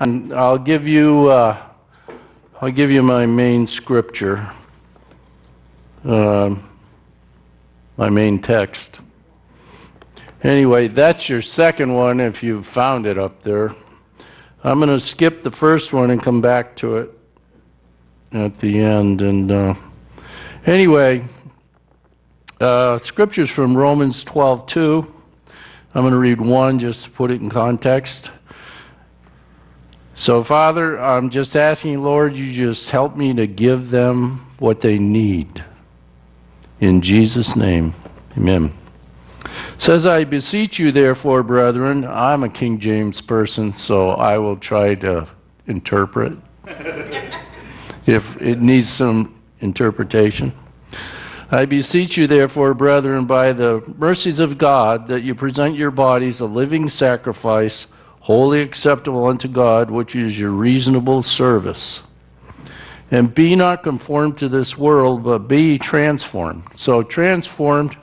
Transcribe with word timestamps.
and 0.00 0.34
I'll 0.34 0.58
give 0.58 0.88
you 0.88 1.28
uh, 1.28 1.56
I'll 2.60 2.72
give 2.72 2.90
you 2.90 3.00
my 3.00 3.24
main 3.24 3.64
scripture, 3.64 4.50
um, 6.04 6.68
my 7.96 8.10
main 8.10 8.42
text. 8.42 8.96
Anyway, 10.42 10.88
that's 10.88 11.28
your 11.28 11.42
second 11.42 11.94
one 11.94 12.18
if 12.18 12.42
you've 12.42 12.66
found 12.66 13.06
it 13.06 13.18
up 13.18 13.40
there. 13.40 13.72
I'm 14.64 14.80
going 14.80 14.88
to 14.88 14.98
skip 14.98 15.44
the 15.44 15.50
first 15.50 15.92
one 15.92 16.10
and 16.10 16.20
come 16.20 16.40
back 16.40 16.74
to 16.76 16.96
it 16.96 17.10
at 18.32 18.58
the 18.58 18.80
end. 18.80 19.22
And 19.22 19.52
uh, 19.52 19.74
anyway, 20.66 21.24
uh, 22.60 22.98
scriptures 22.98 23.48
from 23.48 23.76
Romans 23.76 24.24
12:2. 24.24 25.12
I'm 25.94 26.02
going 26.02 26.12
to 26.12 26.18
read 26.18 26.40
one 26.40 26.80
just 26.80 27.04
to 27.04 27.10
put 27.10 27.30
it 27.30 27.40
in 27.40 27.48
context. 27.48 28.32
So, 30.18 30.42
Father, 30.42 30.98
I'm 30.98 31.28
just 31.28 31.56
asking, 31.56 32.02
Lord, 32.02 32.34
you 32.34 32.50
just 32.50 32.88
help 32.88 33.16
me 33.16 33.34
to 33.34 33.46
give 33.46 33.90
them 33.90 34.46
what 34.58 34.80
they 34.80 34.98
need. 34.98 35.62
In 36.80 37.02
Jesus' 37.02 37.54
name, 37.54 37.94
amen. 38.34 38.72
Says, 39.76 40.06
I 40.06 40.24
beseech 40.24 40.78
you, 40.78 40.90
therefore, 40.90 41.42
brethren, 41.42 42.06
I'm 42.06 42.44
a 42.44 42.48
King 42.48 42.78
James 42.78 43.20
person, 43.20 43.74
so 43.74 44.12
I 44.12 44.38
will 44.38 44.56
try 44.56 44.94
to 44.94 45.28
interpret 45.66 46.32
if 48.06 48.40
it 48.40 48.62
needs 48.62 48.88
some 48.88 49.38
interpretation. 49.60 50.50
I 51.50 51.66
beseech 51.66 52.16
you, 52.16 52.26
therefore, 52.26 52.72
brethren, 52.72 53.26
by 53.26 53.52
the 53.52 53.84
mercies 53.98 54.38
of 54.38 54.56
God, 54.56 55.08
that 55.08 55.24
you 55.24 55.34
present 55.34 55.76
your 55.76 55.90
bodies 55.90 56.40
a 56.40 56.46
living 56.46 56.88
sacrifice 56.88 57.88
wholly 58.26 58.60
acceptable 58.60 59.24
unto 59.24 59.46
God, 59.46 59.88
which 59.88 60.16
is 60.16 60.36
your 60.36 60.50
reasonable 60.50 61.22
service. 61.22 62.00
And 63.12 63.32
be 63.32 63.54
not 63.54 63.84
conformed 63.84 64.36
to 64.38 64.48
this 64.48 64.76
world, 64.76 65.22
but 65.22 65.46
be 65.46 65.78
transformed. 65.78 66.64
So, 66.74 67.04
transformed 67.04 67.96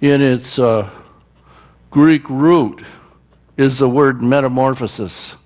in 0.00 0.22
its 0.22 0.58
uh, 0.58 0.88
Greek 1.90 2.26
root 2.30 2.82
is 3.58 3.78
the 3.78 3.90
word 3.90 4.22
metamorphosis. 4.22 5.36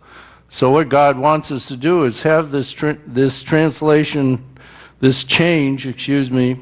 So, 0.50 0.70
what 0.70 0.88
God 0.88 1.18
wants 1.18 1.50
us 1.50 1.66
to 1.66 1.76
do 1.76 2.04
is 2.04 2.22
have 2.22 2.52
this, 2.52 2.70
tra- 2.70 2.96
this 3.08 3.42
translation, 3.42 4.56
this 5.00 5.24
change, 5.24 5.88
excuse 5.88 6.30
me, 6.30 6.60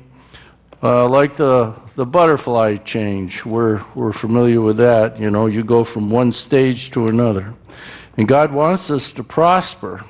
uh, 0.83 1.09
like 1.09 1.37
the 1.37 1.75
the 1.99 2.07
butterfly 2.07 2.77
change. 2.77 3.45
We're, 3.45 3.85
we're 3.97 4.13
familiar 4.13 4.61
with 4.61 4.77
that. 4.77 5.19
You 5.19 5.33
know, 5.33 5.47
you 5.47 5.65
go 5.65 5.83
from 5.83 6.11
one 6.11 6.31
stage 6.31 6.93
to 6.93 7.09
another. 7.09 7.53
And 8.17 8.29
God 8.29 8.53
wants 8.53 8.89
us 8.89 9.11
to 9.11 9.25
prosper. 9.25 10.05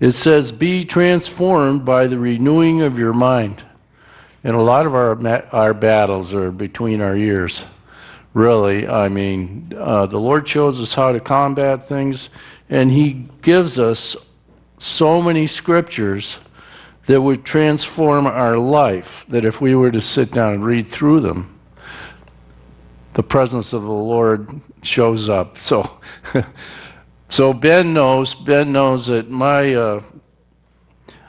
It 0.00 0.10
says, 0.10 0.50
Be 0.50 0.84
transformed 0.84 1.84
by 1.84 2.08
the 2.08 2.18
renewing 2.18 2.82
of 2.82 2.98
your 2.98 3.12
mind. 3.12 3.62
And 4.42 4.56
a 4.56 4.60
lot 4.60 4.86
of 4.86 4.94
our, 4.96 5.44
our 5.54 5.72
battles 5.72 6.34
are 6.34 6.50
between 6.50 7.00
our 7.00 7.14
ears. 7.16 7.62
Really, 8.34 8.88
I 8.88 9.08
mean, 9.08 9.72
uh, 9.78 10.06
the 10.06 10.18
Lord 10.18 10.48
shows 10.48 10.80
us 10.80 10.94
how 10.94 11.12
to 11.12 11.20
combat 11.20 11.88
things, 11.88 12.30
and 12.68 12.90
He 12.90 13.28
gives 13.42 13.78
us 13.78 14.16
so 14.78 15.22
many 15.22 15.46
scriptures 15.46 16.40
that 17.10 17.20
would 17.20 17.44
transform 17.44 18.24
our 18.24 18.56
life, 18.56 19.26
that 19.28 19.44
if 19.44 19.60
we 19.60 19.74
were 19.74 19.90
to 19.90 20.00
sit 20.00 20.30
down 20.30 20.54
and 20.54 20.64
read 20.64 20.86
through 20.86 21.18
them, 21.18 21.58
the 23.14 23.22
presence 23.24 23.72
of 23.72 23.82
the 23.82 23.88
Lord 23.90 24.60
shows 24.82 25.28
up. 25.28 25.58
So, 25.58 25.98
so 27.28 27.52
Ben 27.52 27.92
knows. 27.92 28.32
Ben 28.34 28.70
knows 28.70 29.08
that 29.08 29.28
my. 29.28 29.74
Uh, 29.74 30.02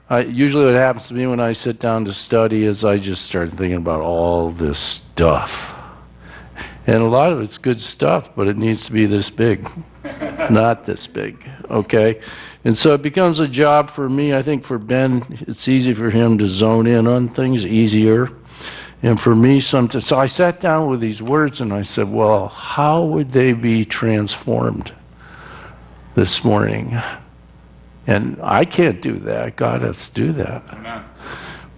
I, 0.07 0.19
usually, 0.21 0.65
what 0.65 0.75
happens 0.75 1.07
to 1.07 1.15
me 1.15 1.25
when 1.25 1.39
I 1.39 1.53
sit 1.53 1.79
down 1.79 2.05
to 2.05 2.13
study 2.13 2.63
is 2.65 2.85
I 2.85 2.97
just 2.97 3.25
start 3.25 3.49
thinking 3.49 3.73
about 3.73 4.01
all 4.01 4.51
this 4.51 4.77
stuff, 4.77 5.73
and 6.85 6.97
a 6.97 7.07
lot 7.07 7.33
of 7.33 7.41
it's 7.41 7.57
good 7.57 7.79
stuff, 7.79 8.29
but 8.35 8.47
it 8.47 8.55
needs 8.55 8.85
to 8.85 8.91
be 8.91 9.07
this 9.07 9.31
big, 9.31 9.67
not 10.51 10.85
this 10.85 11.07
big. 11.07 11.43
Okay, 11.71 12.21
and 12.63 12.77
so 12.77 12.93
it 12.93 13.01
becomes 13.01 13.39
a 13.39 13.47
job 13.47 13.89
for 13.89 14.07
me. 14.09 14.33
I 14.33 14.41
think 14.41 14.63
for 14.63 14.77
Ben, 14.77 15.25
it's 15.47 15.67
easy 15.67 15.93
for 15.93 16.09
him 16.09 16.37
to 16.37 16.47
zone 16.47 16.87
in 16.87 17.07
on 17.07 17.29
things 17.29 17.65
easier. 17.65 18.29
And 19.03 19.19
for 19.19 19.35
me, 19.35 19.59
sometimes, 19.61 20.05
so 20.05 20.17
I 20.17 20.27
sat 20.27 20.59
down 20.59 20.87
with 20.87 20.99
these 20.99 21.21
words 21.23 21.59
and 21.59 21.73
I 21.73 21.81
said, 21.81 22.11
well, 22.11 22.49
how 22.49 23.03
would 23.03 23.31
they 23.31 23.53
be 23.53 23.83
transformed 23.83 24.93
this 26.13 26.43
morning? 26.43 26.99
And 28.05 28.37
I 28.43 28.65
can't 28.65 29.01
do 29.01 29.17
that. 29.19 29.55
God 29.55 29.81
has 29.81 30.07
to 30.09 30.13
do 30.13 30.31
that. 30.33 30.63
Amen. 30.71 31.03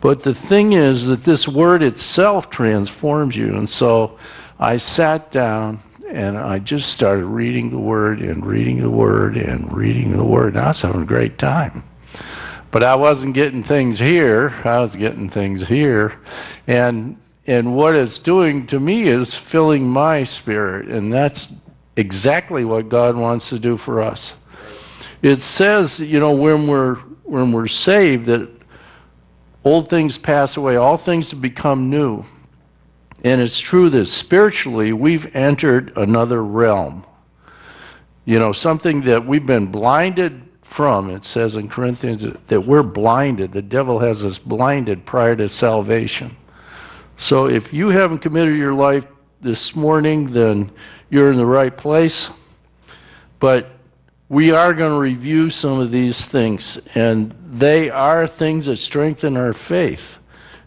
But 0.02 0.24
the 0.24 0.34
thing 0.34 0.74
is 0.74 1.08
that 1.08 1.24
this 1.24 1.48
word 1.48 1.82
itself 1.82 2.50
transforms 2.50 3.38
you. 3.38 3.56
And 3.56 3.70
so 3.70 4.20
I 4.60 4.76
sat 4.76 5.32
down 5.32 5.82
and 6.13 6.38
I 6.38 6.59
just 6.59 6.94
started 6.94 7.25
reading 7.25 7.72
the 7.72 7.79
Word 7.79 8.22
and 8.22 8.46
reading 8.46 8.81
the 8.81 8.90
Word 8.90 9.35
and 9.35 9.74
reading 9.74 10.16
the 10.16 10.24
Word. 10.24 10.56
And 10.56 10.63
I 10.63 10.68
was 10.68 10.81
having 10.81 11.01
a 11.01 11.06
great 11.06 11.40
time. 11.40 11.84
But 12.69 12.84
I 12.84 12.96
wasn't 12.96 13.34
getting 13.34 13.63
things 13.63 13.97
here. 13.97 14.53
I 14.63 14.79
was 14.79 14.96
getting 14.96 15.29
things 15.29 15.68
here. 15.68 16.19
And 16.68 17.18
and 17.46 17.75
what 17.75 17.96
it's 17.96 18.19
doing 18.19 18.68
to 18.68 18.79
me 18.79 19.07
is 19.07 19.35
filling 19.35 19.90
my 19.90 20.23
spirit. 20.23 20.88
And 20.88 21.12
that's 21.12 21.53
exactly 21.97 22.63
what 22.63 22.90
God 22.90 23.18
wants 23.18 23.50
to 23.50 23.59
do 23.59 23.75
for 23.75 24.02
us. 24.02 24.34
It 25.22 25.41
says, 25.41 26.00
you 26.00 26.19
know, 26.19 26.34
when 26.34 26.68
we're 26.68 26.96
when 27.23 27.52
we're 27.52 27.68
saved 27.68 28.28
that 28.28 28.50
old 29.66 29.90
things 29.90 30.18
pass 30.18 30.57
away, 30.57 30.75
all 30.75 30.97
things 30.97 31.34
become 31.34 31.90
new. 31.90 32.23
And 33.23 33.41
it's 33.41 33.59
true 33.59 33.89
that 33.89 34.06
spiritually 34.07 34.91
we've 34.91 35.34
entered 35.35 35.95
another 35.95 36.44
realm. 36.44 37.06
You 38.25 38.39
know, 38.39 38.53
something 38.53 39.01
that 39.01 39.25
we've 39.25 39.45
been 39.45 39.67
blinded 39.67 40.41
from. 40.63 41.09
It 41.09 41.23
says 41.23 41.56
in 41.56 41.69
Corinthians 41.69 42.25
that 42.47 42.61
we're 42.61 42.84
blinded. 42.84 43.51
The 43.53 43.61
devil 43.61 44.00
has 44.00 44.25
us 44.25 44.38
blinded 44.38 45.06
prior 45.06 45.35
to 45.35 45.47
salvation. 45.47 46.35
So 47.16 47.47
if 47.47 47.72
you 47.72 47.89
haven't 47.89 48.19
committed 48.19 48.57
your 48.57 48.73
life 48.73 49.06
this 49.40 49.75
morning, 49.75 50.31
then 50.31 50.72
you're 51.09 51.31
in 51.31 51.38
the 51.38 51.45
right 51.45 51.75
place. 51.75 52.29
But 53.40 53.69
we 54.29 54.51
are 54.51 54.73
going 54.73 54.91
to 54.91 55.00
review 55.00 55.50
some 55.50 55.79
of 55.79 55.91
these 55.91 56.25
things, 56.25 56.88
and 56.95 57.35
they 57.51 57.90
are 57.90 58.25
things 58.25 58.66
that 58.66 58.78
strengthen 58.78 59.38
our 59.38 59.53
faith. 59.53 60.17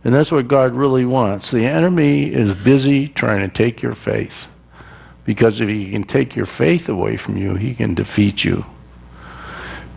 And 0.06 0.14
that's 0.14 0.30
what 0.30 0.46
God 0.46 0.74
really 0.74 1.04
wants. 1.04 1.50
The 1.50 1.66
enemy 1.66 2.32
is 2.32 2.54
busy 2.54 3.08
trying 3.08 3.40
to 3.40 3.52
take 3.52 3.82
your 3.82 3.96
faith. 3.96 4.46
Because 5.24 5.60
if 5.60 5.68
he 5.68 5.90
can 5.90 6.04
take 6.04 6.36
your 6.36 6.46
faith 6.46 6.88
away 6.88 7.16
from 7.16 7.36
you, 7.36 7.56
he 7.56 7.74
can 7.74 7.96
defeat 7.96 8.44
you. 8.44 8.64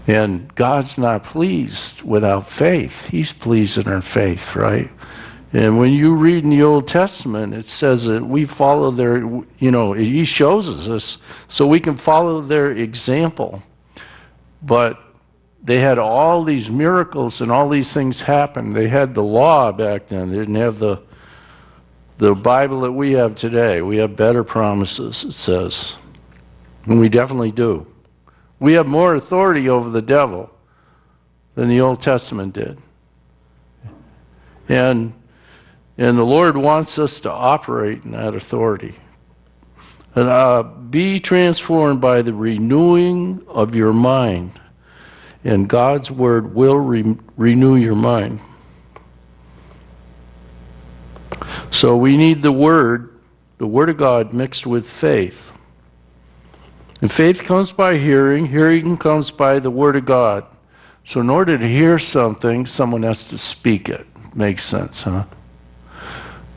And 0.07 0.49
God's 0.55 0.97
not 0.97 1.25
pleased 1.25 2.01
without 2.01 2.49
faith. 2.49 3.03
He's 3.03 3.31
pleased 3.31 3.77
in 3.77 3.87
our 3.87 4.01
faith, 4.01 4.55
right? 4.55 4.89
And 5.53 5.77
when 5.77 5.91
you 5.91 6.15
read 6.15 6.43
in 6.43 6.49
the 6.49 6.63
Old 6.63 6.87
Testament, 6.87 7.53
it 7.53 7.69
says 7.69 8.05
that 8.05 8.25
we 8.25 8.45
follow 8.45 8.89
their, 8.89 9.17
you 9.59 9.69
know, 9.69 9.93
He 9.93 10.25
shows 10.25 10.67
us 10.67 10.87
this 10.87 11.19
so 11.49 11.67
we 11.67 11.79
can 11.79 11.97
follow 11.97 12.41
their 12.41 12.71
example. 12.71 13.61
But 14.63 14.99
they 15.63 15.79
had 15.79 15.99
all 15.99 16.43
these 16.43 16.69
miracles 16.69 17.41
and 17.41 17.51
all 17.51 17.69
these 17.69 17.93
things 17.93 18.21
happen. 18.21 18.73
They 18.73 18.87
had 18.87 19.13
the 19.13 19.23
law 19.23 19.71
back 19.71 20.07
then. 20.07 20.29
They 20.29 20.37
didn't 20.37 20.55
have 20.55 20.79
the 20.79 21.01
the 22.17 22.35
Bible 22.35 22.81
that 22.81 22.91
we 22.91 23.13
have 23.13 23.35
today. 23.35 23.81
We 23.81 23.95
have 23.97 24.17
better 24.17 24.43
promises, 24.43 25.23
it 25.23 25.31
says. 25.31 25.95
And 26.85 26.99
we 26.99 27.07
definitely 27.07 27.51
do. 27.51 27.87
We 28.59 28.73
have 28.73 28.87
more 28.87 29.15
authority 29.15 29.69
over 29.69 29.89
the 29.89 30.01
devil 30.01 30.49
than 31.55 31.69
the 31.69 31.79
Old 31.79 32.01
Testament 32.01 32.53
did. 32.53 32.77
And 34.67 35.13
and 35.97 36.17
the 36.17 36.23
Lord 36.23 36.55
wants 36.55 36.97
us 36.97 37.19
to 37.21 37.31
operate 37.31 38.03
in 38.03 38.11
that 38.11 38.33
authority. 38.33 38.95
And 40.15 40.29
uh, 40.29 40.63
be 40.63 41.19
transformed 41.19 42.01
by 42.01 42.21
the 42.21 42.33
renewing 42.33 43.43
of 43.47 43.75
your 43.75 43.93
mind 43.93 44.59
and 45.43 45.67
God's 45.67 46.11
word 46.11 46.53
will 46.53 46.77
re- 46.77 47.17
renew 47.37 47.75
your 47.75 47.95
mind. 47.95 48.39
So 51.71 51.95
we 51.95 52.17
need 52.17 52.41
the 52.41 52.51
word, 52.51 53.19
the 53.57 53.67
word 53.67 53.89
of 53.89 53.97
God 53.97 54.33
mixed 54.33 54.65
with 54.65 54.89
faith. 54.89 55.51
And 57.01 57.11
faith 57.11 57.43
comes 57.43 57.71
by 57.71 57.97
hearing, 57.97 58.45
hearing 58.45 58.97
comes 58.97 59.31
by 59.31 59.59
the 59.59 59.71
word 59.71 59.95
of 59.95 60.05
God. 60.05 60.45
So 61.05 61.21
in 61.21 61.29
order 61.29 61.57
to 61.57 61.67
hear 61.67 61.97
something, 61.97 62.65
someone 62.65 63.03
has 63.03 63.29
to 63.29 63.37
speak 63.37 63.87
it. 63.87 64.05
Makes 64.35 64.65
sense, 64.65 65.01
huh? 65.01 65.25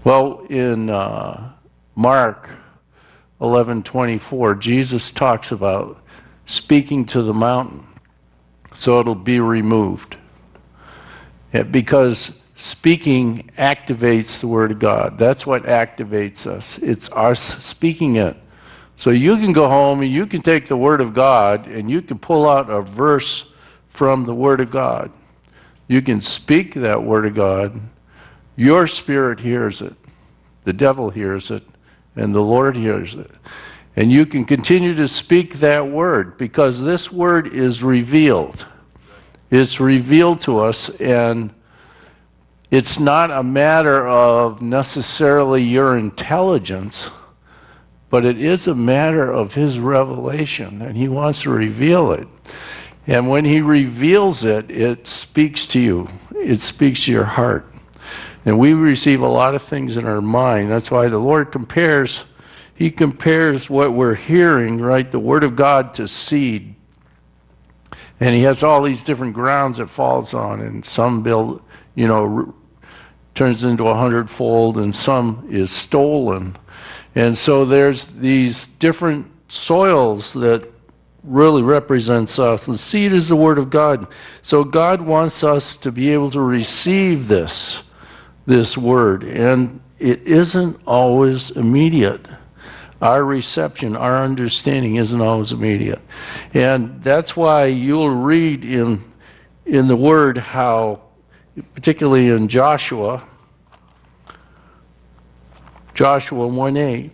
Well, 0.04 0.44
in 0.50 0.90
uh, 0.90 1.52
Mark 1.94 2.50
11:24, 3.40 4.58
Jesus 4.58 5.10
talks 5.12 5.52
about 5.52 6.02
speaking 6.44 7.06
to 7.06 7.22
the 7.22 7.32
mountain 7.32 7.86
so 8.74 9.00
it'll 9.00 9.14
be 9.14 9.40
removed. 9.40 10.16
because 11.70 12.42
speaking 12.56 13.50
activates 13.58 14.40
the 14.40 14.48
word 14.48 14.70
of 14.70 14.78
God. 14.78 15.18
That's 15.18 15.44
what 15.46 15.64
activates 15.64 16.46
us. 16.46 16.78
It's 16.78 17.10
us 17.12 17.40
speaking 17.64 18.16
it. 18.16 18.36
So 18.96 19.10
you 19.10 19.36
can 19.36 19.52
go 19.52 19.68
home 19.68 20.00
and 20.00 20.12
you 20.12 20.26
can 20.26 20.42
take 20.42 20.68
the 20.68 20.76
word 20.76 21.00
of 21.00 21.12
God 21.12 21.66
and 21.66 21.90
you 21.90 22.02
can 22.02 22.18
pull 22.18 22.48
out 22.48 22.70
a 22.70 22.82
verse 22.82 23.52
from 23.90 24.24
the 24.24 24.34
word 24.34 24.60
of 24.60 24.70
God. 24.70 25.10
You 25.88 26.02
can 26.02 26.20
speak 26.20 26.74
that 26.74 27.02
word 27.02 27.26
of 27.26 27.34
God. 27.34 27.80
Your 28.56 28.86
spirit 28.86 29.40
hears 29.40 29.80
it. 29.80 29.94
The 30.64 30.72
devil 30.72 31.10
hears 31.10 31.50
it 31.50 31.64
and 32.16 32.34
the 32.34 32.40
Lord 32.40 32.76
hears 32.76 33.14
it. 33.14 33.30
And 33.96 34.10
you 34.10 34.24
can 34.24 34.44
continue 34.44 34.94
to 34.94 35.06
speak 35.06 35.54
that 35.54 35.86
word 35.86 36.38
because 36.38 36.82
this 36.82 37.12
word 37.12 37.54
is 37.54 37.82
revealed. 37.82 38.66
It's 39.50 39.80
revealed 39.80 40.40
to 40.42 40.60
us, 40.60 40.88
and 40.98 41.52
it's 42.70 42.98
not 42.98 43.30
a 43.30 43.42
matter 43.42 44.08
of 44.08 44.62
necessarily 44.62 45.62
your 45.62 45.98
intelligence, 45.98 47.10
but 48.08 48.24
it 48.24 48.40
is 48.40 48.66
a 48.66 48.74
matter 48.74 49.30
of 49.30 49.52
His 49.52 49.78
revelation, 49.78 50.80
and 50.80 50.96
He 50.96 51.08
wants 51.08 51.42
to 51.42 51.50
reveal 51.50 52.12
it. 52.12 52.26
And 53.06 53.28
when 53.28 53.44
He 53.44 53.60
reveals 53.60 54.42
it, 54.42 54.70
it 54.70 55.06
speaks 55.06 55.66
to 55.66 55.78
you, 55.78 56.08
it 56.34 56.62
speaks 56.62 57.04
to 57.04 57.12
your 57.12 57.24
heart. 57.24 57.66
And 58.46 58.58
we 58.58 58.72
receive 58.72 59.20
a 59.20 59.28
lot 59.28 59.54
of 59.54 59.62
things 59.62 59.98
in 59.98 60.06
our 60.06 60.22
mind. 60.22 60.70
That's 60.70 60.90
why 60.90 61.08
the 61.08 61.18
Lord 61.18 61.52
compares, 61.52 62.24
He 62.74 62.90
compares 62.90 63.68
what 63.68 63.92
we're 63.92 64.14
hearing, 64.14 64.80
right, 64.80 65.10
the 65.10 65.18
Word 65.18 65.44
of 65.44 65.56
God 65.56 65.94
to 65.94 66.08
seed. 66.08 66.74
And 68.20 68.34
He 68.34 68.42
has 68.42 68.62
all 68.62 68.82
these 68.82 69.04
different 69.04 69.34
grounds 69.34 69.78
it 69.78 69.90
falls 69.90 70.34
on, 70.34 70.60
and 70.60 70.84
some 70.84 71.22
build, 71.22 71.62
you 71.94 72.06
know, 72.06 72.54
turns 73.34 73.64
into 73.64 73.88
a 73.88 73.94
hundredfold, 73.94 74.78
and 74.78 74.94
some 74.94 75.46
is 75.50 75.70
stolen. 75.70 76.56
And 77.14 77.36
so 77.36 77.64
there's 77.64 78.06
these 78.06 78.66
different 78.66 79.30
soils 79.48 80.32
that 80.34 80.68
really 81.22 81.62
represents 81.62 82.38
us. 82.38 82.66
The 82.66 82.78
seed 82.78 83.12
is 83.12 83.28
the 83.28 83.36
Word 83.36 83.58
of 83.58 83.70
God. 83.70 84.06
So 84.42 84.64
God 84.64 85.00
wants 85.00 85.44
us 85.44 85.76
to 85.78 85.92
be 85.92 86.10
able 86.10 86.30
to 86.30 86.40
receive 86.40 87.28
this 87.28 87.82
this 88.46 88.76
word. 88.76 89.22
And 89.24 89.80
it 89.98 90.22
isn't 90.26 90.80
always 90.86 91.50
immediate. 91.50 92.26
Our 93.02 93.24
reception, 93.24 93.96
our 93.96 94.22
understanding 94.22 94.94
isn't 94.94 95.20
always 95.20 95.50
immediate. 95.50 96.00
And 96.54 97.02
that's 97.02 97.36
why 97.36 97.66
you'll 97.66 98.14
read 98.14 98.64
in, 98.64 99.02
in 99.66 99.88
the 99.88 99.96
word 99.96 100.38
how, 100.38 101.02
particularly 101.74 102.28
in 102.28 102.46
Joshua, 102.46 103.26
Joshua 105.94 106.46
1 106.46 106.76
8, 106.76 107.10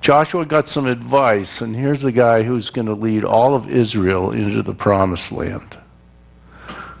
Joshua 0.00 0.46
got 0.46 0.66
some 0.66 0.86
advice, 0.86 1.60
and 1.60 1.76
here's 1.76 2.00
the 2.00 2.12
guy 2.12 2.42
who's 2.42 2.70
going 2.70 2.86
to 2.86 2.94
lead 2.94 3.24
all 3.24 3.54
of 3.54 3.68
Israel 3.68 4.30
into 4.30 4.62
the 4.62 4.72
promised 4.72 5.32
land. 5.32 5.78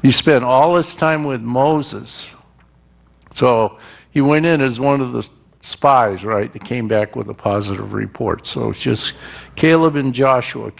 He 0.02 0.10
spent 0.10 0.44
all 0.44 0.76
his 0.76 0.94
time 0.94 1.24
with 1.24 1.40
Moses. 1.40 2.30
So 3.32 3.78
he 4.10 4.20
went 4.20 4.44
in 4.44 4.60
as 4.60 4.78
one 4.78 5.00
of 5.00 5.12
the 5.12 5.39
spies, 5.60 6.24
right, 6.24 6.52
that 6.52 6.64
came 6.64 6.88
back 6.88 7.16
with 7.16 7.28
a 7.28 7.34
positive 7.34 7.92
report. 7.92 8.46
So 8.46 8.70
it's 8.70 8.80
just 8.80 9.14
Caleb 9.56 9.96
and 9.96 10.14
Joshua, 10.14 10.72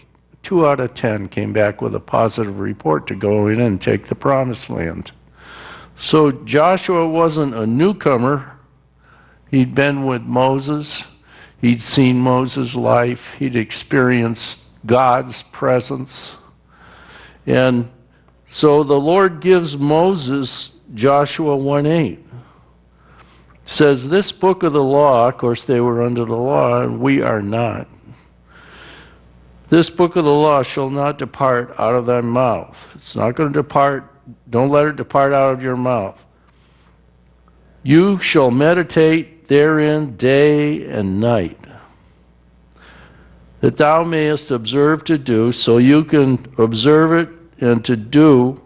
two 0.43 0.67
out 0.67 0.81
of 0.81 0.95
ten, 0.95 1.29
came 1.29 1.53
back 1.53 1.83
with 1.83 1.95
a 1.95 2.01
positive 2.01 2.59
report 2.59 3.07
to 3.09 3.15
go 3.15 3.49
in 3.49 3.61
and 3.61 3.81
take 3.81 4.07
the 4.07 4.15
promised 4.15 4.71
land. 4.71 5.13
So 5.97 6.31
Joshua 6.31 7.07
wasn't 7.09 7.55
a 7.55 7.67
newcomer. 7.67 8.59
He'd 9.51 9.75
been 9.75 10.07
with 10.07 10.23
Moses. 10.23 11.07
He'd 11.61 11.83
seen 11.83 12.19
Moses' 12.19 12.75
life. 12.75 13.35
He'd 13.39 13.57
experienced 13.57 14.71
God's 14.87 15.43
presence. 15.43 16.37
And 17.47 17.91
so 18.49 18.83
the 18.83 18.99
Lord 18.99 19.41
gives 19.41 19.77
Moses 19.77 20.79
Joshua 20.95 21.57
1 21.57 21.87
8. 21.87 22.27
Says, 23.71 24.09
This 24.09 24.33
book 24.33 24.65
of 24.65 24.73
the 24.73 24.83
law, 24.83 25.29
of 25.29 25.39
course, 25.39 25.63
they 25.63 25.81
were 25.81 26.03
under 26.03 26.25
the 26.25 26.35
law, 26.35 26.83
and 26.83 26.99
we 26.99 27.23
are 27.23 27.41
not. 27.41 27.87
This 29.69 29.89
book 29.89 30.17
of 30.17 30.25
the 30.25 30.33
law 30.33 30.65
shall 30.65 30.91
not 30.91 31.19
depart 31.19 31.73
out 31.79 31.95
of 31.95 32.05
thy 32.05 32.21
mouth. 32.21 32.77
It's 32.97 33.15
not 33.15 33.37
going 33.37 33.53
to 33.53 33.63
depart. 33.63 34.13
Don't 34.51 34.71
let 34.71 34.87
it 34.87 34.97
depart 34.97 35.33
out 35.33 35.53
of 35.53 35.63
your 35.63 35.77
mouth. 35.77 36.21
You 37.85 38.19
shall 38.19 38.51
meditate 38.51 39.47
therein 39.47 40.17
day 40.17 40.91
and 40.91 41.21
night, 41.21 41.65
that 43.61 43.77
thou 43.77 44.03
mayest 44.03 44.51
observe 44.51 45.05
to 45.05 45.17
do, 45.17 45.53
so 45.53 45.79
you 45.79 46.03
can 46.03 46.53
observe 46.59 47.13
it 47.13 47.29
and 47.61 47.85
to 47.85 47.95
do 47.95 48.61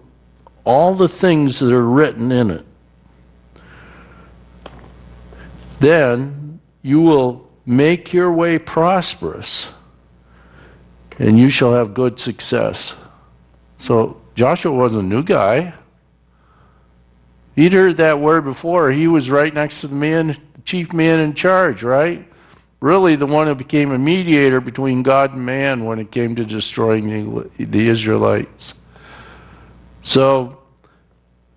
all 0.65 0.95
the 0.95 1.09
things 1.09 1.59
that 1.59 1.75
are 1.75 1.91
written 1.91 2.33
in 2.33 2.51
it. 2.51 2.65
Then 5.85 6.61
you 6.81 7.03
will 7.03 7.47
make 7.67 8.15
your 8.15 8.33
way 8.33 8.59
prosperous 8.59 9.69
and 11.19 11.39
you 11.39 11.51
shall 11.51 11.75
have 11.75 11.93
good 11.93 12.19
success. 12.19 12.95
So 13.77 14.19
Joshua 14.35 14.73
was 14.73 14.97
a 14.97 15.03
new 15.03 15.23
guy. 15.23 15.75
He'd 17.55 17.75
heard 17.75 17.99
that 17.99 18.19
word 18.19 18.45
before. 18.45 18.93
He 18.93 19.07
was 19.09 19.29
right 19.29 19.53
next 19.53 19.83
to 19.83 19.89
the 19.89 19.95
man, 19.95 20.41
chief 20.65 20.91
man 20.95 21.21
in 21.21 21.35
charge, 21.35 21.83
right? 21.83 22.27
Really, 22.81 23.15
the 23.15 23.27
one 23.27 23.47
who 23.47 23.55
became 23.55 23.93
a 23.93 23.99
mediator 23.99 24.63
between 24.63 25.03
God 25.03 25.35
and 25.35 25.45
man 25.45 25.85
when 25.85 25.99
it 25.99 26.11
came 26.11 26.35
to 26.37 26.47
destroying 26.47 27.51
the, 27.59 27.67
the 27.67 27.89
Israelites. 27.89 28.73
So 30.01 30.63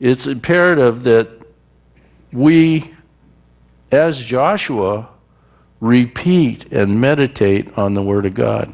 it's 0.01 0.25
imperative 0.25 1.03
that 1.03 1.29
we, 2.33 2.93
as 3.91 4.19
Joshua, 4.19 5.09
repeat 5.79 6.71
and 6.71 6.99
meditate 6.99 7.77
on 7.77 7.93
the 7.93 8.01
Word 8.01 8.25
of 8.25 8.33
God. 8.33 8.73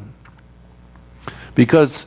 Because, 1.54 2.06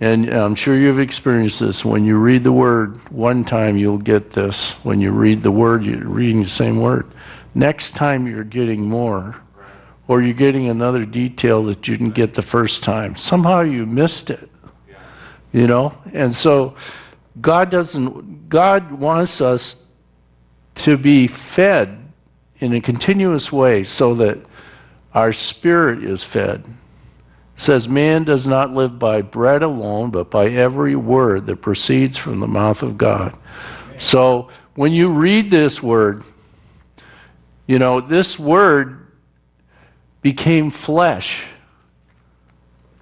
and 0.00 0.28
I'm 0.28 0.54
sure 0.54 0.76
you've 0.76 1.00
experienced 1.00 1.60
this, 1.60 1.84
when 1.84 2.04
you 2.04 2.16
read 2.16 2.44
the 2.44 2.52
Word 2.52 2.96
one 3.10 3.44
time, 3.44 3.76
you'll 3.76 3.98
get 3.98 4.32
this. 4.32 4.72
When 4.84 5.00
you 5.00 5.12
read 5.12 5.42
the 5.42 5.50
Word, 5.50 5.84
you're 5.84 6.06
reading 6.06 6.42
the 6.42 6.48
same 6.48 6.80
Word. 6.80 7.10
Next 7.54 7.96
time, 7.96 8.26
you're 8.26 8.44
getting 8.44 8.82
more. 8.82 9.36
Or 10.08 10.22
you're 10.22 10.34
getting 10.34 10.68
another 10.68 11.04
detail 11.04 11.64
that 11.64 11.88
you 11.88 11.96
didn't 11.96 12.14
get 12.14 12.34
the 12.34 12.42
first 12.42 12.84
time. 12.84 13.16
Somehow 13.16 13.62
you 13.62 13.86
missed 13.86 14.30
it 14.30 14.50
you 15.56 15.66
know? 15.66 15.96
And 16.12 16.34
so 16.34 16.76
God 17.40 17.70
doesn't, 17.70 18.48
God 18.50 18.92
wants 18.92 19.40
us 19.40 19.85
to 20.76 20.96
be 20.96 21.26
fed 21.26 21.98
in 22.58 22.72
a 22.72 22.80
continuous 22.80 23.52
way 23.52 23.84
so 23.84 24.14
that 24.14 24.38
our 25.14 25.32
spirit 25.32 26.04
is 26.04 26.22
fed. 26.22 26.64
It 26.64 27.60
says, 27.60 27.88
Man 27.88 28.24
does 28.24 28.46
not 28.46 28.72
live 28.72 28.98
by 28.98 29.22
bread 29.22 29.62
alone, 29.62 30.10
but 30.10 30.30
by 30.30 30.48
every 30.48 30.96
word 30.96 31.46
that 31.46 31.56
proceeds 31.56 32.16
from 32.16 32.40
the 32.40 32.46
mouth 32.46 32.82
of 32.82 32.98
God. 32.98 33.36
So 33.96 34.50
when 34.74 34.92
you 34.92 35.10
read 35.10 35.50
this 35.50 35.82
word, 35.82 36.22
you 37.66 37.78
know, 37.78 38.00
this 38.00 38.38
word 38.38 39.06
became 40.22 40.70
flesh. 40.70 41.42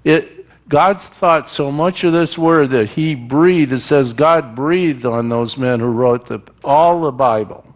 It, 0.04 0.33
God's 0.68 1.08
thought 1.08 1.48
so 1.48 1.70
much 1.70 2.04
of 2.04 2.12
this 2.12 2.38
word 2.38 2.70
that 2.70 2.90
he 2.90 3.14
breathed. 3.14 3.72
It 3.72 3.80
says 3.80 4.12
God 4.12 4.54
breathed 4.54 5.04
on 5.04 5.28
those 5.28 5.58
men 5.58 5.80
who 5.80 5.86
wrote 5.86 6.26
the, 6.26 6.40
all 6.62 7.02
the 7.02 7.12
Bible. 7.12 7.66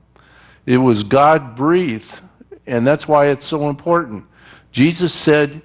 It 0.65 0.79
was 0.79 1.03
God 1.03 1.55
breathed, 1.55 2.21
and 2.67 2.87
that's 2.87 3.07
why 3.07 3.27
it's 3.27 3.47
so 3.47 3.69
important. 3.69 4.25
Jesus 4.73 5.13
said 5.13 5.63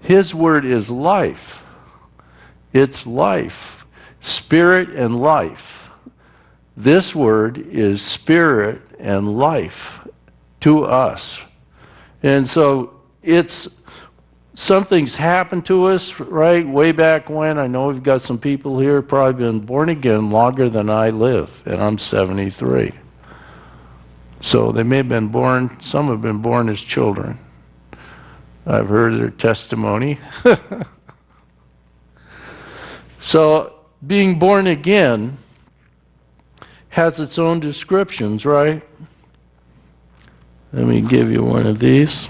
his 0.00 0.34
word 0.34 0.64
is 0.64 0.90
life. 0.90 1.62
It's 2.72 3.06
life, 3.06 3.86
spirit 4.20 4.90
and 4.90 5.20
life. 5.20 5.88
This 6.76 7.14
word 7.14 7.58
is 7.58 8.02
spirit 8.02 8.82
and 8.98 9.38
life 9.38 9.98
to 10.60 10.84
us. 10.84 11.40
And 12.22 12.46
so 12.46 13.00
it's 13.22 13.80
something's 14.56 15.14
happened 15.14 15.64
to 15.66 15.84
us, 15.84 16.18
right? 16.18 16.66
Way 16.66 16.90
back 16.90 17.30
when. 17.30 17.58
I 17.58 17.66
know 17.68 17.88
we've 17.88 18.02
got 18.02 18.22
some 18.22 18.38
people 18.38 18.80
here 18.80 19.00
probably 19.02 19.44
been 19.44 19.60
born 19.60 19.90
again 19.90 20.30
longer 20.30 20.68
than 20.68 20.90
I 20.90 21.10
live, 21.10 21.50
and 21.66 21.80
I'm 21.80 21.98
73. 21.98 22.90
So 24.40 24.72
they 24.72 24.82
may 24.82 24.98
have 24.98 25.08
been 25.08 25.28
born, 25.28 25.76
some 25.80 26.08
have 26.08 26.22
been 26.22 26.42
born 26.42 26.68
as 26.68 26.80
children. 26.80 27.38
I've 28.66 28.88
heard 28.88 29.18
their 29.18 29.30
testimony. 29.30 30.18
so 33.20 33.74
being 34.06 34.38
born 34.38 34.66
again 34.66 35.38
has 36.88 37.20
its 37.20 37.38
own 37.38 37.60
descriptions, 37.60 38.44
right? 38.44 38.82
Let 40.72 40.86
me 40.86 41.00
give 41.00 41.30
you 41.30 41.44
one 41.44 41.66
of 41.66 41.78
these. 41.78 42.28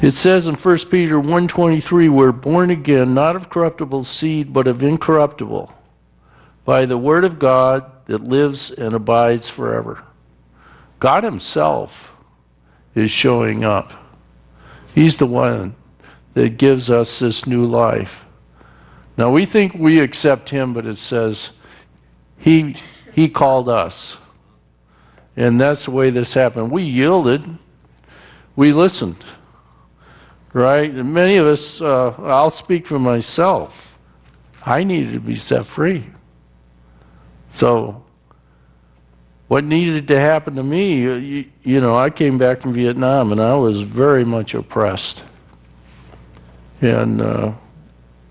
It 0.00 0.12
says 0.12 0.46
in 0.46 0.54
1 0.54 0.90
Peter 0.90 1.18
1:23, 1.18 2.08
"We're 2.08 2.30
born 2.30 2.70
again, 2.70 3.14
not 3.14 3.34
of 3.34 3.50
corruptible 3.50 4.04
seed, 4.04 4.52
but 4.52 4.68
of 4.68 4.80
incorruptible, 4.80 5.72
by 6.64 6.86
the 6.86 6.96
word 6.96 7.24
of 7.24 7.40
God 7.40 7.84
that 8.06 8.22
lives 8.22 8.70
and 8.70 8.94
abides 8.94 9.48
forever." 9.48 9.98
God 11.00 11.24
himself 11.24 12.12
is 12.94 13.10
showing 13.10 13.64
up. 13.64 13.92
He's 14.94 15.16
the 15.16 15.26
one 15.26 15.74
that 16.34 16.58
gives 16.58 16.88
us 16.90 17.18
this 17.18 17.44
new 17.44 17.64
life. 17.64 18.24
Now 19.16 19.30
we 19.30 19.46
think 19.46 19.74
we 19.74 19.98
accept 19.98 20.50
him, 20.50 20.74
but 20.74 20.86
it 20.86 20.98
says 20.98 21.50
he 22.36 22.76
he 23.12 23.28
called 23.28 23.68
us. 23.68 24.16
And 25.36 25.60
that's 25.60 25.86
the 25.86 25.90
way 25.90 26.10
this 26.10 26.34
happened. 26.34 26.70
We 26.70 26.84
yielded. 26.84 27.58
We 28.54 28.72
listened 28.72 29.24
right? 30.58 30.90
And 30.90 31.14
many 31.14 31.36
of 31.36 31.46
us, 31.46 31.80
uh, 31.80 32.10
I'll 32.18 32.50
speak 32.50 32.86
for 32.86 32.98
myself. 32.98 33.94
I 34.64 34.84
needed 34.84 35.12
to 35.12 35.20
be 35.20 35.36
set 35.36 35.66
free. 35.66 36.04
So, 37.52 38.04
what 39.46 39.64
needed 39.64 40.08
to 40.08 40.20
happen 40.20 40.56
to 40.56 40.62
me, 40.62 41.06
uh, 41.06 41.14
you, 41.14 41.44
you, 41.62 41.80
know, 41.80 41.96
I 41.96 42.10
came 42.10 42.36
back 42.36 42.60
from 42.60 42.74
Vietnam 42.74 43.32
and 43.32 43.40
I 43.40 43.54
was 43.54 43.80
very 43.80 44.24
much 44.24 44.54
oppressed. 44.54 45.24
And 46.80 47.20
uh, 47.20 47.52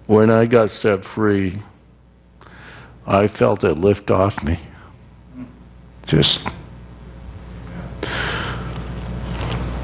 when 0.06 0.30
I 0.30 0.46
got 0.46 0.70
set 0.70 1.04
free, 1.04 1.62
I 3.06 3.28
felt 3.28 3.64
it 3.64 3.76
lift 3.76 4.12
off 4.12 4.44
me. 4.44 4.60
Just 6.06 6.50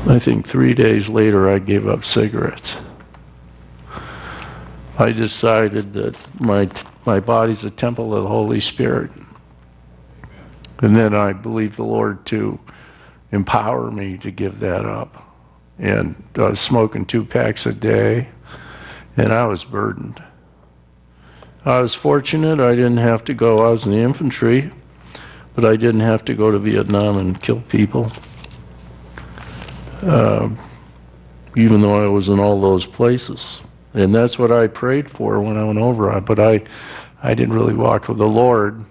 I 0.06 0.20
think 0.20 0.46
three 0.46 0.74
days 0.74 1.08
later, 1.08 1.50
I 1.50 1.60
gave 1.60 1.88
up 1.88 2.04
cigarettes. 2.04 2.76
I 5.00 5.14
decided 5.14 5.94
that 5.94 6.18
my, 6.42 6.70
my 7.06 7.22
body's 7.22 7.64
a 7.64 7.72
temple 7.72 8.14
of 8.14 8.24
the 8.24 8.30
Holy 8.30 8.60
Spirit. 8.60 9.12
And 10.80 10.94
then 10.94 11.16
I 11.16 11.32
believed 11.32 11.78
the 11.78 11.86
Lord 11.86 12.26
to 12.28 12.60
empower 13.32 13.92
me 13.92 14.18
to 14.18 14.30
give 14.30 14.60
that 14.60 14.86
up. 14.86 15.24
And 15.80 16.22
I 16.36 16.50
was 16.50 16.60
smoking 16.60 17.06
two 17.06 17.24
packs 17.24 17.66
a 17.66 17.74
day, 17.74 18.28
and 19.16 19.32
I 19.32 19.46
was 19.46 19.64
burdened. 19.64 20.22
I 21.64 21.80
was 21.80 21.96
fortunate 21.96 22.60
I 22.60 22.76
didn't 22.76 22.98
have 22.98 23.24
to 23.24 23.34
go, 23.34 23.66
I 23.66 23.72
was 23.72 23.86
in 23.86 23.94
the 23.94 24.00
infantry, 24.00 24.70
but 25.56 25.64
I 25.64 25.78
didn't 25.78 26.02
have 26.02 26.26
to 26.26 26.34
go 26.34 26.52
to 26.52 26.60
Vietnam 26.60 27.18
and 27.18 27.42
kill 27.42 27.62
people. 27.62 28.12
Um, 30.04 30.60
even 31.56 31.82
though 31.82 32.04
I 32.04 32.08
was 32.08 32.30
in 32.30 32.40
all 32.40 32.60
those 32.60 32.86
places. 32.86 33.62
And 33.94 34.14
that's 34.14 34.40
what 34.40 34.52
I 34.52 34.68
prayed 34.68 35.10
for 35.10 35.40
when 35.40 35.58
I 35.58 35.64
went 35.64 35.80
over. 35.80 36.20
But 36.20 36.40
I, 36.40 36.64
I 37.22 37.34
didn't 37.34 37.54
really 37.54 37.76
walk 37.76 38.08
with 38.08 38.18
the 38.18 38.28
Lord. 38.28 38.84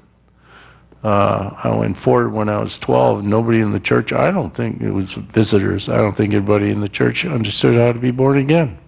Uh, 1.02 1.50
I 1.64 1.75
went 1.75 1.99
forward 1.99 2.33
when 2.33 2.49
I 2.49 2.59
was 2.59 2.78
12. 2.78 3.25
Nobody 3.25 3.61
in 3.61 3.73
the 3.73 3.81
church, 3.81 4.12
I 4.12 4.31
don't 4.31 4.54
think 4.54 4.81
it 4.81 4.92
was 4.92 5.14
visitors, 5.14 5.88
I 5.88 5.97
don't 5.97 6.16
think 6.16 6.33
anybody 6.33 6.71
in 6.71 6.81
the 6.81 6.88
church 6.88 7.25
understood 7.25 7.76
how 7.76 7.92
to 7.92 7.99
be 7.99 8.12
born 8.12 8.38
again. 8.38 8.78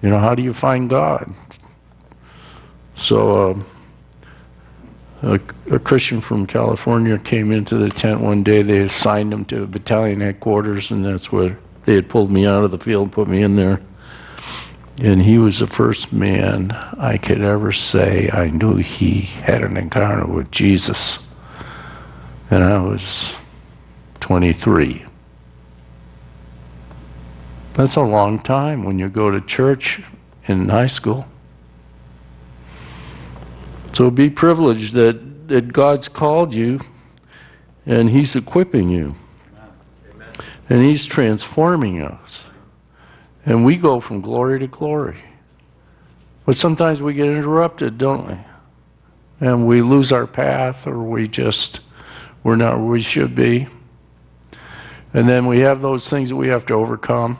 You 0.00 0.08
know, 0.08 0.18
how 0.18 0.34
do 0.34 0.42
you 0.42 0.54
find 0.54 0.88
God? 0.88 1.32
So, 2.94 3.50
uh, 3.50 3.62
a, 5.22 5.40
a, 5.70 5.78
Christian 5.78 6.20
from 6.20 6.46
California 6.46 7.18
came 7.18 7.52
into 7.52 7.78
the 7.78 7.88
tent 7.88 8.20
one 8.20 8.42
day. 8.42 8.62
They 8.62 8.80
assigned 8.80 9.32
him 9.32 9.44
to 9.46 9.62
a 9.62 9.66
battalion 9.66 10.20
headquarters, 10.20 10.90
and 10.90 11.04
that's 11.04 11.30
where 11.30 11.58
they 11.84 11.94
had 11.94 12.08
pulled 12.08 12.30
me 12.30 12.46
out 12.46 12.64
of 12.64 12.70
the 12.70 12.78
field 12.78 13.12
put 13.12 13.28
me 13.28 13.42
in 13.42 13.56
there. 13.56 13.80
And 14.98 15.22
he 15.22 15.38
was 15.38 15.58
the 15.58 15.66
first 15.66 16.12
man 16.12 16.72
I 16.98 17.18
could 17.18 17.40
ever 17.40 17.72
say 17.72 18.30
I 18.30 18.50
knew 18.50 18.76
he 18.76 19.22
had 19.22 19.62
an 19.62 19.76
encounter 19.76 20.26
with 20.26 20.50
Jesus. 20.50 21.26
And 22.50 22.62
I 22.62 22.78
was 22.78 23.34
23. 24.20 25.04
That's 27.74 27.96
a 27.96 28.02
long 28.02 28.38
time 28.38 28.84
when 28.84 28.98
you 28.98 29.08
go 29.08 29.30
to 29.30 29.40
church 29.40 30.02
in 30.46 30.68
high 30.68 30.88
school. 30.88 31.26
So 33.92 34.10
be 34.10 34.30
privileged 34.30 34.94
that, 34.94 35.48
that 35.48 35.72
God's 35.72 36.08
called 36.08 36.54
you 36.54 36.80
and 37.84 38.08
He's 38.10 38.34
equipping 38.34 38.88
you. 38.88 39.14
Amen. 40.10 40.32
And 40.68 40.82
He's 40.82 41.04
transforming 41.04 42.00
us. 42.00 42.44
And 43.44 43.64
we 43.64 43.76
go 43.76 44.00
from 44.00 44.20
glory 44.20 44.60
to 44.60 44.66
glory. 44.66 45.18
But 46.46 46.56
sometimes 46.56 47.02
we 47.02 47.14
get 47.14 47.26
interrupted, 47.26 47.98
don't 47.98 48.26
we? 48.26 48.38
And 49.46 49.66
we 49.66 49.82
lose 49.82 50.12
our 50.12 50.26
path 50.26 50.86
or 50.86 51.02
we 51.02 51.28
just, 51.28 51.80
we're 52.44 52.56
not 52.56 52.78
where 52.78 52.86
we 52.86 53.02
should 53.02 53.34
be. 53.34 53.68
And 55.12 55.28
then 55.28 55.46
we 55.46 55.58
have 55.60 55.82
those 55.82 56.08
things 56.08 56.30
that 56.30 56.36
we 56.36 56.48
have 56.48 56.64
to 56.66 56.74
overcome. 56.74 57.38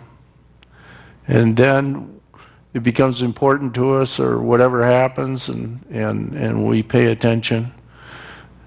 And 1.26 1.56
then 1.56 2.20
it 2.74 2.82
becomes 2.82 3.20
important 3.20 3.74
to 3.74 3.94
us 3.94 4.18
or 4.18 4.40
whatever 4.40 4.84
happens 4.84 5.48
and, 5.48 5.84
and, 5.90 6.34
and 6.34 6.66
we 6.66 6.82
pay 6.82 7.06
attention 7.06 7.72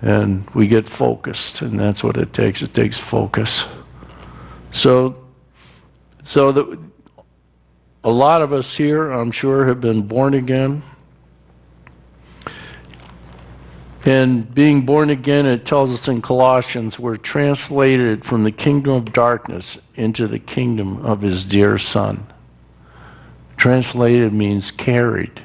and 0.01 0.47
we 0.51 0.67
get 0.67 0.87
focused 0.87 1.61
and 1.61 1.79
that's 1.79 2.03
what 2.03 2.15
it 2.17 2.31
takes. 2.33 2.61
It 2.61 2.73
takes 2.73 2.97
focus. 2.97 3.65
So 4.71 5.23
so 6.23 6.51
that 6.51 6.79
a 8.03 8.09
lot 8.09 8.41
of 8.41 8.51
us 8.51 8.75
here 8.75 9.11
i'm 9.11 9.31
sure 9.31 9.65
have 9.67 9.79
been 9.81 10.01
born 10.01 10.33
again. 10.33 10.83
And 14.03 14.53
being 14.53 14.85
born 14.85 15.09
again 15.09 15.47
it 15.47 15.65
tells 15.65 15.91
us 15.91 16.07
in 16.07 16.21
colossians 16.21 16.99
we're 16.99 17.17
translated 17.17 18.23
from 18.23 18.43
the 18.43 18.51
kingdom 18.51 18.93
of 18.93 19.13
darkness 19.13 19.81
into 19.95 20.27
the 20.27 20.37
kingdom 20.37 21.03
of 21.03 21.21
his 21.21 21.43
dear 21.43 21.79
son 21.79 22.27
Translated 23.65 24.31
means 24.31 24.69
carried. 24.69 25.41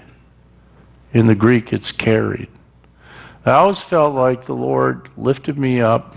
In 1.15 1.27
the 1.27 1.35
Greek, 1.35 1.73
it's 1.73 1.91
carried. 1.91 2.51
I 3.47 3.53
always 3.53 3.81
felt 3.81 4.15
like 4.15 4.45
the 4.45 4.53
Lord 4.53 5.09
lifted 5.17 5.57
me 5.57 5.81
up, 5.81 6.17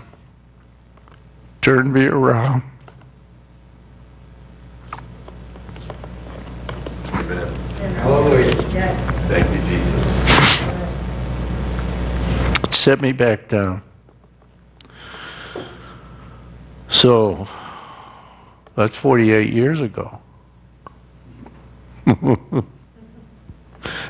turned 1.62 1.94
me 1.94 2.04
around. 2.04 2.62
Hallelujah. 7.06 8.52
Thank 9.30 9.48
you, 9.48 9.60
Jesus. 12.66 12.76
Set 12.76 13.00
me 13.00 13.12
back 13.12 13.48
down. 13.48 13.80
So, 16.90 17.48
that's 18.76 18.94
48 18.94 19.50
years 19.50 19.80
ago. 19.80 20.20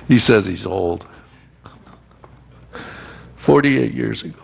he 0.09 0.19
says 0.19 0.47
he's 0.47 0.67
old. 0.67 1.07
48 3.37 3.93
years 3.93 4.23
ago. 4.23 4.39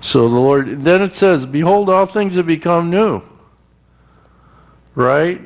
So 0.00 0.28
the 0.28 0.36
Lord, 0.36 0.84
then 0.84 1.02
it 1.02 1.14
says, 1.14 1.44
Behold, 1.44 1.90
all 1.90 2.06
things 2.06 2.36
have 2.36 2.46
become 2.46 2.90
new. 2.90 3.22
Right? 4.94 5.40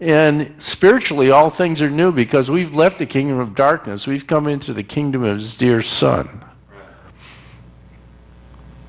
And 0.00 0.54
spiritually, 0.62 1.30
all 1.30 1.50
things 1.50 1.80
are 1.80 1.88
new 1.90 2.12
because 2.12 2.50
we've 2.50 2.74
left 2.74 2.98
the 2.98 3.06
kingdom 3.06 3.38
of 3.38 3.54
darkness. 3.54 4.06
We've 4.06 4.26
come 4.26 4.46
into 4.46 4.72
the 4.72 4.82
kingdom 4.82 5.24
of 5.24 5.38
his 5.38 5.56
dear 5.56 5.80
Son. 5.82 6.44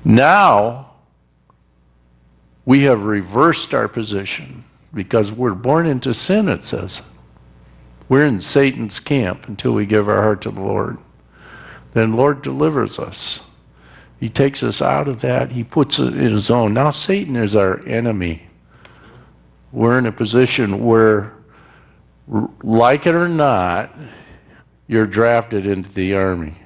Now, 0.04 0.92
we 2.64 2.84
have 2.84 3.04
reversed 3.04 3.72
our 3.72 3.88
position 3.88 4.65
because 4.96 5.30
we're 5.30 5.54
born 5.54 5.86
into 5.86 6.14
sin, 6.14 6.48
it 6.48 6.64
says. 6.64 7.02
We're 8.08 8.26
in 8.26 8.40
Satan's 8.40 8.98
camp 8.98 9.46
until 9.46 9.72
we 9.72 9.84
give 9.84 10.08
our 10.08 10.22
heart 10.22 10.42
to 10.42 10.50
the 10.50 10.60
Lord. 10.60 10.96
Then 11.92 12.14
Lord 12.14 12.42
delivers 12.42 12.98
us. 12.98 13.40
He 14.18 14.30
takes 14.30 14.62
us 14.62 14.80
out 14.80 15.06
of 15.06 15.20
that. 15.20 15.52
He 15.52 15.62
puts 15.62 15.98
it 15.98 16.14
in 16.14 16.32
his 16.32 16.50
own. 16.50 16.72
Now 16.72 16.90
Satan 16.90 17.36
is 17.36 17.54
our 17.54 17.86
enemy. 17.86 18.48
We're 19.70 19.98
in 19.98 20.06
a 20.06 20.12
position 20.12 20.84
where, 20.86 21.34
like 22.62 23.06
it 23.06 23.14
or 23.14 23.28
not, 23.28 23.94
you're 24.86 25.06
drafted 25.06 25.66
into 25.66 25.92
the 25.92 26.14
army. 26.14 26.56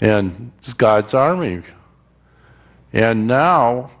And 0.00 0.50
it's 0.58 0.72
God's 0.72 1.14
army. 1.14 1.62
And 2.92 3.28
now 3.28 3.92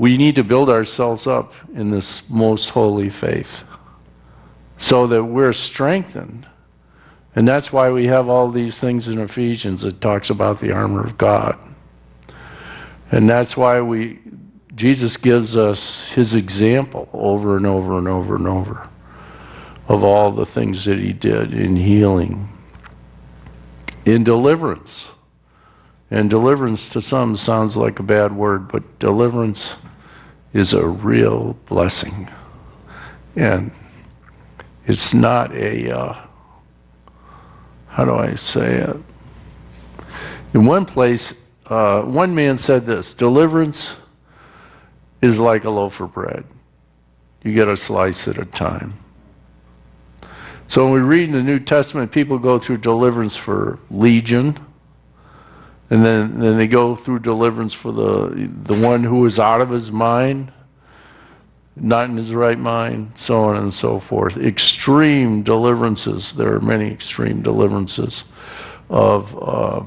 we 0.00 0.16
need 0.16 0.34
to 0.34 0.42
build 0.42 0.70
ourselves 0.70 1.26
up 1.26 1.52
in 1.74 1.90
this 1.90 2.26
most 2.30 2.70
holy 2.70 3.10
faith 3.10 3.64
so 4.78 5.06
that 5.06 5.22
we're 5.22 5.52
strengthened. 5.52 6.48
And 7.36 7.46
that's 7.46 7.70
why 7.70 7.90
we 7.90 8.06
have 8.06 8.26
all 8.26 8.50
these 8.50 8.80
things 8.80 9.08
in 9.08 9.18
Ephesians 9.18 9.82
that 9.82 10.00
talks 10.00 10.30
about 10.30 10.58
the 10.58 10.72
armor 10.72 11.04
of 11.04 11.18
God. 11.18 11.58
And 13.12 13.28
that's 13.28 13.58
why 13.58 13.82
we 13.82 14.20
Jesus 14.74 15.18
gives 15.18 15.54
us 15.54 16.08
his 16.08 16.32
example 16.32 17.10
over 17.12 17.58
and 17.58 17.66
over 17.66 17.98
and 17.98 18.08
over 18.08 18.36
and 18.36 18.48
over 18.48 18.88
of 19.86 20.02
all 20.02 20.32
the 20.32 20.46
things 20.46 20.86
that 20.86 20.98
he 20.98 21.12
did 21.12 21.52
in 21.52 21.76
healing, 21.76 22.48
in 24.06 24.24
deliverance. 24.24 25.08
And 26.10 26.30
deliverance 26.30 26.88
to 26.88 27.02
some 27.02 27.36
sounds 27.36 27.76
like 27.76 27.98
a 27.98 28.02
bad 28.02 28.34
word, 28.34 28.66
but 28.66 28.98
deliverance 28.98 29.76
is 30.52 30.72
a 30.72 30.86
real 30.86 31.56
blessing. 31.66 32.28
And 33.36 33.70
it's 34.86 35.14
not 35.14 35.54
a, 35.54 35.96
uh, 35.96 36.26
how 37.88 38.04
do 38.04 38.14
I 38.14 38.34
say 38.34 38.76
it? 38.78 38.96
In 40.52 40.64
one 40.64 40.84
place, 40.84 41.46
uh, 41.66 42.02
one 42.02 42.34
man 42.34 42.58
said 42.58 42.84
this 42.84 43.14
deliverance 43.14 43.94
is 45.22 45.38
like 45.38 45.64
a 45.64 45.70
loaf 45.70 46.00
of 46.00 46.12
bread. 46.12 46.44
You 47.44 47.54
get 47.54 47.68
a 47.68 47.76
slice 47.76 48.26
at 48.26 48.38
a 48.38 48.44
time. 48.44 48.98
So 50.66 50.84
when 50.84 50.94
we 50.94 51.00
read 51.00 51.28
in 51.28 51.34
the 51.34 51.42
New 51.42 51.58
Testament, 51.58 52.12
people 52.12 52.38
go 52.38 52.58
through 52.58 52.78
deliverance 52.78 53.36
for 53.36 53.78
legion, 53.90 54.58
and 55.90 56.04
then, 56.04 56.38
then 56.38 56.56
they 56.56 56.68
go 56.68 56.94
through 56.94 57.18
deliverance 57.18 57.74
for 57.74 57.90
the, 57.90 58.48
the 58.62 58.74
one 58.74 59.02
who 59.02 59.26
is 59.26 59.40
out 59.40 59.60
of 59.60 59.70
his 59.70 59.90
mind, 59.90 60.52
not 61.74 62.08
in 62.08 62.16
his 62.16 62.32
right 62.32 62.58
mind, 62.58 63.10
so 63.16 63.42
on 63.42 63.56
and 63.56 63.74
so 63.74 63.98
forth. 63.98 64.36
Extreme 64.36 65.42
deliverances. 65.42 66.32
There 66.32 66.54
are 66.54 66.60
many 66.60 66.92
extreme 66.92 67.42
deliverances 67.42 68.24
of 68.88 69.36
uh, 69.42 69.82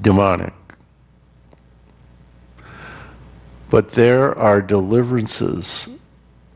demonic. 0.00 0.54
But 3.68 3.92
there 3.92 4.38
are 4.38 4.62
deliverances 4.62 5.98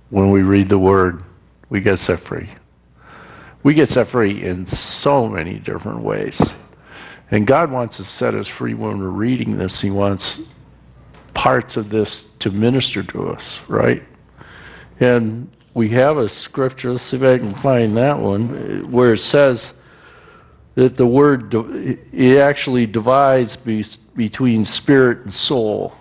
when 0.09 0.31
we 0.31 0.41
read 0.41 0.71
the 0.71 0.79
word, 0.79 1.23
we 1.69 1.83
get 1.83 1.99
set 1.99 2.21
free. 2.21 2.49
We 3.63 3.75
get 3.75 3.91
set 3.91 4.09
free 4.09 4.43
in 4.43 4.65
so 4.65 5.29
many 5.29 5.59
different 5.59 6.01
ways. 6.01 6.55
And 7.31 7.47
God 7.47 7.71
wants 7.71 7.99
to 7.99 8.05
set 8.05 8.35
us 8.35 8.49
free 8.49 8.75
when 8.75 8.99
we're 8.99 9.09
reading 9.09 9.59
this. 9.59 9.81
He 9.81 9.91
wants 9.91 10.55
parts 11.35 11.77
of 11.77 11.91
this 11.91 12.35
to 12.37 12.51
minister 12.51 13.03
to 13.03 13.29
us, 13.31 13.61
right? 13.69 14.03
And 15.01 15.51
we 15.75 15.91
have 15.91 16.17
a 16.17 16.29
scripture, 16.29 16.93
let's 16.93 17.05
see 17.05 17.17
if 17.17 17.23
I 17.23 17.39
can 17.39 17.55
find 17.55 17.97
that 17.97 18.19
one, 18.19 18.91
where 18.91 19.13
it 19.13 19.19
says 19.19 19.75
that 20.75 20.97
the 20.97 21.07
word, 21.07 21.55
it 22.13 22.39
actually 22.39 22.87
divides 22.87 23.57
between 23.57 24.65
spirit 24.65 25.19
and 25.21 25.33
soul. 25.33 25.95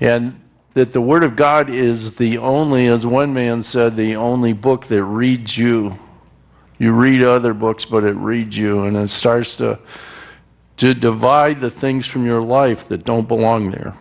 And 0.00 0.40
that 0.74 0.92
the 0.92 1.00
Word 1.00 1.24
of 1.24 1.36
God 1.36 1.70
is 1.70 2.16
the 2.16 2.36
only, 2.36 2.88
as 2.88 3.06
one 3.06 3.32
man 3.32 3.62
said, 3.62 3.96
the 3.96 4.16
only 4.16 4.52
book 4.52 4.86
that 4.88 5.02
reads 5.02 5.56
you. 5.56 5.98
You 6.78 6.92
read 6.92 7.22
other 7.22 7.54
books, 7.54 7.84
but 7.84 8.04
it 8.04 8.14
reads 8.16 8.56
you, 8.56 8.84
and 8.84 8.96
it 8.96 9.08
starts 9.08 9.56
to, 9.56 9.78
to 10.76 10.94
divide 10.94 11.60
the 11.60 11.70
things 11.70 12.06
from 12.06 12.26
your 12.26 12.42
life 12.42 12.88
that 12.88 13.04
don't 13.04 13.26
belong 13.26 13.70
there. 13.70 13.94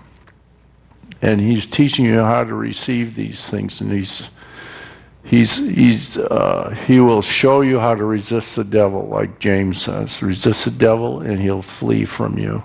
And 1.21 1.39
he's 1.39 1.65
teaching 1.65 2.05
you 2.05 2.19
how 2.19 2.43
to 2.43 2.53
receive 2.53 3.15
these 3.15 3.49
things, 3.49 3.81
and 3.81 3.91
he's 3.91 4.31
he's 5.23 5.57
he's 5.57 6.17
uh, 6.17 6.75
he 6.85 6.99
will 6.99 7.21
show 7.21 7.61
you 7.61 7.79
how 7.79 7.95
to 7.95 8.03
resist 8.03 8.57
the 8.57 8.63
devil, 8.63 9.07
like 9.07 9.39
James 9.39 9.81
says. 9.81 10.21
Resist 10.21 10.65
the 10.65 10.71
devil, 10.71 11.21
and 11.21 11.39
he'll 11.39 11.61
flee 11.61 12.05
from 12.05 12.37
you. 12.37 12.61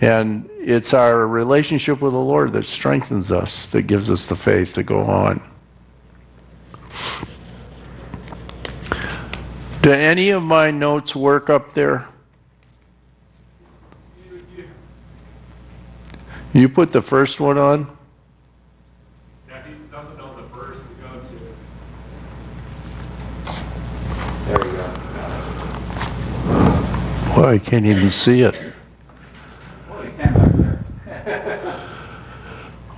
And 0.00 0.48
it's 0.58 0.94
our 0.94 1.26
relationship 1.26 2.00
with 2.00 2.12
the 2.12 2.18
Lord 2.18 2.52
that 2.54 2.64
strengthens 2.64 3.30
us, 3.30 3.66
that 3.66 3.82
gives 3.82 4.10
us 4.10 4.24
the 4.24 4.36
faith 4.36 4.74
to 4.74 4.82
go 4.82 5.00
on. 5.00 5.42
Do 9.82 9.92
any 9.92 10.28
of 10.28 10.42
my 10.42 10.70
notes 10.70 11.16
work 11.16 11.48
up 11.48 11.72
there? 11.72 12.06
You 16.52 16.68
put 16.68 16.92
the 16.92 17.00
first 17.00 17.40
one 17.40 17.56
on? 17.56 17.96
Yeah, 19.48 19.62
he 19.62 19.72
doesn't 19.90 20.18
know 20.18 20.36
the 20.36 20.42
verse 20.54 20.76
to 20.76 20.84
go 21.00 21.20
to. 21.20 21.38
There 24.46 24.58
we 24.58 24.64
go. 24.76 24.84
Well, 27.36 27.46
I 27.46 27.58
can't 27.58 27.86
even 27.86 28.10
see 28.10 28.42
it. 28.42 28.60
Well, 29.88 30.04
you 30.04 30.10
can 30.16 30.34
back 31.06 31.24
there. 31.24 31.88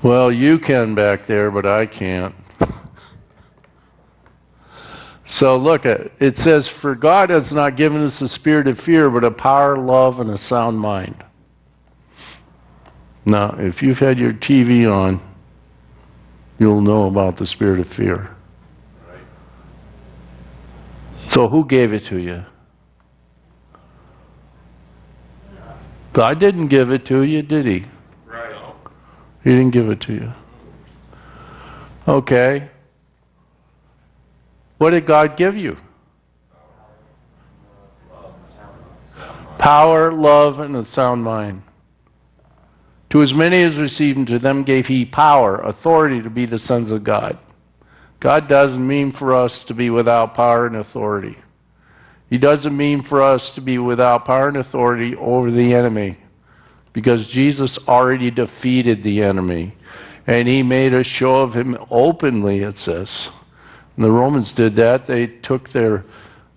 Well, 0.02 0.32
you 0.32 0.58
can 0.58 0.94
back 0.96 1.26
there, 1.26 1.50
but 1.52 1.64
I 1.64 1.86
can't. 1.86 2.34
So 5.32 5.56
look 5.56 5.86
at 5.86 6.12
it 6.20 6.36
says, 6.36 6.68
For 6.68 6.94
God 6.94 7.30
has 7.30 7.54
not 7.54 7.74
given 7.74 8.04
us 8.04 8.20
a 8.20 8.28
spirit 8.28 8.68
of 8.68 8.78
fear, 8.78 9.08
but 9.08 9.24
a 9.24 9.30
power, 9.30 9.78
love, 9.78 10.20
and 10.20 10.28
a 10.28 10.36
sound 10.36 10.78
mind. 10.78 11.24
Now, 13.24 13.56
if 13.58 13.82
you've 13.82 13.98
had 13.98 14.18
your 14.18 14.34
TV 14.34 14.86
on, 14.86 15.22
you'll 16.58 16.82
know 16.82 17.06
about 17.06 17.38
the 17.38 17.46
spirit 17.46 17.80
of 17.80 17.88
fear. 17.88 18.28
So 21.28 21.48
who 21.48 21.64
gave 21.64 21.94
it 21.94 22.04
to 22.04 22.18
you? 22.18 22.44
God 26.12 26.40
didn't 26.40 26.68
give 26.68 26.92
it 26.92 27.06
to 27.06 27.22
you, 27.22 27.40
did 27.40 27.64
he? 27.64 27.86
Right. 28.26 28.54
He 29.42 29.48
didn't 29.48 29.70
give 29.70 29.88
it 29.88 30.02
to 30.02 30.12
you. 30.12 30.32
Okay. 32.06 32.68
What 34.82 34.90
did 34.90 35.06
God 35.06 35.36
give 35.36 35.56
you? 35.56 35.76
Power, 39.56 40.12
love, 40.12 40.58
and 40.58 40.74
a 40.74 40.84
sound 40.84 41.22
mind. 41.22 41.62
To 43.10 43.22
as 43.22 43.32
many 43.32 43.62
as 43.62 43.76
received 43.76 44.18
him, 44.18 44.26
to 44.26 44.40
them 44.40 44.64
gave 44.64 44.88
he 44.88 45.04
power, 45.04 45.58
authority 45.58 46.20
to 46.20 46.28
be 46.28 46.46
the 46.46 46.58
sons 46.58 46.90
of 46.90 47.04
God. 47.04 47.38
God 48.18 48.48
doesn't 48.48 48.84
mean 48.84 49.12
for 49.12 49.36
us 49.36 49.62
to 49.64 49.72
be 49.72 49.88
without 49.88 50.34
power 50.34 50.66
and 50.66 50.74
authority. 50.74 51.36
He 52.28 52.36
doesn't 52.36 52.76
mean 52.76 53.02
for 53.02 53.22
us 53.22 53.54
to 53.54 53.60
be 53.60 53.78
without 53.78 54.24
power 54.24 54.48
and 54.48 54.56
authority 54.56 55.14
over 55.14 55.52
the 55.52 55.74
enemy 55.74 56.16
because 56.92 57.28
Jesus 57.28 57.86
already 57.86 58.32
defeated 58.32 59.04
the 59.04 59.22
enemy 59.22 59.76
and 60.26 60.48
he 60.48 60.64
made 60.64 60.92
a 60.92 61.04
show 61.04 61.36
of 61.36 61.54
him 61.54 61.78
openly, 61.88 62.62
it 62.62 62.74
says. 62.74 63.28
And 63.96 64.04
the 64.04 64.10
Romans 64.10 64.52
did 64.52 64.76
that. 64.76 65.06
They 65.06 65.26
took 65.26 65.70
their, 65.70 66.04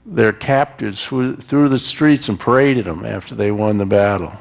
their 0.06 0.32
captives 0.32 1.04
through, 1.06 1.36
the 1.36 1.80
streets 1.80 2.30
and 2.30 2.40
paraded 2.40 2.86
them 2.86 3.06
after 3.06 3.36
they 3.36 3.52
won 3.52 3.78
the 3.78 3.86
battle. 3.86 4.34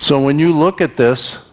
So 0.00 0.20
when 0.20 0.38
you 0.38 0.52
look 0.52 0.80
at 0.80 0.96
this, 0.96 1.50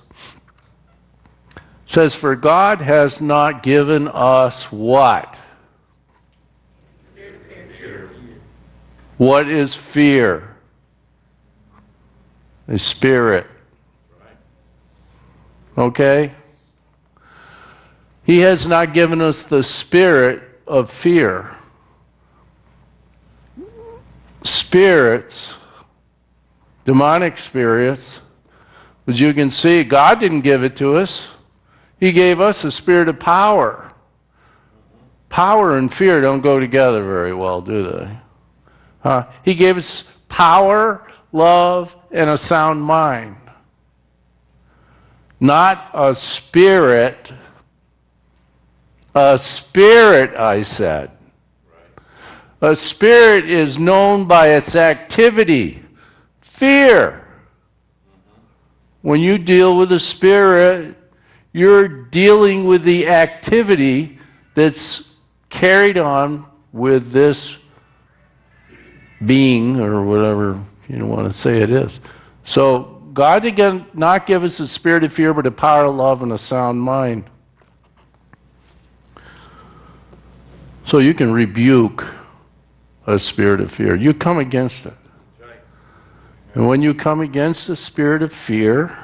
it 1.55 1.61
says, 1.85 2.15
For 2.15 2.35
God 2.35 2.81
has 2.81 3.21
not 3.21 3.61
given 3.61 4.07
us 4.07 4.71
what? 4.71 5.35
What 9.17 9.49
is 9.49 9.75
fear? 9.75 10.55
A 12.67 12.79
spirit. 12.79 13.45
Okay? 15.77 16.33
He 18.29 18.41
has 18.41 18.67
not 18.67 18.93
given 18.93 19.21
us 19.21 19.41
the 19.41 19.63
spirit 19.63 20.43
of 20.67 20.91
fear. 20.91 21.49
Spirits, 24.43 25.55
demonic 26.85 27.39
spirits, 27.39 28.19
as 29.07 29.19
you 29.19 29.33
can 29.33 29.49
see, 29.49 29.83
God 29.83 30.19
didn't 30.19 30.41
give 30.41 30.63
it 30.63 30.77
to 30.77 30.95
us. 30.97 31.29
He 31.99 32.11
gave 32.11 32.39
us 32.39 32.63
a 32.63 32.71
spirit 32.71 33.07
of 33.07 33.19
power. 33.19 33.91
Power 35.29 35.77
and 35.77 35.91
fear 35.91 36.21
don't 36.21 36.41
go 36.41 36.59
together 36.59 37.03
very 37.03 37.33
well, 37.33 37.61
do 37.61 37.91
they? 37.91 38.17
Uh, 39.03 39.23
he 39.43 39.55
gave 39.55 39.75
us 39.75 40.03
power, 40.27 41.11
love, 41.31 41.95
and 42.11 42.29
a 42.29 42.37
sound 42.37 42.79
mind. 42.79 43.37
Not 45.39 45.89
a 45.95 46.13
spirit. 46.13 47.33
A 49.15 49.39
spirit, 49.39 50.35
I 50.35 50.61
said. 50.61 51.11
A 52.61 52.75
spirit 52.75 53.49
is 53.49 53.77
known 53.77 54.25
by 54.25 54.49
its 54.49 54.75
activity. 54.75 55.83
Fear. 56.41 57.25
When 59.01 59.21
you 59.21 59.37
deal 59.37 59.77
with 59.77 59.91
a 59.91 59.99
spirit, 59.99 60.97
you're 61.53 61.87
dealing 61.87 62.65
with 62.65 62.83
the 62.83 63.07
activity 63.07 64.19
that's 64.55 65.15
carried 65.49 65.97
on 65.97 66.45
with 66.73 67.11
this 67.11 67.57
being 69.25 69.79
or 69.79 70.03
whatever 70.03 70.63
you 70.87 71.05
want 71.05 71.31
to 71.31 71.37
say 71.37 71.61
it 71.61 71.69
is. 71.69 71.99
So, 72.43 72.95
God 73.13 73.43
did 73.43 73.95
not 73.95 74.27
give 74.27 74.43
us 74.43 74.59
a 74.59 74.67
spirit 74.67 75.03
of 75.03 75.11
fear, 75.11 75.33
but 75.33 75.45
a 75.45 75.51
power 75.51 75.85
of 75.85 75.95
love 75.95 76.23
and 76.23 76.31
a 76.31 76.37
sound 76.37 76.79
mind. 76.79 77.29
So, 80.89 80.97
you 80.97 81.13
can 81.13 81.31
rebuke 81.31 82.03
a 83.05 83.19
spirit 83.19 83.61
of 83.61 83.71
fear. 83.71 83.95
You 83.95 84.11
come 84.11 84.39
against 84.39 84.87
it. 84.87 84.95
And 86.55 86.67
when 86.67 86.81
you 86.81 86.95
come 86.95 87.21
against 87.21 87.67
the 87.67 87.75
spirit 87.75 88.23
of 88.23 88.33
fear, 88.33 88.97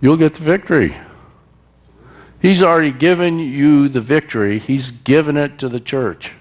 you'll 0.00 0.16
get 0.16 0.34
the 0.34 0.42
victory. 0.42 0.96
He's 2.42 2.64
already 2.64 2.90
given 2.90 3.38
you 3.38 3.88
the 3.88 4.00
victory, 4.00 4.58
He's 4.58 4.90
given 4.90 5.36
it 5.36 5.60
to 5.60 5.68
the 5.68 5.78
church. 5.78 6.32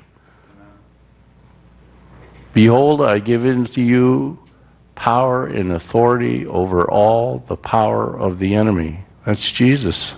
Behold, 2.56 3.04
I 3.04 3.20
give 3.20 3.46
unto 3.46 3.82
you 3.82 4.40
power 4.96 5.46
and 5.46 5.74
authority 5.74 6.48
over 6.48 6.90
all 6.90 7.44
the 7.48 7.58
power 7.58 8.20
of 8.20 8.40
the 8.40 8.56
enemy. 8.56 9.02
That's 9.24 9.52
Jesus. 9.52 10.16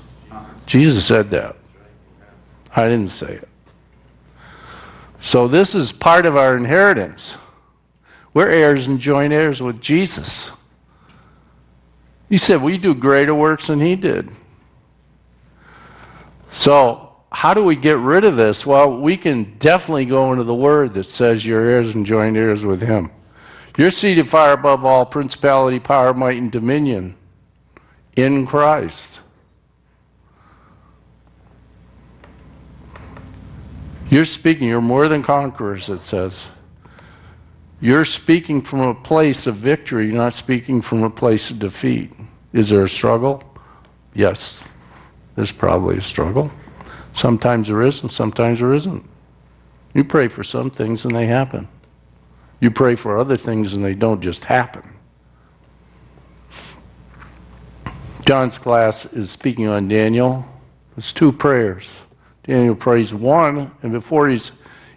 Jesus 0.66 1.06
said 1.06 1.30
that. 1.32 1.58
I 2.76 2.88
didn't 2.88 3.12
say 3.12 3.34
it. 3.34 3.50
So 5.22 5.48
this 5.48 5.76
is 5.76 5.92
part 5.92 6.26
of 6.26 6.38
our 6.38 6.56
inheritance. 6.56 7.36
We're 8.34 8.50
heirs 8.50 8.88
and 8.88 9.00
joint 9.00 9.34
heirs 9.34 9.62
with 9.62 9.82
Jesus. 9.82 10.52
He 12.30 12.38
said, 12.38 12.62
We 12.62 12.78
do 12.78 12.94
greater 12.94 13.34
works 13.34 13.68
than 13.68 13.82
he 13.82 13.96
did. 13.96 14.30
So, 16.52 17.16
how 17.32 17.54
do 17.54 17.64
we 17.64 17.76
get 17.76 17.98
rid 17.98 18.24
of 18.24 18.36
this? 18.36 18.66
Well, 18.66 19.00
we 19.00 19.18
can 19.18 19.58
definitely 19.60 20.06
go 20.06 20.32
into 20.32 20.44
the 20.44 20.56
word 20.56 20.94
that 20.96 21.04
says 21.04 21.46
you're 21.46 21.70
heirs 21.70 21.94
and 21.94 22.06
joint 22.06 22.38
heirs 22.38 22.66
with 22.66 22.82
him. 22.82 23.12
You're 23.78 23.92
seated 23.92 24.30
far 24.30 24.54
above 24.54 24.84
all 24.84 25.06
principality, 25.06 25.80
power, 25.80 26.14
might, 26.14 26.38
and 26.38 26.52
dominion 26.52 27.16
in 28.16 28.46
Christ. 28.46 29.22
You're 34.10 34.26
speaking, 34.26 34.68
you're 34.68 34.82
more 34.82 35.08
than 35.08 35.22
conquerors, 35.22 35.88
it 35.90 36.00
says. 36.00 36.46
You're 37.80 38.06
speaking 38.06 38.62
from 38.62 38.82
a 38.82 38.96
place 38.96 39.46
of 39.48 39.58
victory, 39.58 40.08
you're 40.08 40.16
not 40.16 40.34
speaking 40.34 40.82
from 40.82 41.04
a 41.04 41.10
place 41.10 41.52
of 41.52 41.60
defeat. 41.60 42.12
Is 42.52 42.70
there 42.70 42.84
a 42.84 42.90
struggle? 42.90 43.44
Yes, 44.16 44.64
there's 45.36 45.52
probably 45.52 45.98
a 45.98 46.02
struggle. 46.02 46.52
Sometimes 47.14 47.68
there 47.68 47.84
is, 47.84 48.02
and 48.02 48.12
sometimes 48.12 48.60
there 48.60 48.74
isn't. 48.74 49.08
You 49.94 50.04
pray 50.04 50.28
for 50.28 50.44
some 50.44 50.70
things 50.72 51.06
and 51.06 51.16
they 51.16 51.26
happen. 51.28 51.68
You 52.60 52.72
pray 52.72 52.96
for 52.96 53.18
other 53.18 53.38
things 53.38 53.74
and 53.74 53.84
they 53.84 53.94
don't 53.94 54.22
just 54.22 54.44
happen. 54.44 54.84
John's 58.26 58.58
class 58.58 59.06
is 59.06 59.32
speaking 59.32 59.68
on 59.68 59.88
Daniel. 59.88 60.46
It's 60.98 61.14
two 61.14 61.32
prayers. 61.32 61.92
Daniel 62.44 62.76
prays 62.76 63.14
one, 63.14 63.72
and 63.84 63.92
before 63.92 64.30
he's 64.30 64.52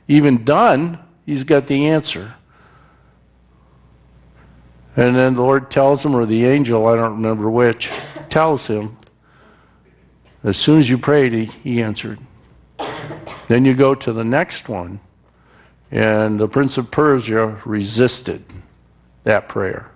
even 0.09 0.44
done, 0.44 0.98
he's 1.26 1.42
got 1.42 1.66
the 1.66 1.88
answer. 1.88 2.35
And 4.96 5.16
then 5.16 5.35
the 5.35 5.42
Lord 5.42 5.70
tells 5.70 6.05
him, 6.05 6.14
or 6.14 6.26
the 6.26 6.44
angel, 6.44 6.87
I 6.87 6.96
don't 6.96 7.16
remember 7.16 7.50
which, 7.50 7.90
tells 8.28 8.66
him, 8.66 8.96
as 10.44 10.59
soon 10.59 10.81
as 10.81 10.90
you 10.90 10.98
prayed, 10.98 11.33
he, 11.33 11.44
he 11.44 11.83
answered. 11.83 12.18
Then 13.48 13.64
you 13.64 13.74
go 13.74 13.94
to 13.94 14.12
the 14.12 14.24
next 14.24 14.68
one, 14.68 15.00
and 15.90 16.38
the 16.38 16.48
prince 16.48 16.78
of 16.78 16.90
Persia 16.90 17.61
resisted 17.64 18.44
that 19.24 19.48
prayer. 19.48 19.90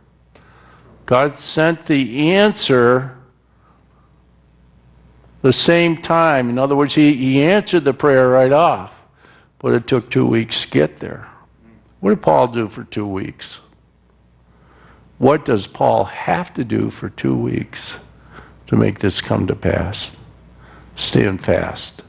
God 1.05 1.35
sent 1.35 1.87
the 1.87 2.33
answer 2.33 3.16
the 5.43 5.53
same 5.53 6.01
time. 6.01 6.51
In 6.51 6.59
other 6.59 6.77
words, 6.77 6.95
he, 6.95 7.15
he 7.15 7.43
answered 7.43 7.85
the 7.85 7.95
prayer 7.95 8.29
right 8.29 8.53
off, 8.53 8.93
but 9.59 9.75
it 9.75 9.87
took 9.87 10.11
two 10.11 10.27
weeks 10.27 10.65
to 10.65 10.71
get 10.71 10.99
there. 10.99 11.29
What 12.01 12.11
did 12.11 12.23
Paul 12.23 12.49
do 12.49 12.69
for 12.69 12.85
two 12.85 13.07
weeks? 13.07 13.61
What 15.19 15.45
does 15.45 15.67
Paul 15.67 16.05
have 16.05 16.53
to 16.55 16.65
do 16.65 16.91
for 16.91 17.09
two 17.11 17.35
weeks 17.35 17.99
to 18.67 18.77
make 18.77 18.99
this 18.99 19.21
come 19.21 19.47
to 19.47 19.55
pass? 19.55 20.17
Stand 20.97 21.45
fast. 21.45 22.03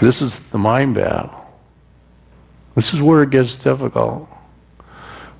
This 0.00 0.22
is 0.22 0.38
the 0.38 0.58
mind 0.58 0.94
battle. 0.94 1.32
This 2.74 2.92
is 2.92 3.00
where 3.00 3.22
it 3.22 3.30
gets 3.30 3.56
difficult. 3.56 4.28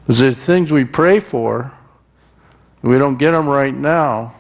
Because 0.03 0.19
there's 0.19 0.37
things 0.37 0.71
we 0.71 0.85
pray 0.85 1.21
for, 1.21 1.73
we 2.83 2.99
don't 2.99 3.19
get 3.19 3.33
them 3.33 3.49
right 3.49 3.75
now. 3.75 4.36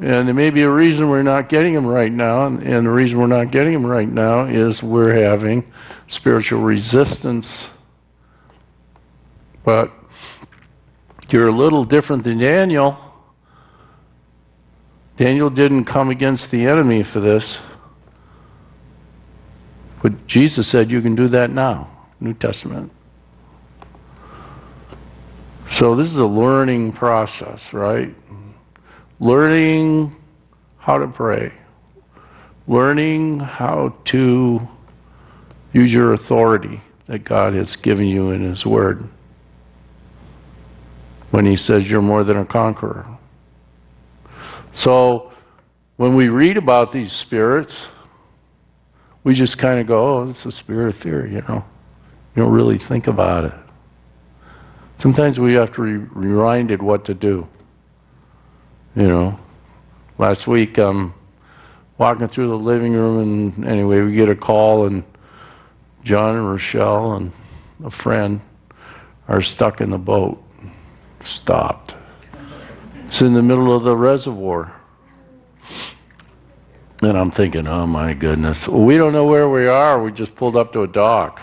And 0.00 0.28
there 0.28 0.34
may 0.34 0.50
be 0.50 0.62
a 0.62 0.70
reason 0.70 1.08
we're 1.08 1.22
not 1.22 1.48
getting 1.48 1.74
them 1.74 1.86
right 1.86 2.12
now, 2.12 2.46
and, 2.46 2.62
and 2.62 2.86
the 2.86 2.90
reason 2.90 3.18
we're 3.18 3.26
not 3.26 3.50
getting 3.50 3.72
them 3.72 3.84
right 3.84 4.08
now 4.08 4.44
is 4.44 4.80
we're 4.82 5.14
having 5.14 5.70
spiritual 6.06 6.60
resistance. 6.60 7.68
But 9.64 9.90
you're 11.30 11.48
a 11.48 11.52
little 11.52 11.84
different 11.84 12.22
than 12.22 12.38
Daniel. 12.38 12.96
Daniel 15.16 15.50
didn't 15.50 15.84
come 15.84 16.10
against 16.10 16.52
the 16.52 16.64
enemy 16.66 17.02
for 17.02 17.18
this. 17.18 17.58
But 20.00 20.28
Jesus 20.28 20.68
said 20.68 20.90
you 20.90 21.02
can 21.02 21.16
do 21.16 21.26
that 21.28 21.50
now, 21.50 21.90
New 22.20 22.34
Testament. 22.34 22.92
So 25.72 25.96
this 25.96 26.06
is 26.06 26.18
a 26.18 26.26
learning 26.26 26.92
process, 26.92 27.72
right? 27.72 28.14
Learning 29.20 30.14
how 30.78 30.98
to 30.98 31.08
pray, 31.08 31.52
learning 32.66 33.40
how 33.40 33.94
to 34.06 34.66
use 35.72 35.92
your 35.92 36.12
authority 36.12 36.80
that 37.06 37.24
God 37.24 37.54
has 37.54 37.76
given 37.76 38.06
you 38.06 38.30
in 38.30 38.42
His 38.42 38.64
Word 38.64 39.08
when 41.30 41.44
He 41.44 41.56
says 41.56 41.90
you're 41.90 42.00
more 42.00 42.24
than 42.24 42.36
a 42.36 42.44
conqueror. 42.44 43.06
So 44.72 45.32
when 45.96 46.14
we 46.14 46.28
read 46.28 46.56
about 46.56 46.92
these 46.92 47.12
spirits, 47.12 47.88
we 49.24 49.34
just 49.34 49.58
kind 49.58 49.80
of 49.80 49.86
go, 49.86 50.18
oh, 50.18 50.28
it's 50.30 50.46
a 50.46 50.52
spirit 50.52 50.88
of 50.88 50.96
fear, 50.96 51.26
you 51.26 51.42
know. 51.48 51.64
You 52.34 52.44
don't 52.44 52.52
really 52.52 52.78
think 52.78 53.08
about 53.08 53.44
it. 53.44 53.54
Sometimes 54.98 55.40
we 55.40 55.54
have 55.54 55.72
to 55.74 55.82
be 55.82 56.06
reminded 56.14 56.82
what 56.82 57.04
to 57.06 57.14
do. 57.14 57.48
You 58.98 59.06
know, 59.06 59.38
last 60.18 60.48
week 60.48 60.76
I'm 60.76 60.88
um, 60.88 61.14
walking 61.98 62.26
through 62.26 62.48
the 62.48 62.58
living 62.58 62.94
room, 62.94 63.54
and 63.56 63.64
anyway, 63.64 64.00
we 64.00 64.12
get 64.16 64.28
a 64.28 64.34
call, 64.34 64.86
and 64.86 65.04
John 66.02 66.34
and 66.34 66.50
Rochelle 66.50 67.12
and 67.12 67.30
a 67.84 67.92
friend 67.92 68.40
are 69.28 69.40
stuck 69.40 69.80
in 69.80 69.90
the 69.90 69.98
boat, 69.98 70.42
stopped. 71.22 71.94
It's 73.04 73.22
in 73.22 73.34
the 73.34 73.42
middle 73.42 73.72
of 73.72 73.84
the 73.84 73.94
reservoir. 73.94 74.74
And 77.00 77.16
I'm 77.16 77.30
thinking, 77.30 77.68
oh 77.68 77.86
my 77.86 78.14
goodness. 78.14 78.66
We 78.66 78.96
don't 78.96 79.12
know 79.12 79.26
where 79.26 79.48
we 79.48 79.68
are. 79.68 80.02
We 80.02 80.10
just 80.10 80.34
pulled 80.34 80.56
up 80.56 80.72
to 80.72 80.82
a 80.82 80.88
dock. 80.88 81.38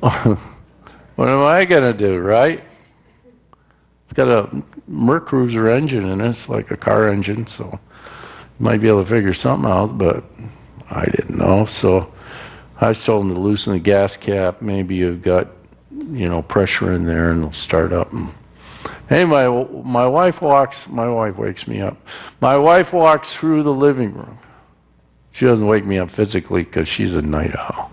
what 0.00 1.28
am 1.30 1.44
I 1.44 1.64
going 1.64 1.90
to 1.90 1.94
do, 1.94 2.18
right? 2.18 2.62
Got 4.14 4.28
a 4.28 4.62
Mercruiser 4.90 5.74
engine 5.74 6.08
in 6.08 6.20
it. 6.20 6.30
It's 6.30 6.48
like 6.48 6.70
a 6.70 6.76
car 6.76 7.08
engine, 7.08 7.46
so 7.46 7.64
you 7.64 8.64
might 8.64 8.80
be 8.80 8.88
able 8.88 9.02
to 9.02 9.08
figure 9.08 9.34
something 9.34 9.70
out, 9.70 9.98
but 9.98 10.24
I 10.90 11.06
didn't 11.06 11.36
know. 11.36 11.66
So 11.66 12.12
I 12.80 12.92
told 12.92 13.26
them 13.26 13.34
to 13.34 13.40
loosen 13.40 13.72
the 13.72 13.78
gas 13.80 14.16
cap. 14.16 14.62
Maybe 14.62 14.94
you've 14.94 15.22
got, 15.22 15.48
you 15.90 16.28
know, 16.28 16.42
pressure 16.42 16.94
in 16.94 17.04
there 17.04 17.30
and 17.30 17.40
it'll 17.40 17.52
start 17.52 17.92
up. 17.92 18.12
And 18.12 18.32
Anyway, 19.10 19.68
my 19.84 20.06
wife 20.06 20.40
walks, 20.40 20.88
my 20.88 21.08
wife 21.08 21.36
wakes 21.36 21.68
me 21.68 21.80
up. 21.80 21.96
My 22.40 22.56
wife 22.56 22.92
walks 22.92 23.34
through 23.34 23.62
the 23.62 23.72
living 23.72 24.14
room. 24.14 24.38
She 25.32 25.44
doesn't 25.44 25.66
wake 25.66 25.84
me 25.84 25.98
up 25.98 26.10
physically 26.10 26.62
because 26.62 26.88
she's 26.88 27.14
a 27.14 27.20
night 27.20 27.54
owl. 27.56 27.90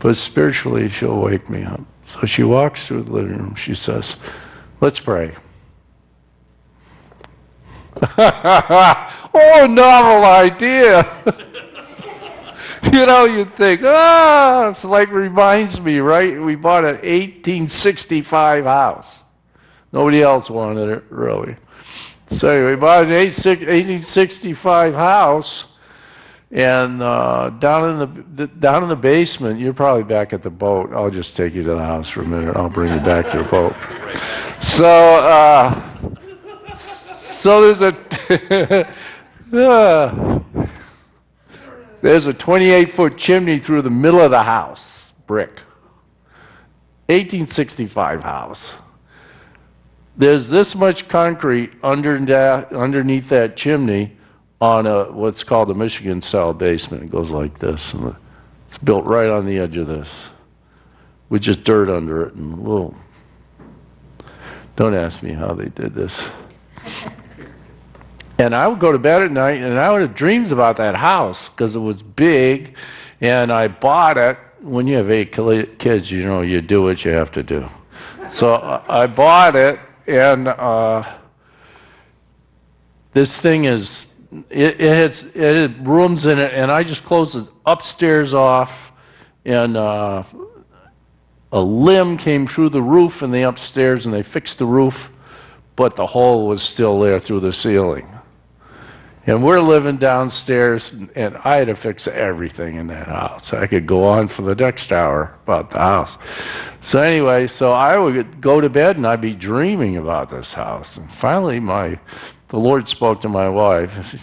But 0.00 0.16
spiritually, 0.16 0.88
she'll 0.88 1.20
wake 1.20 1.48
me 1.48 1.62
up. 1.62 1.80
So 2.06 2.26
she 2.26 2.42
walks 2.42 2.86
through 2.86 3.04
the 3.04 3.12
living 3.12 3.38
room. 3.38 3.54
She 3.54 3.74
says, 3.74 4.16
Let's 4.80 4.98
pray. 4.98 5.32
oh, 8.18 9.66
novel 9.70 10.24
idea. 10.24 11.22
you 12.92 13.06
know, 13.06 13.26
you'd 13.26 13.54
think, 13.54 13.82
ah, 13.84 14.70
it's 14.70 14.82
like 14.84 15.10
reminds 15.10 15.80
me, 15.80 15.98
right? 15.98 16.40
We 16.40 16.56
bought 16.56 16.84
an 16.84 16.96
1865 16.96 18.64
house. 18.64 19.20
Nobody 19.92 20.22
else 20.22 20.50
wanted 20.50 20.88
it, 20.88 21.04
really. 21.10 21.56
So 22.30 22.70
we 22.70 22.76
bought 22.76 23.04
an 23.04 23.10
1865 23.10 24.94
house, 24.94 25.76
and 26.50 27.02
uh, 27.02 27.50
down 27.50 27.90
in 27.90 28.36
the 28.36 28.46
down 28.46 28.82
in 28.82 28.88
the 28.88 28.96
basement, 28.96 29.60
you're 29.60 29.74
probably 29.74 30.02
back 30.02 30.32
at 30.32 30.42
the 30.42 30.50
boat. 30.50 30.90
I'll 30.92 31.10
just 31.10 31.36
take 31.36 31.54
you 31.54 31.62
to 31.62 31.74
the 31.74 31.78
house 31.78 32.08
for 32.08 32.22
a 32.22 32.26
minute. 32.26 32.56
I'll 32.56 32.68
bring 32.68 32.92
you 32.92 33.00
back 33.00 33.28
to 33.30 33.38
the 33.38 33.44
boat. 33.44 33.76
So, 34.62 34.86
uh, 34.86 35.91
so 37.42 37.60
there's 37.60 37.80
a 37.80 38.86
uh, 39.52 40.40
there's 42.00 42.26
a 42.26 42.32
28 42.32 42.92
foot 42.92 43.18
chimney 43.18 43.58
through 43.58 43.82
the 43.82 43.90
middle 43.90 44.20
of 44.20 44.30
the 44.30 44.44
house, 44.44 45.12
brick. 45.26 45.60
1865 47.06 48.22
house. 48.22 48.74
There's 50.16 50.48
this 50.50 50.76
much 50.76 51.08
concrete 51.08 51.72
under 51.82 52.14
underneath 52.70 53.28
that 53.30 53.56
chimney 53.56 54.16
on 54.60 54.86
a 54.86 55.10
what's 55.10 55.42
called 55.42 55.68
a 55.72 55.74
Michigan 55.74 56.22
style 56.22 56.54
basement. 56.54 57.02
It 57.02 57.10
goes 57.10 57.30
like 57.30 57.58
this. 57.58 57.92
And 57.92 58.14
it's 58.68 58.78
built 58.78 59.04
right 59.04 59.28
on 59.28 59.46
the 59.46 59.58
edge 59.58 59.76
of 59.78 59.88
this 59.88 60.28
with 61.28 61.42
just 61.42 61.64
dirt 61.64 61.90
under 61.90 62.28
it 62.28 62.34
and 62.34 62.52
a 62.52 62.56
little. 62.56 62.94
Don't 64.76 64.94
ask 64.94 65.24
me 65.24 65.32
how 65.32 65.54
they 65.54 65.70
did 65.70 65.92
this. 65.92 66.28
And 68.38 68.54
I 68.54 68.66
would 68.66 68.80
go 68.80 68.92
to 68.92 68.98
bed 68.98 69.22
at 69.22 69.30
night 69.30 69.60
and 69.60 69.78
I 69.78 69.92
would 69.92 70.00
have 70.00 70.14
dreams 70.14 70.52
about 70.52 70.76
that 70.76 70.94
house 70.94 71.48
because 71.48 71.74
it 71.74 71.80
was 71.80 72.02
big 72.02 72.76
and 73.20 73.52
I 73.52 73.68
bought 73.68 74.18
it. 74.18 74.38
When 74.60 74.86
you 74.86 74.96
have 74.96 75.10
eight 75.10 75.32
kids, 75.32 76.10
you 76.10 76.24
know, 76.24 76.42
you 76.42 76.60
do 76.60 76.82
what 76.82 77.04
you 77.04 77.10
have 77.12 77.30
to 77.32 77.42
do. 77.42 77.68
So 78.28 78.82
I 78.88 79.06
bought 79.06 79.56
it 79.56 79.78
and 80.06 80.48
uh, 80.48 81.16
this 83.12 83.38
thing 83.38 83.64
is, 83.64 84.20
it, 84.48 84.80
it, 84.80 84.96
has, 84.96 85.24
it 85.34 85.72
rooms 85.80 86.26
in 86.26 86.38
it 86.38 86.52
and 86.54 86.70
I 86.70 86.82
just 86.82 87.04
closed 87.04 87.36
it 87.36 87.46
upstairs 87.66 88.32
off 88.32 88.92
and 89.44 89.76
uh, 89.76 90.22
a 91.52 91.60
limb 91.60 92.16
came 92.16 92.46
through 92.46 92.70
the 92.70 92.82
roof 92.82 93.22
in 93.22 93.30
the 93.30 93.42
upstairs 93.42 94.06
and 94.06 94.14
they 94.14 94.22
fixed 94.22 94.58
the 94.58 94.64
roof, 94.64 95.10
but 95.76 95.96
the 95.96 96.06
hole 96.06 96.48
was 96.48 96.62
still 96.62 96.98
there 97.00 97.20
through 97.20 97.40
the 97.40 97.52
ceiling. 97.52 98.08
And 99.24 99.44
we're 99.44 99.60
living 99.60 99.98
downstairs, 99.98 100.94
and 101.14 101.36
I 101.44 101.58
had 101.58 101.68
to 101.68 101.76
fix 101.76 102.08
everything 102.08 102.74
in 102.74 102.88
that 102.88 103.06
house. 103.06 103.52
I 103.52 103.68
could 103.68 103.86
go 103.86 104.04
on 104.04 104.26
for 104.26 104.42
the 104.42 104.56
next 104.56 104.90
hour 104.90 105.32
about 105.44 105.70
the 105.70 105.78
house. 105.78 106.18
So 106.80 107.00
anyway, 107.00 107.46
so 107.46 107.70
I 107.70 107.96
would 107.96 108.40
go 108.40 108.60
to 108.60 108.68
bed 108.68 108.96
and 108.96 109.06
I'd 109.06 109.20
be 109.20 109.34
dreaming 109.34 109.96
about 109.96 110.28
this 110.28 110.52
house. 110.52 110.96
And 110.96 111.08
finally, 111.12 111.60
my 111.60 112.00
the 112.48 112.58
Lord 112.58 112.88
spoke 112.88 113.22
to 113.22 113.28
my 113.30 113.48
wife, 113.48 114.14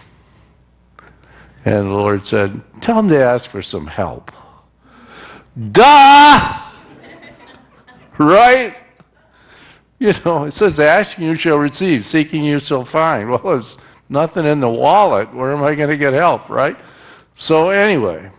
and 1.66 1.88
the 1.88 1.94
Lord 1.94 2.28
said, 2.28 2.62
"Tell 2.82 3.00
him 3.00 3.10
to 3.10 3.24
ask 3.24 3.50
for 3.50 3.62
some 3.62 3.88
help." 3.88 4.32
Duh! 5.72 6.62
right? 8.20 8.76
You 9.98 10.14
know, 10.24 10.44
it 10.44 10.54
says, 10.54 10.80
"Asking 10.80 11.26
you 11.26 11.36
shall 11.36 11.58
receive; 11.58 12.06
seeking 12.06 12.44
you 12.44 12.60
shall 12.60 12.86
find." 12.86 13.30
Well, 13.44 13.58
it's 13.58 13.78
nothing 14.10 14.46
in 14.46 14.60
the 14.60 14.70
wallet. 14.70 15.34
Where 15.34 15.54
am 15.54 15.64
I 15.64 15.76
going 15.76 15.90
to 15.90 15.98
get 15.98 16.14
help, 16.14 16.50
right? 16.50 16.76
So, 17.36 17.70
anyway, 17.70 18.30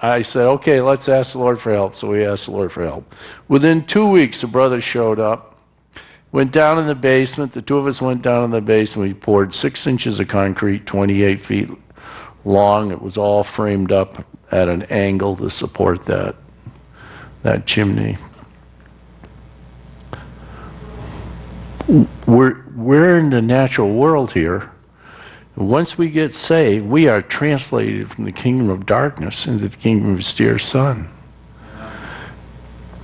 I 0.00 0.22
said, 0.22 0.46
okay, 0.46 0.80
let's 0.80 1.08
ask 1.08 1.32
the 1.32 1.38
Lord 1.38 1.60
for 1.60 1.72
help. 1.72 1.94
So 1.94 2.10
we 2.10 2.24
asked 2.24 2.46
the 2.46 2.50
Lord 2.50 2.72
for 2.72 2.82
help. 2.82 3.14
Within 3.46 3.84
two 3.84 4.08
weeks, 4.08 4.42
a 4.42 4.48
brother 4.48 4.80
showed 4.80 5.20
up, 5.20 5.60
went 6.32 6.50
down 6.50 6.78
in 6.78 6.88
the 6.88 6.94
basement. 6.96 7.52
The 7.52 7.62
two 7.62 7.76
of 7.76 7.86
us 7.86 8.02
went 8.02 8.22
down 8.22 8.44
in 8.44 8.50
the 8.50 8.60
basement. 8.60 9.08
We 9.08 9.14
poured 9.14 9.54
six 9.54 9.86
inches 9.86 10.18
of 10.18 10.26
concrete, 10.26 10.86
28 10.86 11.40
feet 11.40 11.70
long. 12.44 12.90
It 12.90 13.00
was 13.00 13.16
all 13.16 13.44
framed 13.44 13.92
up 13.92 14.26
at 14.50 14.68
an 14.68 14.82
angle 14.84 15.36
to 15.36 15.48
support 15.48 16.04
that, 16.06 16.34
that 17.44 17.66
chimney. 17.66 18.18
We're, 22.26 22.64
we're 22.74 23.18
in 23.18 23.30
the 23.30 23.42
natural 23.42 23.94
world 23.94 24.32
here 24.32 24.71
once 25.68 25.98
we 25.98 26.08
get 26.08 26.32
saved, 26.32 26.86
we 26.86 27.08
are 27.08 27.20
translated 27.20 28.10
from 28.10 28.24
the 28.24 28.32
kingdom 28.32 28.70
of 28.70 28.86
darkness 28.86 29.46
into 29.46 29.68
the 29.68 29.76
kingdom 29.76 30.12
of 30.12 30.16
his 30.18 30.32
dear 30.32 30.58
son. 30.58 31.08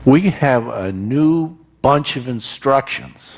We 0.05 0.31
have 0.31 0.68
a 0.68 0.90
new 0.90 1.59
bunch 1.83 2.16
of 2.16 2.29
instructions. 2.29 3.37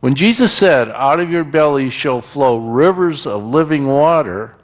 When 0.00 0.14
Jesus 0.14 0.52
said, 0.52 0.90
Out 0.90 1.18
of 1.18 1.30
your 1.30 1.42
belly 1.42 1.90
shall 1.90 2.20
flow 2.20 2.58
rivers 2.58 3.26
of 3.26 3.42
living 3.42 3.86
water, 3.86 4.54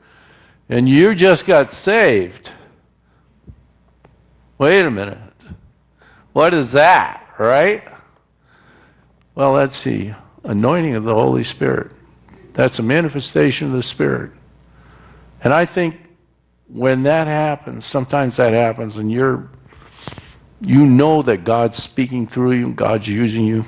and 0.69 0.88
you 0.88 1.15
just 1.15 1.47
got 1.47 1.73
saved, 1.73 2.51
wait 4.59 4.83
a 4.83 4.91
minute. 4.91 5.19
What 6.33 6.55
is 6.55 6.73
that, 6.73 7.27
right? 7.38 7.83
Well, 9.35 9.55
that's 9.55 9.83
the 9.83 10.15
anointing 10.45 10.95
of 10.95 11.05
the 11.05 11.15
Holy 11.15 11.45
Spirit. 11.45 11.91
That's 12.55 12.79
a 12.79 12.83
manifestation 12.83 13.69
of 13.69 13.73
the 13.75 13.83
Spirit. 13.83 14.33
And 15.43 15.53
I 15.53 15.65
think 15.65 15.97
when 16.69 17.03
that 17.05 17.27
happens, 17.27 17.87
sometimes 17.87 18.37
that 18.37 18.53
happens, 18.53 18.97
and 18.97 19.11
you're 19.11 19.51
you 20.65 20.87
know 20.87 21.23
that 21.23 21.45
God's 21.45 21.83
speaking 21.83 22.27
through 22.27 22.53
you, 22.53 22.73
God's 22.73 23.09
using 23.09 23.45
you, 23.45 23.65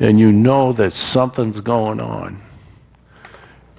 and 0.00 0.18
you 0.18 0.32
know 0.32 0.72
that 0.72 0.94
something's 0.94 1.60
going 1.60 2.00
on. 2.00 2.42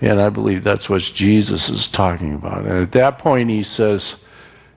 And 0.02 0.22
I 0.22 0.30
believe 0.30 0.64
that's 0.64 0.90
what 0.90 1.02
Jesus 1.02 1.68
is 1.68 1.88
talking 1.88 2.36
about. 2.36 2.66
And 2.66 2.84
at 2.84 2.92
that 2.94 3.18
point, 3.18 3.50
he 3.50 3.64
says, 3.64 4.24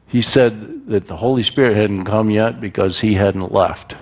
he 0.06 0.22
said 0.22 0.86
that 0.88 1.06
the 1.06 1.16
Holy 1.16 1.42
Spirit 1.42 1.76
hadn't 1.76 2.04
come 2.04 2.30
yet 2.30 2.60
because 2.60 2.98
he 2.98 3.14
hadn't 3.14 3.52
left. 3.52 3.94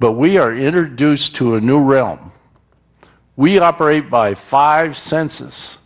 But 0.00 0.12
we 0.12 0.36
are 0.38 0.54
introduced 0.54 1.36
to 1.36 1.54
a 1.54 1.60
new 1.60 1.78
realm. 1.78 2.32
We 3.38 3.60
operate 3.60 4.10
by 4.10 4.34
five 4.34 4.98
senses, 4.98 5.78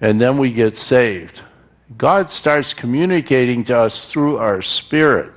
and 0.00 0.20
then 0.20 0.38
we 0.38 0.52
get 0.52 0.76
saved. 0.76 1.42
God 1.98 2.30
starts 2.30 2.72
communicating 2.72 3.64
to 3.64 3.76
us 3.76 4.12
through 4.12 4.38
our 4.38 4.62
spirit. 4.62 5.32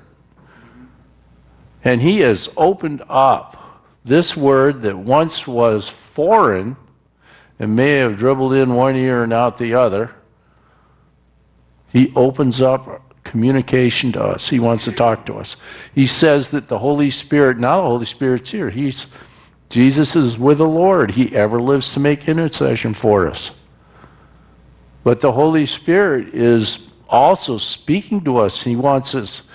And 1.83 1.99
He 1.99 2.19
has 2.19 2.53
opened 2.57 3.01
up 3.09 3.87
this 4.05 4.37
word 4.37 4.83
that 4.83 4.99
once 4.99 5.47
was 5.47 5.89
foreign 5.89 6.77
and 7.57 7.75
may 7.75 7.95
have 7.95 8.19
dribbled 8.19 8.53
in 8.53 8.75
one 8.75 8.95
ear 8.95 9.23
and 9.23 9.33
out 9.33 9.57
the 9.57 9.73
other. 9.73 10.11
He 11.91 12.13
opens 12.15 12.61
up 12.61 13.23
communication 13.23 14.11
to 14.11 14.23
us. 14.23 14.49
He 14.49 14.59
wants 14.59 14.83
to 14.83 14.91
talk 14.91 15.25
to 15.25 15.33
us. 15.33 15.55
He 15.95 16.05
says 16.05 16.51
that 16.51 16.67
the 16.67 16.77
Holy 16.77 17.09
Spirit, 17.09 17.57
now 17.57 17.77
the 17.77 17.87
Holy 17.87 18.05
Spirit's 18.05 18.51
here. 18.51 18.69
He's 18.69 19.07
Jesus 19.69 20.15
is 20.15 20.37
with 20.37 20.59
the 20.59 20.67
Lord. 20.67 21.11
He 21.11 21.35
ever 21.35 21.61
lives 21.61 21.93
to 21.93 21.99
make 21.99 22.27
intercession 22.27 22.93
for 22.93 23.27
us. 23.27 23.59
But 25.03 25.21
the 25.21 25.31
Holy 25.31 25.65
Spirit 25.65 26.33
is 26.33 26.93
also 27.09 27.57
speaking 27.57 28.23
to 28.25 28.37
us. 28.37 28.61
He 28.61 28.75
wants 28.75 29.15
us 29.15 29.49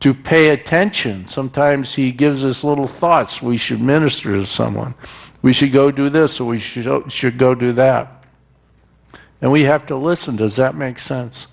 to 0.00 0.12
pay 0.12 0.50
attention. 0.50 1.28
Sometimes 1.28 1.94
He 1.94 2.12
gives 2.12 2.44
us 2.44 2.64
little 2.64 2.86
thoughts. 2.86 3.40
We 3.40 3.56
should 3.56 3.80
minister 3.80 4.32
to 4.32 4.46
someone. 4.46 4.94
We 5.42 5.52
should 5.52 5.72
go 5.72 5.90
do 5.90 6.08
this, 6.08 6.40
or 6.40 6.48
we 6.48 6.58
should, 6.58 7.12
should 7.12 7.38
go 7.38 7.54
do 7.54 7.72
that. 7.74 8.24
And 9.40 9.52
we 9.52 9.64
have 9.64 9.86
to 9.86 9.96
listen. 9.96 10.36
Does 10.36 10.56
that 10.56 10.74
make 10.74 10.98
sense? 10.98 11.48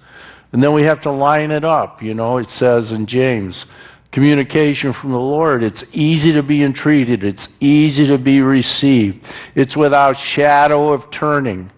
And 0.54 0.62
then 0.62 0.74
we 0.74 0.84
have 0.84 1.02
to 1.02 1.12
line 1.12 1.52
it 1.52 1.63
up. 1.63 2.02
You 2.02 2.13
know, 2.13 2.38
it 2.38 2.50
says 2.50 2.91
in 2.91 3.06
James, 3.06 3.65
communication 4.12 4.93
from 4.93 5.12
the 5.12 5.19
Lord. 5.19 5.63
It's 5.63 5.86
easy 5.93 6.34
to 6.34 6.43
be 6.43 6.63
entreated, 6.63 7.24
it's 7.24 7.50
easy 7.60 8.06
to 8.08 8.17
be 8.17 8.41
received, 8.41 9.26
it's 9.56 9.78
without 9.78 10.17
shadow 10.17 10.91
of 10.91 11.10
turning. 11.12 11.71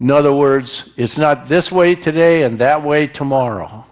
In 0.00 0.10
other 0.10 0.32
words, 0.32 0.92
it's 0.96 1.18
not 1.18 1.48
this 1.48 1.72
way 1.72 1.94
today 1.94 2.42
and 2.42 2.58
that 2.58 2.82
way 2.82 3.06
tomorrow. 3.06 3.86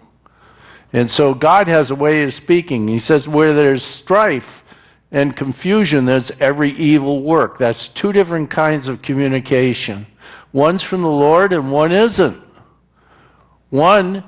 And 0.91 1.09
so 1.09 1.33
God 1.33 1.67
has 1.67 1.89
a 1.89 1.95
way 1.95 2.23
of 2.23 2.33
speaking. 2.33 2.87
He 2.87 2.99
says, 2.99 3.27
where 3.27 3.53
there's 3.53 3.83
strife 3.83 4.63
and 5.11 5.35
confusion, 5.35 6.05
there's 6.05 6.31
every 6.39 6.71
evil 6.77 7.23
work. 7.23 7.57
That's 7.57 7.87
two 7.87 8.11
different 8.13 8.51
kinds 8.51 8.87
of 8.87 9.01
communication. 9.01 10.05
One's 10.51 10.83
from 10.83 11.01
the 11.01 11.07
Lord 11.07 11.51
and 11.51 11.71
one 11.71 11.91
isn't. 11.91 12.37
One 13.71 14.23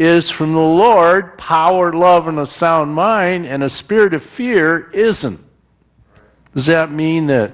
is 0.00 0.30
from 0.30 0.54
the 0.54 0.58
Lord, 0.58 1.36
power, 1.36 1.92
love, 1.92 2.26
and 2.26 2.38
a 2.38 2.46
sound 2.46 2.94
mind, 2.94 3.46
and 3.46 3.62
a 3.62 3.68
spirit 3.68 4.14
of 4.14 4.22
fear 4.22 4.90
isn't. 4.92 5.38
Does 6.54 6.66
that 6.66 6.90
mean 6.90 7.26
that 7.26 7.52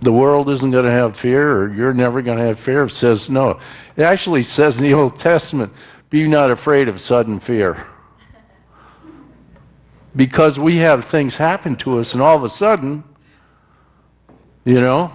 the 0.00 0.12
world 0.12 0.48
isn't 0.48 0.70
going 0.70 0.84
to 0.84 0.90
have 0.92 1.16
fear 1.16 1.50
or 1.50 1.74
you're 1.74 1.92
never 1.92 2.22
going 2.22 2.38
to 2.38 2.44
have 2.44 2.60
fear. 2.60 2.84
It 2.84 2.92
says 2.92 3.28
no. 3.28 3.58
It 3.96 4.02
actually 4.02 4.44
says 4.44 4.76
in 4.76 4.84
the 4.84 4.94
Old 4.94 5.18
Testament, 5.18 5.72
be 6.10 6.26
not 6.28 6.52
afraid 6.52 6.86
of 6.86 7.00
sudden 7.00 7.40
fear. 7.40 7.84
Because 10.14 10.60
we 10.60 10.76
have 10.76 11.04
things 11.04 11.36
happen 11.36 11.74
to 11.78 11.98
us 11.98 12.14
and 12.14 12.22
all 12.22 12.36
of 12.36 12.44
a 12.44 12.48
sudden, 12.48 13.02
you 14.64 14.80
know, 14.80 15.10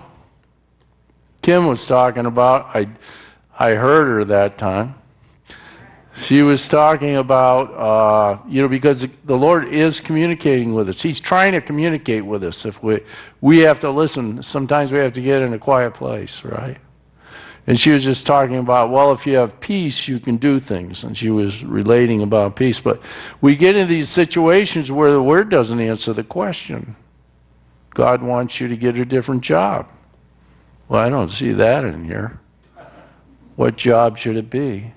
Kim 1.42 1.68
was 1.68 1.88
talking 1.88 2.26
about, 2.26 2.76
I, 2.76 2.90
I 3.58 3.72
heard 3.72 4.08
her 4.08 4.26
that 4.26 4.58
time. 4.58 4.96
She 6.16 6.44
was 6.44 6.68
talking 6.68 7.16
about, 7.16 7.74
uh, 7.74 8.38
you 8.48 8.62
know, 8.62 8.68
because 8.68 9.08
the 9.26 9.36
Lord 9.36 9.74
is 9.74 10.00
communicating 10.00 10.76
with 10.76 10.90
us. 10.90 11.02
He's 11.02 11.20
trying 11.20 11.54
to 11.54 11.62
communicate 11.62 12.24
with 12.24 12.44
us. 12.44 12.66
If 12.66 12.84
we, 12.84 13.00
we 13.42 13.60
have 13.62 13.80
to 13.80 13.90
listen. 13.90 14.44
Sometimes 14.44 14.92
we 14.92 15.00
have 15.00 15.14
to 15.14 15.22
get 15.22 15.42
in 15.42 15.54
a 15.54 15.60
quiet 15.60 15.96
place, 15.96 16.44
right? 16.44 16.78
And 17.66 17.80
she 17.80 17.92
was 17.92 18.04
just 18.04 18.28
talking 18.28 18.58
about, 18.58 18.92
well, 18.92 19.12
if 19.12 19.26
you 19.26 19.38
have 19.38 19.60
peace, 19.60 20.08
you 20.08 20.20
can 20.20 20.38
do 20.38 20.60
things. 20.60 21.04
And 21.04 21.18
she 21.18 21.32
was 21.32 21.64
relating 21.64 22.22
about 22.22 22.56
peace. 22.56 22.80
But 22.80 23.02
we 23.42 23.56
get 23.56 23.76
into 23.76 23.92
these 23.92 24.10
situations 24.10 24.92
where 24.92 25.12
the 25.12 25.24
Word 25.24 25.50
doesn't 25.50 25.80
answer 25.80 26.14
the 26.14 26.24
question. 26.24 26.96
God 27.96 28.22
wants 28.22 28.60
you 28.60 28.68
to 28.68 28.76
get 28.76 28.98
a 28.98 29.06
different 29.06 29.42
job. 29.42 29.88
Well, 30.90 31.04
I 31.04 31.10
don't 31.10 31.30
see 31.30 31.54
that 31.54 31.86
in 31.86 32.06
here. 32.06 32.40
What 33.56 33.78
job 33.78 34.18
should 34.18 34.36
it 34.36 34.50
be? 34.50 34.94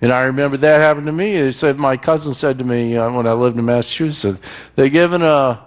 And 0.00 0.12
I 0.12 0.24
remember 0.24 0.56
that 0.56 0.80
happened 0.80 1.06
to 1.06 1.12
me. 1.12 1.40
They 1.40 1.52
said 1.52 1.78
my 1.78 1.96
cousin 1.96 2.34
said 2.34 2.58
to 2.58 2.64
me 2.64 2.96
uh, 2.96 3.10
when 3.10 3.26
I 3.26 3.32
lived 3.32 3.56
in 3.56 3.64
Massachusetts, 3.64 4.40
they're 4.74 4.88
giving 4.88 5.22
a 5.22 5.64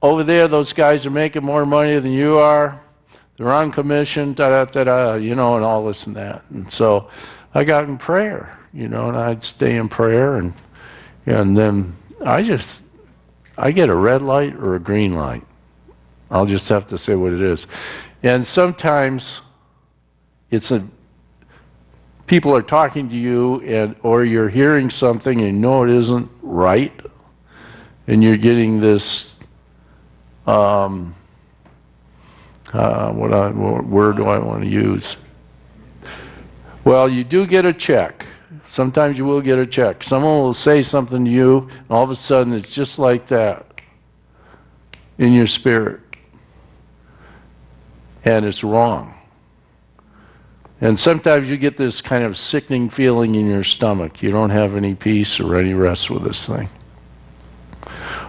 over 0.00 0.24
there. 0.24 0.48
Those 0.48 0.72
guys 0.72 1.04
are 1.04 1.10
making 1.10 1.44
more 1.44 1.66
money 1.66 1.98
than 1.98 2.12
you 2.12 2.38
are. 2.38 2.80
They're 3.36 3.52
on 3.52 3.72
commission, 3.72 4.32
da 4.32 4.48
da 4.48 4.64
da 4.64 4.84
da, 4.84 5.14
you 5.14 5.34
know, 5.34 5.56
and 5.56 5.64
all 5.64 5.86
this 5.86 6.06
and 6.06 6.16
that. 6.16 6.44
And 6.50 6.72
so 6.72 7.10
I 7.54 7.64
got 7.64 7.84
in 7.84 7.98
prayer, 7.98 8.58
you 8.72 8.88
know, 8.88 9.08
and 9.08 9.16
I'd 9.18 9.44
stay 9.44 9.76
in 9.76 9.90
prayer, 9.90 10.36
and 10.36 10.54
and 11.26 11.56
then 11.56 11.94
I 12.24 12.42
just 12.42 12.84
I 13.58 13.70
get 13.70 13.90
a 13.90 13.94
red 13.94 14.22
light 14.22 14.54
or 14.54 14.76
a 14.76 14.80
green 14.80 15.14
light. 15.14 15.44
I'll 16.30 16.46
just 16.46 16.68
have 16.70 16.88
to 16.88 16.98
say 16.98 17.14
what 17.14 17.34
it 17.34 17.42
is. 17.42 17.66
And 18.22 18.46
sometimes 18.46 19.42
it's 20.50 20.70
a 20.70 20.86
people 22.26 22.54
are 22.54 22.62
talking 22.62 23.08
to 23.08 23.16
you 23.16 23.60
and 23.62 23.94
or 24.02 24.24
you're 24.24 24.48
hearing 24.48 24.90
something 24.90 25.40
and 25.40 25.46
you 25.46 25.52
know 25.52 25.84
it 25.84 25.90
isn't 25.90 26.30
right 26.42 26.92
and 28.08 28.22
you're 28.22 28.36
getting 28.36 28.80
this 28.80 29.36
um, 30.46 31.14
uh, 32.72 33.12
what, 33.12 33.32
I, 33.32 33.50
what 33.50 33.86
word 33.86 34.16
do 34.16 34.26
I 34.26 34.38
want 34.38 34.62
to 34.62 34.68
use? 34.68 35.16
Well, 36.84 37.08
you 37.08 37.24
do 37.24 37.46
get 37.46 37.64
a 37.64 37.72
check. 37.72 38.26
Sometimes 38.66 39.18
you 39.18 39.24
will 39.24 39.40
get 39.40 39.58
a 39.58 39.66
check. 39.66 40.02
Someone 40.02 40.40
will 40.40 40.54
say 40.54 40.82
something 40.82 41.24
to 41.24 41.30
you, 41.30 41.68
and 41.70 41.90
all 41.90 42.04
of 42.04 42.10
a 42.10 42.16
sudden 42.16 42.52
it's 42.52 42.70
just 42.70 42.98
like 42.98 43.26
that 43.28 43.80
in 45.18 45.32
your 45.32 45.46
spirit. 45.46 46.00
And 48.24 48.44
it's 48.44 48.64
wrong. 48.64 49.15
And 50.80 50.98
sometimes 50.98 51.48
you 51.48 51.56
get 51.56 51.76
this 51.78 52.02
kind 52.02 52.22
of 52.22 52.36
sickening 52.36 52.90
feeling 52.90 53.34
in 53.34 53.46
your 53.48 53.64
stomach. 53.64 54.22
You 54.22 54.30
don't 54.30 54.50
have 54.50 54.76
any 54.76 54.94
peace 54.94 55.40
or 55.40 55.56
any 55.56 55.72
rest 55.72 56.10
with 56.10 56.24
this 56.24 56.46
thing. 56.46 56.68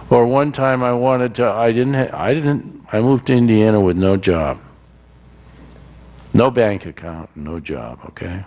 Or 0.08 0.26
one 0.26 0.52
time 0.52 0.82
I 0.82 0.92
wanted 0.92 1.34
to, 1.36 1.46
I 1.46 1.72
didn't, 1.72 1.94
ha- 1.94 2.18
I 2.18 2.32
didn't, 2.32 2.86
I 2.90 3.00
moved 3.00 3.26
to 3.26 3.34
Indiana 3.34 3.78
with 3.78 3.98
no 3.98 4.16
job. 4.16 4.58
No 6.32 6.50
bank 6.50 6.86
account, 6.86 7.28
no 7.36 7.60
job, 7.60 8.00
okay? 8.06 8.44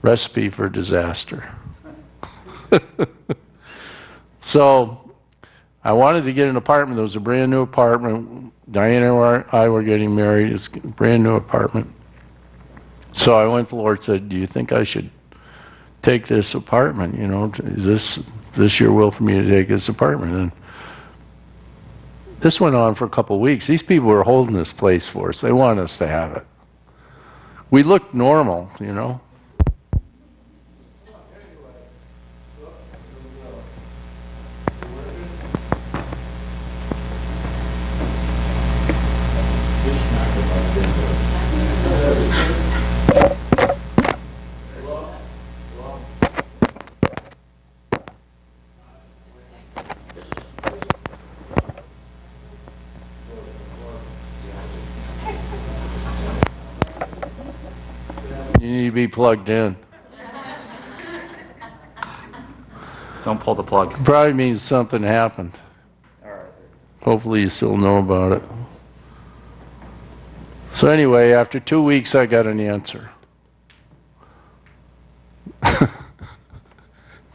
Recipe 0.00 0.48
for 0.48 0.70
disaster. 0.70 1.50
so 4.40 5.12
I 5.82 5.92
wanted 5.92 6.24
to 6.24 6.32
get 6.32 6.48
an 6.48 6.56
apartment. 6.56 6.98
It 6.98 7.02
was 7.02 7.16
a 7.16 7.20
brand 7.20 7.50
new 7.50 7.60
apartment. 7.60 8.52
Diana 8.70 9.14
and 9.22 9.44
I 9.52 9.68
were 9.68 9.82
getting 9.82 10.14
married. 10.14 10.50
It's 10.50 10.68
a 10.68 10.80
brand 10.80 11.22
new 11.22 11.34
apartment. 11.34 11.90
So 13.14 13.38
I 13.38 13.46
went 13.46 13.68
to 13.68 13.76
the 13.76 13.80
Lord 13.80 13.98
and 13.98 14.04
said, 14.04 14.28
Do 14.28 14.36
you 14.36 14.46
think 14.46 14.72
I 14.72 14.84
should 14.84 15.10
take 16.02 16.26
this 16.26 16.54
apartment? 16.54 17.16
You 17.16 17.26
know, 17.26 17.52
is 17.64 17.84
this 17.84 18.24
this 18.54 18.78
your 18.78 18.92
will 18.92 19.10
for 19.10 19.22
me 19.22 19.34
to 19.34 19.48
take 19.48 19.68
this 19.68 19.88
apartment? 19.88 20.32
And 20.32 20.52
this 22.40 22.60
went 22.60 22.74
on 22.74 22.94
for 22.94 23.06
a 23.06 23.08
couple 23.08 23.36
of 23.36 23.42
weeks. 23.42 23.66
These 23.66 23.82
people 23.82 24.08
were 24.08 24.24
holding 24.24 24.54
this 24.54 24.72
place 24.72 25.08
for 25.08 25.30
us. 25.30 25.40
They 25.40 25.52
wanted 25.52 25.82
us 25.82 25.96
to 25.98 26.06
have 26.06 26.36
it. 26.36 26.46
We 27.70 27.82
looked 27.82 28.14
normal, 28.14 28.70
you 28.80 28.92
know. 28.92 29.20
Be 58.94 59.08
plugged 59.08 59.48
in. 59.48 59.76
Don't 63.24 63.40
pull 63.40 63.54
the 63.54 63.62
plug. 63.62 63.92
Probably 64.04 64.34
means 64.34 64.62
something 64.62 65.02
happened. 65.02 65.52
Hopefully, 67.02 67.42
you 67.42 67.48
still 67.48 67.76
know 67.76 67.98
about 67.98 68.32
it. 68.32 68.42
So, 70.74 70.88
anyway, 70.88 71.32
after 71.32 71.60
two 71.60 71.82
weeks, 71.82 72.14
I 72.14 72.26
got 72.26 72.46
an 72.46 72.60
answer. 72.60 73.10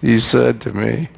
he 0.01 0.19
said 0.19 0.61
to 0.61 0.73
me, 0.73 1.09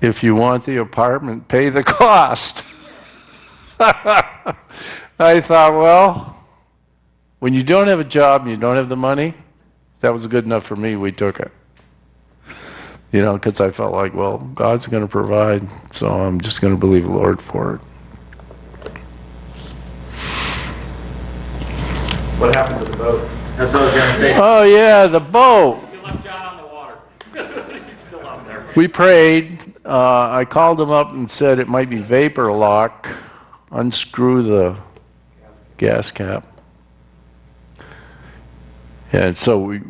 If 0.00 0.22
you 0.22 0.34
want 0.34 0.64
the 0.64 0.76
apartment, 0.76 1.48
pay 1.48 1.68
the 1.70 1.84
cost. 1.84 2.64
I 3.80 5.40
thought, 5.40 5.72
well, 5.72 6.37
when 7.40 7.54
you 7.54 7.62
don't 7.62 7.86
have 7.88 8.00
a 8.00 8.04
job 8.04 8.42
and 8.42 8.50
you 8.50 8.56
don't 8.56 8.76
have 8.76 8.88
the 8.88 8.96
money, 8.96 9.34
that 10.00 10.10
was 10.10 10.26
good 10.26 10.44
enough 10.44 10.66
for 10.66 10.76
me. 10.76 10.96
We 10.96 11.12
took 11.12 11.40
it. 11.40 11.52
You 13.12 13.22
know, 13.22 13.34
because 13.34 13.60
I 13.60 13.70
felt 13.70 13.92
like, 13.92 14.12
well, 14.12 14.38
God's 14.54 14.86
going 14.86 15.02
to 15.02 15.08
provide, 15.08 15.66
so 15.94 16.08
I'm 16.08 16.40
just 16.40 16.60
going 16.60 16.74
to 16.74 16.78
believe 16.78 17.04
the 17.04 17.10
Lord 17.10 17.40
for 17.40 17.76
it. 17.76 17.80
What 22.38 22.54
happened 22.54 22.86
to 22.86 22.92
the 22.92 22.96
boat? 22.96 23.28
That's 23.56 23.72
what 23.74 23.82
I 23.82 23.86
was 23.86 23.94
gonna 23.94 24.18
say. 24.18 24.38
Oh, 24.40 24.62
yeah, 24.62 25.06
the 25.08 25.18
boat. 25.18 25.82
You 25.92 26.00
left 26.02 26.22
John 26.22 26.46
on 26.46 26.62
the 26.62 26.72
water. 26.72 26.98
He's 27.72 27.98
still 27.98 28.24
out 28.24 28.46
there. 28.46 28.64
We 28.76 28.86
prayed. 28.86 29.74
Uh, 29.84 30.30
I 30.30 30.44
called 30.44 30.80
him 30.80 30.90
up 30.90 31.10
and 31.10 31.28
said 31.28 31.58
it 31.58 31.66
might 31.66 31.90
be 31.90 31.98
vapor 31.98 32.52
lock. 32.52 33.08
Unscrew 33.72 34.44
the 34.44 34.78
gas 35.78 36.12
cap. 36.12 36.46
And 39.12 39.36
so 39.36 39.58
we 39.58 39.80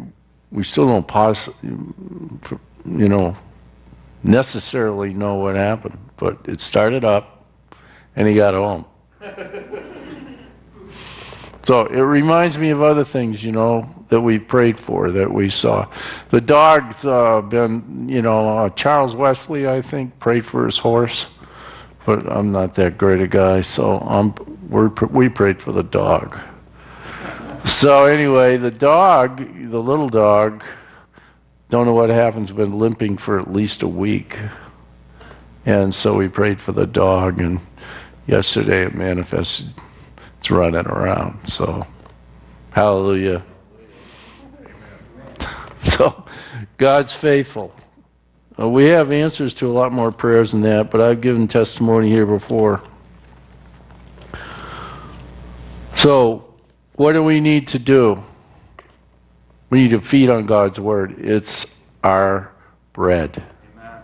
we 0.51 0.65
still 0.65 0.87
don't 0.87 1.07
pos- 1.07 1.51
you 1.63 3.09
know 3.09 3.37
necessarily 4.23 5.13
know 5.13 5.37
what 5.37 5.57
happened, 5.57 5.99
but 6.17 6.39
it 6.45 6.61
started 6.61 7.05
up, 7.05 7.45
and 8.17 8.27
he 8.27 8.35
got 8.35 8.55
home. 8.55 8.85
So 11.69 11.85
it 11.85 12.01
reminds 12.01 12.57
me 12.57 12.71
of 12.71 12.81
other 12.81 13.05
things, 13.05 13.45
you 13.45 13.53
know, 13.53 13.95
that 14.09 14.23
we 14.23 14.39
prayed 14.39 14.81
for, 14.81 15.11
that 15.11 15.31
we 15.31 15.51
saw. 15.51 15.87
The 16.31 16.41
dog's 16.41 17.05
uh, 17.05 17.43
been, 17.43 18.09
you 18.09 18.23
know, 18.23 18.49
uh, 18.49 18.71
Charles 18.71 19.15
Wesley, 19.15 19.69
I 19.69 19.83
think, 19.83 20.19
prayed 20.19 20.47
for 20.47 20.65
his 20.65 20.79
horse, 20.79 21.27
but 22.07 22.27
I'm 22.27 22.53
not 22.53 22.75
that 22.77 22.97
great 22.97 23.21
a 23.21 23.29
guy, 23.29 23.61
so 23.61 23.99
we're, 24.71 24.89
we 25.11 25.29
prayed 25.29 25.61
for 25.61 25.73
the 25.73 25.83
dog. 25.83 26.41
So 27.69 28.07
anyway, 28.07 28.57
the 28.57 28.71
dog, 28.71 29.39
the 29.71 29.79
little 29.79 30.09
dog, 30.09 30.65
don't 31.69 31.85
know 31.85 31.93
what 31.93 32.09
happens, 32.09 32.51
been 32.51 32.79
limping 32.79 33.19
for 33.19 33.39
at 33.39 33.53
least 33.53 33.83
a 33.83 33.89
week. 33.89 34.39
And 35.67 35.95
so 35.95 36.17
we 36.17 36.29
prayed 36.29 36.59
for 36.59 36.73
the 36.73 36.87
dog, 36.87 37.43
and 37.43 37.61
yesterday 38.27 38.87
it 38.87 38.95
manifested 38.95 39.67
it's 40.39 40.51
running 40.51 40.87
around. 40.87 41.47
So, 41.47 41.87
hallelujah. 42.71 43.45
So, 45.81 46.25
God's 46.77 47.13
faithful. 47.13 47.73
Uh, 48.59 48.69
we 48.69 48.87
have 48.87 49.13
answers 49.13 49.55
to 49.55 49.69
a 49.69 49.71
lot 49.71 49.93
more 49.93 50.11
prayers 50.11 50.51
than 50.51 50.63
that, 50.63 50.91
but 50.91 51.01
I've 51.01 51.21
given 51.21 51.47
testimony 51.47 52.09
here 52.09 52.27
before. 52.27 52.83
So, 55.95 56.48
what 56.99 57.13
do 57.13 57.23
we 57.23 57.41
need 57.41 57.69
to 57.69 57.79
do? 57.79 58.21
We 59.71 59.83
need 59.83 59.91
to 59.91 60.01
feed 60.01 60.31
on 60.31 60.47
God's 60.47 60.81
word. 60.81 61.15
It's 61.19 61.81
our 62.03 62.51
bread. 62.93 63.41
Amen. 63.77 64.03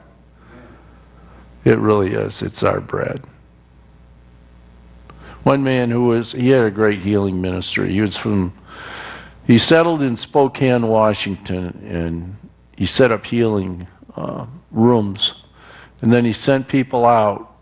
It 1.65 1.79
really 1.79 2.13
is. 2.13 2.41
It's 2.41 2.63
our 2.63 2.81
bread. 2.81 3.25
One 5.43 5.65
man 5.65 5.91
who 5.91 6.05
was, 6.05 6.31
he 6.33 6.51
had 6.51 6.63
a 6.63 6.71
great 6.71 7.01
healing 7.01 7.43
ministry. 7.43 7.93
He 7.93 8.01
was 8.01 8.17
from, 8.17 8.55
he 9.45 9.59
settled 9.59 10.01
in 10.01 10.17
Spokane, 10.17 10.87
Washington, 10.87 11.85
and 11.91 12.37
he 12.77 12.87
set 12.87 13.11
up 13.11 13.27
healing 13.27 13.89
uh, 14.15 14.47
rooms. 14.71 15.43
And 16.01 16.13
then 16.13 16.25
he 16.25 16.33
sent 16.33 16.69
people 16.69 17.07
out, 17.07 17.54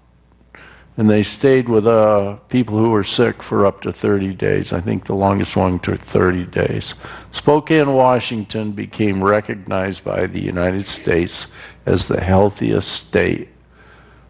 and 0.97 1.09
they 1.09 1.22
stayed 1.22 1.68
with 1.68 1.86
uh, 1.86 2.34
people 2.49 2.76
who 2.76 2.90
were 2.90 3.05
sick 3.05 3.43
for 3.43 3.64
up 3.64 3.80
to 3.82 3.93
30 3.93 4.34
days. 4.34 4.72
I 4.72 4.80
think 4.80 5.07
the 5.07 5.14
longest 5.14 5.57
one 5.57 5.78
took 5.78 6.01
30 6.03 6.45
days. 6.47 6.95
Spokane, 7.30 7.95
Washington 7.95 8.72
became 8.72 9.24
recognized 9.24 10.05
by 10.05 10.26
the 10.26 10.40
United 10.40 10.86
States 10.86 11.55
as 11.86 12.09
the 12.09 12.20
healthiest 12.20 12.93
state, 12.93 13.49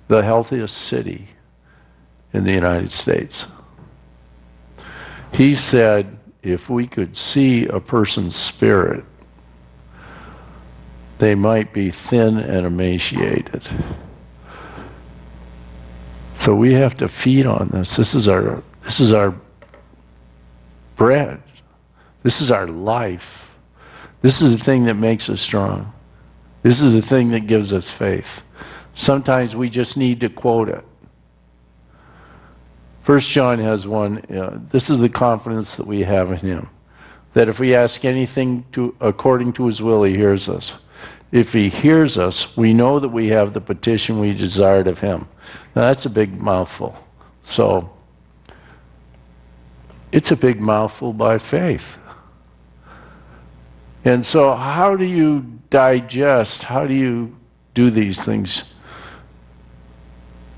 the 0.07 0.23
healthiest 0.23 0.77
city 0.77 1.29
in 2.33 2.45
the 2.45 2.53
United 2.53 2.93
States. 2.93 3.47
He 5.33 5.55
said, 5.55 6.19
if 6.43 6.69
we 6.69 6.87
could 6.87 7.17
see 7.17 7.67
a 7.67 7.81
person's 7.81 8.37
spirit, 8.37 9.05
they 11.19 11.35
might 11.35 11.73
be 11.73 11.91
thin 11.91 12.39
and 12.39 12.67
emaciated. 12.67 13.63
So 16.43 16.57
we 16.57 16.75
have 16.75 16.97
to 16.97 17.07
feed 17.07 17.47
on 17.47 17.69
this. 17.69 17.95
This 17.95 18.17
is 18.17 18.27
our 18.27 18.65
this 18.83 18.99
is 18.99 19.13
our 19.13 19.33
bread. 20.97 21.41
This 22.25 22.41
is 22.41 22.51
our 22.51 22.67
life. 22.67 23.53
This 24.23 24.43
is 24.43 24.59
the 24.59 24.65
thing 24.65 24.87
that 24.87 24.95
makes 24.95 25.29
us 25.29 25.41
strong. 25.41 25.93
This 26.65 26.81
is 26.81 26.95
the 26.95 27.01
thing 27.01 27.31
that 27.31 27.47
gives 27.47 27.73
us 27.73 27.91
faith. 27.91 28.43
Sometimes 28.97 29.55
we 29.55 29.71
just 29.71 29.97
need 29.97 30.19
to 30.19 30.29
quote 30.29 30.69
it. 30.69 30.85
First 33.05 33.29
John 33.29 33.61
has 33.61 33.87
one. 33.87 34.25
This 34.73 34.91
is 34.91 34.99
the 34.99 35.09
confidence 35.09 35.77
that 35.77 35.87
we 35.87 36.01
have 36.01 36.33
in 36.33 36.39
Him, 36.39 36.69
that 37.35 37.49
if 37.49 37.61
we 37.61 37.77
ask 37.77 38.05
anything 38.05 38.65
to 38.73 38.97
according 39.01 39.53
to 39.53 39.67
His 39.67 39.81
will, 39.81 40.03
He 40.03 40.17
hears 40.17 40.49
us. 40.49 40.73
If 41.33 41.53
He 41.53 41.69
hears 41.69 42.17
us, 42.17 42.57
we 42.57 42.73
know 42.73 43.01
that 43.01 43.09
we 43.09 43.29
have 43.29 43.53
the 43.53 43.61
petition 43.61 44.21
we 44.21 44.33
desired 44.35 44.87
of 44.87 45.01
Him. 45.01 45.27
Now 45.75 45.83
that's 45.83 46.07
a 46.07 46.11
big 46.11 46.41
mouthful. 46.41 46.97
So 47.43 47.91
it's 50.13 50.31
a 50.31 50.37
big 50.37 50.61
mouthful 50.61 51.15
by 51.15 51.39
faith. 51.39 51.97
And 54.05 54.27
so, 54.27 54.55
how 54.55 54.97
do 54.97 55.05
you 55.05 55.47
digest? 55.71 56.65
How 56.65 56.87
do 56.87 56.95
you 56.95 57.37
do 57.75 57.91
these 57.91 58.25
things? 58.25 58.75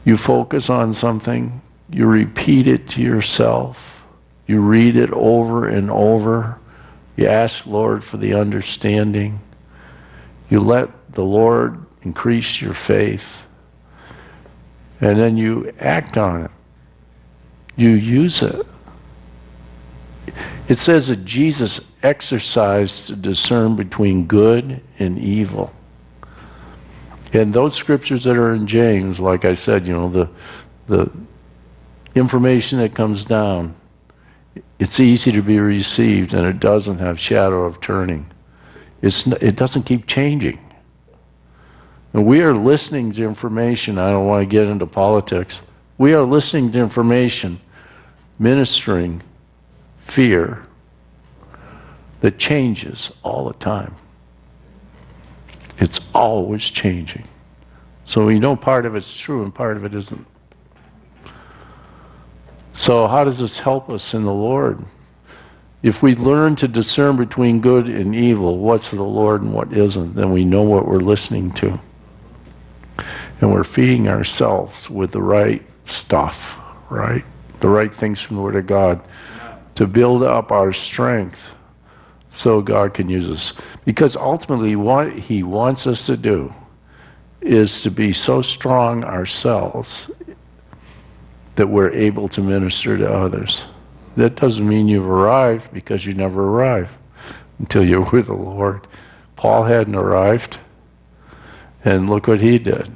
You 0.05 0.17
focus 0.17 0.69
on 0.69 0.93
something, 0.93 1.63
you 1.91 2.07
repeat 2.07 2.67
it 2.67 2.89
to 2.91 3.03
yourself. 3.03 3.91
You 4.47 4.61
read 4.61 4.97
it 4.97 5.11
over 5.13 5.69
and 5.69 5.91
over. 5.91 6.59
You 7.17 7.29
ask 7.29 7.67
Lord 7.67 8.05
for 8.05 8.19
the 8.19 8.35
understanding. 8.35 9.41
You 10.55 10.61
let 10.61 11.13
the 11.15 11.25
Lord 11.25 11.85
increase 12.03 12.61
your 12.61 12.75
faith. 12.75 13.43
And 15.01 15.19
then 15.19 15.37
you 15.37 15.75
act 15.81 16.17
on 16.17 16.45
it. 16.45 16.51
You 17.75 17.89
use 17.89 18.41
it. 18.41 18.65
It 20.69 20.79
says 20.79 21.09
that 21.09 21.25
Jesus 21.25 21.81
exercised 22.05 23.09
to 23.09 23.17
discern 23.17 23.75
between 23.75 24.27
good 24.27 24.81
and 25.01 25.19
evil. 25.19 25.73
And 27.33 27.53
those 27.53 27.75
scriptures 27.75 28.23
that 28.23 28.37
are 28.37 28.55
in 28.55 28.69
James, 28.69 29.19
like 29.19 29.45
I 29.45 29.55
said, 29.55 29.85
you 29.85 29.93
know, 29.93 30.09
the 30.09 30.29
the 30.87 31.11
information 32.15 32.79
that 32.79 32.95
comes 32.95 33.25
down, 33.25 33.75
it's 34.79 35.01
easy 35.01 35.33
to 35.33 35.43
be 35.43 35.59
received 35.59 36.33
and 36.33 36.47
it 36.47 36.61
doesn't 36.61 36.99
have 36.99 37.19
shadow 37.19 37.65
of 37.65 37.81
turning. 37.81 38.31
It's, 39.05 39.27
it 39.27 39.57
doesn't 39.57 39.83
keep 39.83 40.07
changing. 40.07 40.59
And 42.15 42.25
we 42.25 42.41
are 42.41 42.57
listening 42.57 43.13
to 43.13 43.25
information. 43.25 43.99
I 43.99 44.11
don't 44.11 44.27
want 44.27 44.41
to 44.41 44.47
get 44.47 44.67
into 44.67 44.87
politics. 44.87 45.61
We 45.99 46.15
are 46.15 46.23
listening 46.23 46.73
to 46.73 46.79
information, 46.79 47.61
ministering 48.39 49.23
fear 50.07 50.65
that 52.23 52.39
changes 52.39 53.11
all 53.23 53.47
the 53.47 53.53
time. 53.59 53.95
It's 55.77 56.01
always 56.15 56.63
changing. 56.63 57.29
So 58.07 58.25
we 58.25 58.39
know 58.39 58.57
part 58.57 58.87
of 58.87 58.97
it's 58.97 59.19
true 59.19 59.43
and 59.43 59.55
part 59.55 59.77
of 59.77 59.85
it 59.85 59.95
isn't. 59.95 60.27
So, 62.73 63.07
how 63.07 63.23
does 63.25 63.39
this 63.39 63.59
help 63.59 63.91
us 63.91 64.15
in 64.15 64.25
the 64.25 64.33
Lord? 64.33 64.83
If 65.85 66.03
we 66.03 66.15
learn 66.15 66.57
to 66.57 66.67
discern 66.67 67.19
between 67.19 67.61
good 67.61 67.89
and 67.89 68.15
evil, 68.15 68.57
what's 68.57 68.89
the 68.89 69.03
Lord 69.03 69.43
and 69.43 69.53
what 69.53 69.71
isn't, 69.71 70.15
then 70.15 70.33
we 70.33 70.43
know 70.43 70.63
what 70.63 70.89
we're 70.89 70.97
listening 70.97 71.53
to. 71.57 71.79
And 73.43 73.53
we're 73.53 73.65
feeding 73.65 74.09
ourselves 74.09 74.89
with 74.89 75.13
the 75.13 75.21
right 75.21 75.63
stuff, 75.85 76.57
right? 76.89 77.23
The 77.61 77.69
right 77.69 77.95
things 77.95 78.19
from 78.19 78.37
the 78.37 78.43
Word 78.43 78.57
of 78.57 78.67
God 78.67 79.03
to 79.75 79.87
build 79.87 80.23
up 80.23 80.51
our 80.51 80.73
strength 80.73 81.51
so 82.33 82.63
God 82.63 82.95
can 82.95 83.11
use 83.11 83.29
us. 83.29 83.53
Because 83.85 84.17
ultimately, 84.17 84.77
what 84.77 85.13
He 85.13 85.43
wants 85.43 85.87
us 85.87 86.07
to 86.07 86.17
do 86.17 86.51
is 87.43 87.83
to 87.83 87.91
be 87.91 88.15
so 88.15 88.41
strong 88.41 89.05
ourselves 89.05 90.11
that 91.57 91.69
we're 91.69 91.91
able 91.91 92.27
to 92.31 92.41
minister 92.41 92.97
to 92.97 93.13
others. 93.13 93.65
That 94.17 94.37
doesn't 94.37 94.69
mean 94.69 94.89
you've 94.89 95.09
arrived 95.09 95.73
because 95.73 96.07
you 96.07 96.15
never 96.15 96.49
arrive 96.49 96.91
until 97.59 97.85
you're 97.85 98.09
with 98.11 98.27
the 98.27 98.35
Lord. 98.35 98.87
Paul 99.37 99.65
hadn't 99.65 99.95
arrived, 99.95 100.59
and 101.85 102.09
look 102.09 102.27
what 102.27 102.41
he 102.41 102.59
did. 102.59 102.91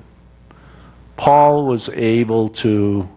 Paul 1.17 1.67
was 1.67 1.89
able 1.89 2.49
to, 2.51 3.09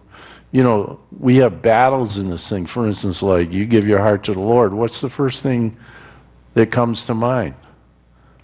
you 0.50 0.62
know, 0.62 0.98
we 1.18 1.36
have 1.36 1.62
battles 1.62 2.18
in 2.18 2.28
this 2.28 2.48
thing. 2.48 2.66
For 2.66 2.86
instance, 2.86 3.22
like 3.22 3.52
you 3.52 3.64
give 3.64 3.86
your 3.86 4.00
heart 4.00 4.24
to 4.24 4.34
the 4.34 4.40
Lord, 4.40 4.74
what's 4.74 5.00
the 5.00 5.08
first 5.08 5.42
thing 5.42 5.76
that 6.54 6.72
comes 6.72 7.04
to 7.06 7.14
mind? 7.14 7.54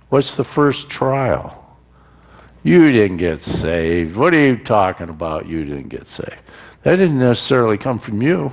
What's 0.09 0.36
the 0.36 0.44
first 0.44 0.88
trial? 0.88 1.76
You 2.62 2.92
didn't 2.92 3.18
get 3.18 3.42
saved. 3.42 4.16
What 4.16 4.32
are 4.34 4.38
you 4.38 4.56
talking 4.56 5.09
about? 5.09 5.46
You 5.46 5.64
didn't 5.64 5.88
get 5.88 6.06
saved. 6.06 6.38
That 6.82 6.96
didn't 6.96 7.18
necessarily 7.18 7.78
come 7.78 7.98
from 7.98 8.22
you. 8.22 8.52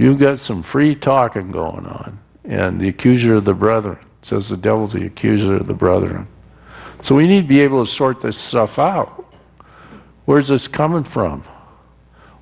You've 0.00 0.18
got 0.18 0.40
some 0.40 0.62
free 0.62 0.94
talking 0.94 1.50
going 1.50 1.84
on. 1.84 2.18
And 2.44 2.80
the 2.80 2.88
accuser 2.88 3.34
of 3.34 3.44
the 3.44 3.52
brethren 3.52 3.98
says 4.22 4.48
the 4.48 4.56
devil's 4.56 4.94
the 4.94 5.04
accuser 5.04 5.56
of 5.56 5.66
the 5.66 5.74
brethren. 5.74 6.26
So 7.02 7.14
we 7.14 7.26
need 7.26 7.42
to 7.42 7.46
be 7.46 7.60
able 7.60 7.84
to 7.84 7.92
sort 7.92 8.22
this 8.22 8.38
stuff 8.38 8.78
out. 8.78 9.26
Where's 10.24 10.48
this 10.48 10.66
coming 10.66 11.04
from? 11.04 11.44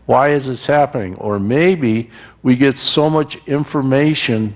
Why 0.06 0.30
is 0.30 0.46
this 0.46 0.66
happening? 0.66 1.16
Or 1.16 1.40
maybe 1.40 2.12
we 2.44 2.54
get 2.54 2.76
so 2.76 3.10
much 3.10 3.34
information 3.48 4.54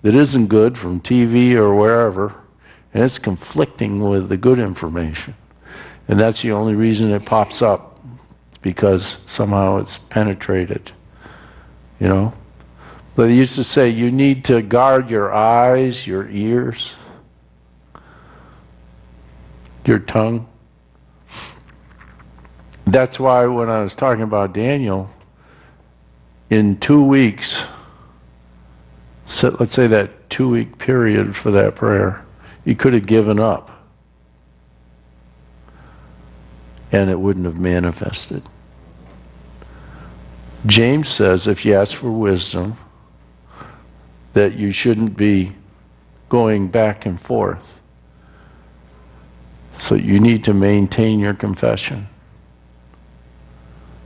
that 0.00 0.14
isn't 0.14 0.46
good 0.46 0.78
from 0.78 1.02
TV 1.02 1.52
or 1.52 1.74
wherever, 1.74 2.34
and 2.94 3.04
it's 3.04 3.18
conflicting 3.18 4.08
with 4.08 4.30
the 4.30 4.38
good 4.38 4.58
information. 4.58 5.34
And 6.08 6.18
that's 6.18 6.40
the 6.40 6.52
only 6.52 6.74
reason 6.74 7.10
it 7.10 7.26
pops 7.26 7.60
up, 7.60 8.00
because 8.62 9.18
somehow 9.26 9.76
it's 9.76 9.98
penetrated. 9.98 10.92
You 12.00 12.08
know? 12.08 12.32
But 13.14 13.26
they 13.26 13.34
used 13.34 13.56
to 13.56 13.64
say 13.64 13.88
you 13.88 14.10
need 14.10 14.44
to 14.44 14.62
guard 14.62 15.10
your 15.10 15.32
eyes, 15.32 16.06
your 16.06 16.28
ears, 16.28 16.96
your 19.84 19.98
tongue. 19.98 20.48
That's 22.86 23.18
why 23.18 23.46
when 23.46 23.68
I 23.68 23.82
was 23.82 23.94
talking 23.94 24.22
about 24.22 24.52
Daniel, 24.52 25.10
in 26.50 26.78
two 26.78 27.02
weeks, 27.02 27.64
so 29.26 29.54
let's 29.60 29.74
say 29.74 29.86
that 29.88 30.30
two 30.30 30.48
week 30.48 30.78
period 30.78 31.36
for 31.36 31.50
that 31.50 31.74
prayer, 31.74 32.24
he 32.64 32.74
could 32.74 32.94
have 32.94 33.06
given 33.06 33.38
up 33.38 33.70
and 36.92 37.10
it 37.10 37.18
wouldn't 37.18 37.44
have 37.44 37.58
manifested. 37.58 38.42
James 40.66 41.08
says 41.08 41.46
if 41.46 41.64
you 41.64 41.74
ask 41.74 41.94
for 41.94 42.10
wisdom, 42.10 42.76
that 44.32 44.54
you 44.54 44.72
shouldn't 44.72 45.16
be 45.16 45.52
going 46.28 46.68
back 46.68 47.06
and 47.06 47.20
forth. 47.20 47.78
So 49.80 49.94
you 49.94 50.20
need 50.20 50.44
to 50.44 50.54
maintain 50.54 51.18
your 51.18 51.34
confession. 51.34 52.08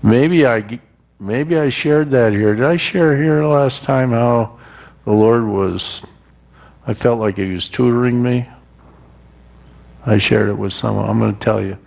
Maybe 0.02 0.46
I 0.46 0.80
maybe 1.18 1.56
I 1.56 1.70
shared 1.70 2.10
that 2.10 2.32
here. 2.32 2.54
Did 2.54 2.64
I 2.64 2.76
share 2.76 3.16
here 3.16 3.44
last 3.44 3.84
time 3.84 4.10
how 4.10 4.58
the 5.04 5.12
Lord 5.12 5.46
was, 5.46 6.02
I 6.86 6.94
felt 6.94 7.20
like 7.20 7.36
He 7.36 7.52
was 7.52 7.68
tutoring 7.68 8.22
me? 8.22 8.48
I 10.04 10.18
shared 10.18 10.48
it 10.48 10.58
with 10.58 10.72
someone. 10.72 11.08
I'm 11.08 11.18
going 11.18 11.34
to 11.34 11.40
tell 11.40 11.62
you. 11.62 11.78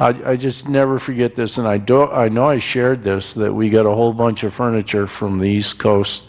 I, 0.00 0.30
I 0.30 0.36
just 0.36 0.66
never 0.66 0.98
forget 0.98 1.36
this, 1.36 1.58
and 1.58 1.68
I 1.68 1.76
do. 1.76 2.10
I 2.10 2.30
know 2.30 2.46
I 2.46 2.58
shared 2.58 3.04
this 3.04 3.34
that 3.34 3.52
we 3.52 3.68
got 3.68 3.84
a 3.84 3.90
whole 3.90 4.14
bunch 4.14 4.42
of 4.44 4.54
furniture 4.54 5.06
from 5.06 5.38
the 5.38 5.48
East 5.48 5.78
Coast, 5.78 6.26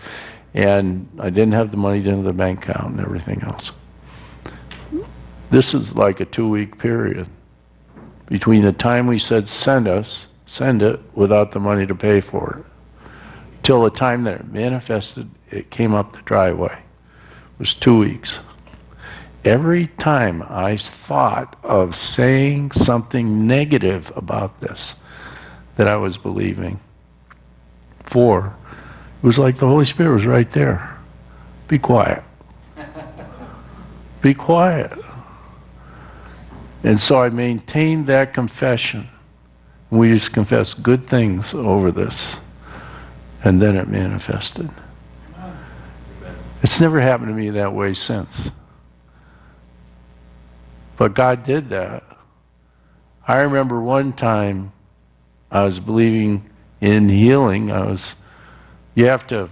and 0.53 1.07
I 1.17 1.29
didn't 1.29 1.53
have 1.53 1.71
the 1.71 1.77
money 1.77 1.99
into 1.99 2.21
the 2.21 2.33
bank 2.33 2.67
account 2.67 2.97
and 2.97 2.99
everything 2.99 3.41
else. 3.43 3.71
This 5.49 5.73
is 5.73 5.95
like 5.95 6.19
a 6.19 6.25
two-week 6.25 6.77
period 6.77 7.27
between 8.27 8.63
the 8.63 8.73
time 8.73 9.07
we 9.07 9.17
said 9.17 9.47
send 9.47 9.87
us, 9.87 10.27
send 10.45 10.81
it, 10.81 10.99
without 11.15 11.53
the 11.53 11.59
money 11.59 11.85
to 11.85 11.95
pay 11.95 12.19
for 12.19 12.59
it, 12.59 13.13
till 13.63 13.83
the 13.83 13.89
time 13.89 14.25
that 14.25 14.41
it 14.41 14.51
manifested, 14.51 15.29
it 15.49 15.71
came 15.71 15.93
up 15.93 16.13
the 16.13 16.21
driveway. 16.23 16.73
It 16.73 17.59
was 17.59 17.73
two 17.73 17.97
weeks 17.99 18.39
every 19.43 19.87
time 19.87 20.43
I 20.47 20.77
thought 20.77 21.57
of 21.63 21.95
saying 21.95 22.71
something 22.73 23.47
negative 23.47 24.11
about 24.15 24.59
this 24.61 24.95
that 25.77 25.87
I 25.87 25.95
was 25.95 26.17
believing 26.17 26.79
for, 28.03 28.55
it 29.21 29.25
was 29.25 29.39
like 29.39 29.57
the 29.57 29.67
Holy 29.67 29.85
Spirit 29.85 30.13
was 30.13 30.25
right 30.25 30.51
there. 30.51 30.97
Be 31.67 31.79
quiet. 31.79 32.23
Be 34.21 34.33
quiet. 34.33 34.91
And 36.83 36.99
so 36.99 37.21
I 37.21 37.29
maintained 37.29 38.07
that 38.07 38.33
confession. 38.33 39.07
We 39.89 40.09
just 40.09 40.33
confessed 40.33 40.83
good 40.83 41.07
things 41.07 41.53
over 41.53 41.91
this. 41.91 42.37
And 43.43 43.61
then 43.61 43.75
it 43.75 43.87
manifested. 43.87 44.69
It's 46.63 46.79
never 46.79 47.01
happened 47.01 47.29
to 47.29 47.33
me 47.33 47.49
that 47.51 47.73
way 47.73 47.93
since. 47.93 48.51
But 51.01 51.15
God 51.15 51.43
did 51.43 51.69
that. 51.69 52.03
I 53.27 53.39
remember 53.39 53.81
one 53.81 54.13
time 54.13 54.71
I 55.49 55.63
was 55.63 55.79
believing 55.79 56.47
in 56.79 57.09
healing. 57.09 57.71
I 57.71 57.87
was, 57.87 58.15
you 58.93 59.07
have 59.07 59.25
to, 59.25 59.49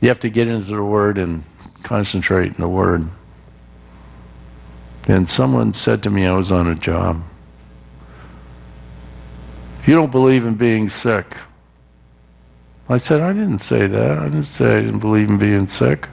you 0.00 0.08
have 0.08 0.20
to 0.20 0.30
get 0.30 0.48
into 0.48 0.74
the 0.74 0.82
Word 0.82 1.18
and 1.18 1.44
concentrate 1.82 2.54
in 2.54 2.60
the 2.62 2.68
Word. 2.68 3.06
And 5.08 5.28
someone 5.28 5.74
said 5.74 6.02
to 6.04 6.08
me, 6.08 6.24
I 6.24 6.32
was 6.32 6.50
on 6.50 6.66
a 6.66 6.74
job. 6.74 7.22
If 9.80 9.88
you 9.88 9.94
don't 9.94 10.10
believe 10.10 10.46
in 10.46 10.54
being 10.54 10.88
sick, 10.88 11.36
I 12.88 12.96
said, 12.96 13.20
I 13.20 13.34
didn't 13.34 13.58
say 13.58 13.86
that. 13.86 14.18
I 14.18 14.24
didn't 14.24 14.44
say 14.44 14.78
I 14.78 14.80
didn't 14.80 15.00
believe 15.00 15.28
in 15.28 15.36
being 15.36 15.66
sick. 15.66 16.08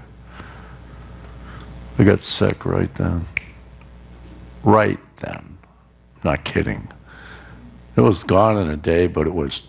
I 1.97 2.03
got 2.03 2.21
sick 2.21 2.65
right 2.65 2.93
then. 2.95 3.25
Right 4.63 4.99
then. 5.21 5.57
Not 6.23 6.43
kidding. 6.43 6.87
It 7.95 8.01
was 8.01 8.23
gone 8.23 8.57
in 8.57 8.69
a 8.69 8.77
day, 8.77 9.07
but 9.07 9.25
it 9.25 9.33
was 9.33 9.63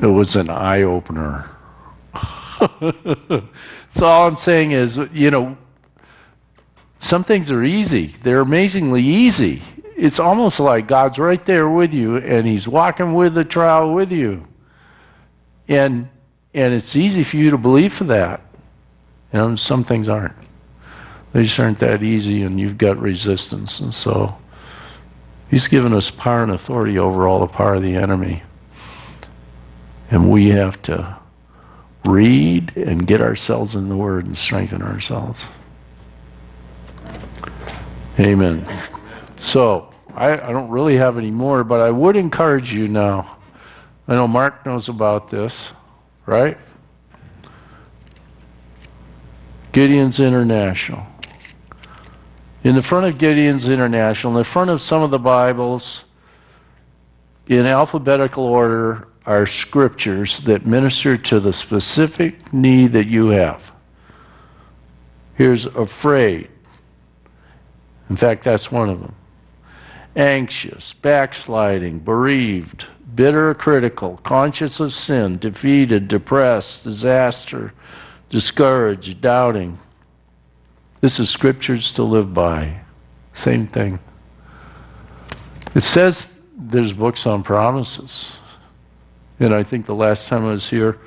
it 0.00 0.06
was 0.06 0.36
an 0.36 0.48
eye 0.48 0.82
opener. 0.82 1.44
so 2.80 4.04
all 4.04 4.26
I'm 4.26 4.36
saying 4.36 4.72
is, 4.72 4.96
you 5.12 5.30
know, 5.30 5.56
some 7.00 7.22
things 7.22 7.50
are 7.50 7.62
easy. 7.62 8.14
They're 8.22 8.40
amazingly 8.40 9.02
easy. 9.02 9.62
It's 9.96 10.18
almost 10.18 10.60
like 10.60 10.86
God's 10.86 11.18
right 11.18 11.44
there 11.44 11.68
with 11.68 11.92
you 11.92 12.16
and 12.16 12.46
he's 12.46 12.66
walking 12.66 13.14
with 13.14 13.34
the 13.34 13.44
trial 13.44 13.92
with 13.92 14.10
you. 14.10 14.46
And 15.68 16.08
and 16.54 16.72
it's 16.72 16.96
easy 16.96 17.22
for 17.24 17.36
you 17.36 17.50
to 17.50 17.58
believe 17.58 17.92
for 17.92 18.04
that. 18.04 18.40
Know, 19.32 19.56
some 19.56 19.84
things 19.84 20.08
aren't. 20.08 20.34
They 21.32 21.42
just 21.42 21.58
aren't 21.60 21.78
that 21.80 22.02
easy, 22.02 22.42
and 22.42 22.58
you've 22.58 22.78
got 22.78 22.98
resistance. 22.98 23.80
And 23.80 23.94
so, 23.94 24.36
He's 25.50 25.66
given 25.66 25.94
us 25.94 26.10
power 26.10 26.42
and 26.42 26.52
authority 26.52 26.98
over 26.98 27.26
all 27.26 27.40
the 27.40 27.46
power 27.46 27.74
of 27.74 27.82
the 27.82 27.96
enemy. 27.96 28.42
And 30.10 30.30
we 30.30 30.48
have 30.48 30.80
to 30.82 31.18
read 32.04 32.76
and 32.76 33.06
get 33.06 33.20
ourselves 33.20 33.74
in 33.74 33.88
the 33.88 33.96
Word 33.96 34.26
and 34.26 34.36
strengthen 34.36 34.82
ourselves. 34.82 35.46
Amen. 38.18 38.66
So, 39.36 39.92
I, 40.14 40.32
I 40.32 40.52
don't 40.52 40.70
really 40.70 40.96
have 40.96 41.16
any 41.18 41.30
more, 41.30 41.62
but 41.64 41.80
I 41.80 41.90
would 41.90 42.16
encourage 42.16 42.72
you 42.72 42.88
now. 42.88 43.36
I 44.08 44.14
know 44.14 44.26
Mark 44.26 44.66
knows 44.66 44.88
about 44.88 45.30
this, 45.30 45.70
right? 46.26 46.58
Gideons 49.72 50.24
International. 50.24 51.06
In 52.64 52.74
the 52.74 52.82
front 52.82 53.06
of 53.06 53.18
Gideons 53.18 53.72
International, 53.72 54.32
in 54.32 54.38
the 54.38 54.44
front 54.44 54.70
of 54.70 54.82
some 54.82 55.02
of 55.02 55.10
the 55.10 55.18
Bibles, 55.18 56.04
in 57.46 57.66
alphabetical 57.66 58.44
order, 58.44 59.08
are 59.26 59.46
scriptures 59.46 60.38
that 60.40 60.66
minister 60.66 61.18
to 61.18 61.38
the 61.38 61.52
specific 61.52 62.52
need 62.52 62.92
that 62.92 63.06
you 63.06 63.28
have. 63.28 63.70
Here's 65.34 65.66
afraid. 65.66 66.48
In 68.08 68.16
fact, 68.16 68.42
that's 68.42 68.72
one 68.72 68.88
of 68.88 69.00
them. 69.00 69.14
Anxious, 70.16 70.94
backsliding, 70.94 72.00
bereaved, 72.00 72.86
bitter 73.14 73.54
critical, 73.54 74.18
conscious 74.24 74.80
of 74.80 74.94
sin, 74.94 75.38
defeated, 75.38 76.08
depressed, 76.08 76.84
disaster, 76.84 77.74
discouraged, 78.30 79.20
doubting. 79.20 79.78
This 81.00 81.20
is 81.20 81.30
scriptures 81.30 81.92
to 81.94 82.02
live 82.02 82.34
by. 82.34 82.80
Same 83.32 83.66
thing. 83.66 83.98
It 85.74 85.82
says 85.82 86.38
there's 86.56 86.92
books 86.92 87.26
on 87.26 87.42
promises. 87.42 88.38
And 89.40 89.54
I 89.54 89.62
think 89.62 89.86
the 89.86 89.94
last 89.94 90.28
time 90.28 90.44
I 90.44 90.50
was 90.50 90.68
here, 90.68 90.98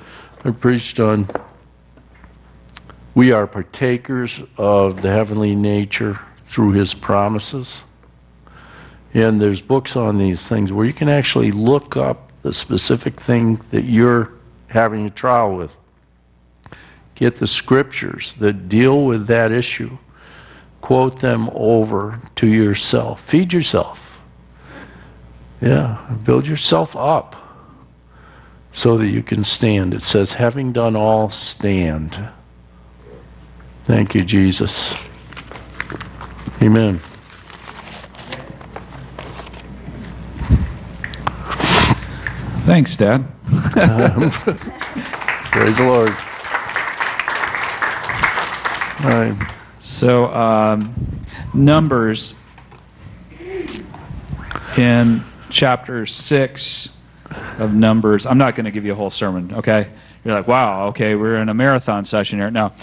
I 0.44 0.50
preached 0.50 0.98
on 0.98 1.28
we 3.14 3.30
are 3.30 3.46
partakers 3.46 4.40
of 4.56 5.02
the 5.02 5.10
heavenly 5.10 5.54
nature 5.54 6.18
through 6.46 6.72
his 6.72 6.94
promises. 6.94 7.84
And 9.12 9.40
there's 9.40 9.60
books 9.60 9.96
on 9.96 10.16
these 10.16 10.48
things 10.48 10.72
where 10.72 10.86
you 10.86 10.94
can 10.94 11.10
actually 11.10 11.52
look 11.52 11.96
up 11.96 12.32
the 12.40 12.52
specific 12.52 13.20
thing 13.20 13.60
that 13.70 13.84
you're 13.84 14.32
having 14.68 15.04
a 15.04 15.10
trial 15.10 15.54
with. 15.54 15.76
Get 17.14 17.36
the 17.36 17.46
scriptures 17.46 18.34
that 18.38 18.68
deal 18.68 19.04
with 19.04 19.26
that 19.26 19.52
issue, 19.52 19.98
quote 20.80 21.20
them 21.20 21.50
over 21.54 22.20
to 22.36 22.46
yourself. 22.46 23.22
Feed 23.22 23.52
yourself. 23.52 24.18
Yeah, 25.60 26.16
build 26.24 26.46
yourself 26.46 26.96
up 26.96 27.36
so 28.72 28.96
that 28.98 29.08
you 29.08 29.22
can 29.22 29.44
stand. 29.44 29.94
It 29.94 30.02
says, 30.02 30.32
having 30.32 30.72
done 30.72 30.96
all, 30.96 31.30
stand. 31.30 32.28
Thank 33.84 34.14
you, 34.14 34.24
Jesus. 34.24 34.94
Amen. 36.60 37.00
Thanks, 42.64 42.96
Dad. 42.96 43.24
Praise 45.50 45.76
the 45.76 45.84
Lord. 45.84 46.16
Right. 49.02 49.36
So, 49.80 50.32
um, 50.32 50.94
Numbers 51.52 52.36
in 54.76 55.24
chapter 55.50 56.06
6 56.06 57.02
of 57.58 57.74
Numbers. 57.74 58.26
I'm 58.26 58.38
not 58.38 58.54
going 58.54 58.66
to 58.66 58.70
give 58.70 58.84
you 58.84 58.92
a 58.92 58.94
whole 58.94 59.10
sermon, 59.10 59.54
okay? 59.54 59.88
You're 60.24 60.34
like, 60.34 60.46
wow, 60.46 60.86
okay, 60.88 61.16
we're 61.16 61.36
in 61.38 61.48
a 61.48 61.54
marathon 61.54 62.04
session 62.04 62.38
here. 62.38 62.52
Now, 62.52 62.74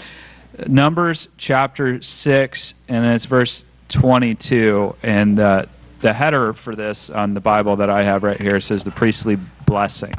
Numbers 0.66 1.28
chapter 1.38 2.02
6, 2.02 2.74
and 2.86 3.06
it's 3.06 3.24
verse 3.24 3.64
22. 3.88 4.96
And 5.02 5.40
uh, 5.40 5.66
the 6.02 6.12
header 6.12 6.52
for 6.52 6.76
this 6.76 7.08
on 7.08 7.32
the 7.32 7.40
Bible 7.40 7.76
that 7.76 7.88
I 7.88 8.02
have 8.02 8.24
right 8.24 8.38
here 8.38 8.60
says 8.60 8.84
the 8.84 8.90
priestly 8.90 9.38
blessing. 9.64 10.12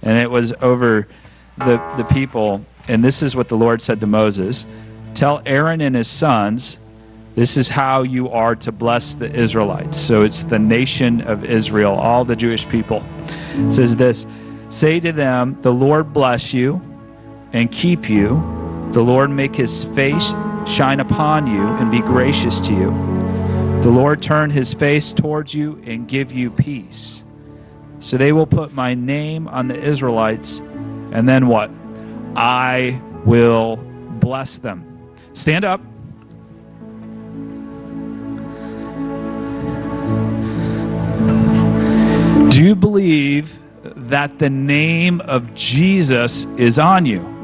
And 0.00 0.16
it 0.16 0.30
was 0.30 0.54
over 0.62 1.06
the, 1.58 1.76
the 1.98 2.04
people. 2.04 2.64
And 2.88 3.04
this 3.04 3.22
is 3.22 3.36
what 3.36 3.50
the 3.50 3.58
Lord 3.58 3.82
said 3.82 4.00
to 4.00 4.06
Moses 4.06 4.64
Tell 5.14 5.42
Aaron 5.46 5.80
and 5.80 5.94
his 5.94 6.08
sons, 6.08 6.78
this 7.34 7.56
is 7.56 7.68
how 7.68 8.02
you 8.02 8.30
are 8.30 8.54
to 8.56 8.70
bless 8.70 9.14
the 9.14 9.32
Israelites. 9.32 9.98
So 9.98 10.22
it's 10.22 10.44
the 10.44 10.58
nation 10.58 11.20
of 11.22 11.44
Israel, 11.44 11.94
all 11.94 12.24
the 12.24 12.36
Jewish 12.36 12.68
people. 12.68 13.04
It 13.54 13.72
says 13.72 13.96
this 13.96 14.26
Say 14.70 15.00
to 15.00 15.12
them, 15.12 15.54
The 15.56 15.72
Lord 15.72 16.12
bless 16.12 16.52
you 16.52 16.80
and 17.52 17.70
keep 17.70 18.08
you. 18.08 18.36
The 18.92 19.02
Lord 19.02 19.30
make 19.30 19.56
his 19.56 19.84
face 19.84 20.32
shine 20.66 21.00
upon 21.00 21.46
you 21.46 21.66
and 21.66 21.90
be 21.90 22.00
gracious 22.00 22.60
to 22.60 22.72
you. 22.72 22.90
The 23.82 23.90
Lord 23.90 24.22
turn 24.22 24.50
his 24.50 24.72
face 24.72 25.12
towards 25.12 25.52
you 25.54 25.82
and 25.84 26.08
give 26.08 26.32
you 26.32 26.50
peace. 26.50 27.22
So 27.98 28.16
they 28.16 28.32
will 28.32 28.46
put 28.46 28.72
my 28.72 28.94
name 28.94 29.48
on 29.48 29.68
the 29.68 29.80
Israelites, 29.80 30.58
and 31.12 31.28
then 31.28 31.48
what? 31.48 31.70
I 32.36 33.00
will 33.24 33.76
bless 33.76 34.58
them. 34.58 34.93
Stand 35.34 35.64
up. 35.64 35.80
Do 42.50 42.64
you 42.64 42.76
believe 42.76 43.58
that 43.82 44.38
the 44.38 44.48
name 44.48 45.20
of 45.22 45.52
Jesus 45.54 46.44
is 46.56 46.78
on 46.78 47.04
you? 47.04 47.34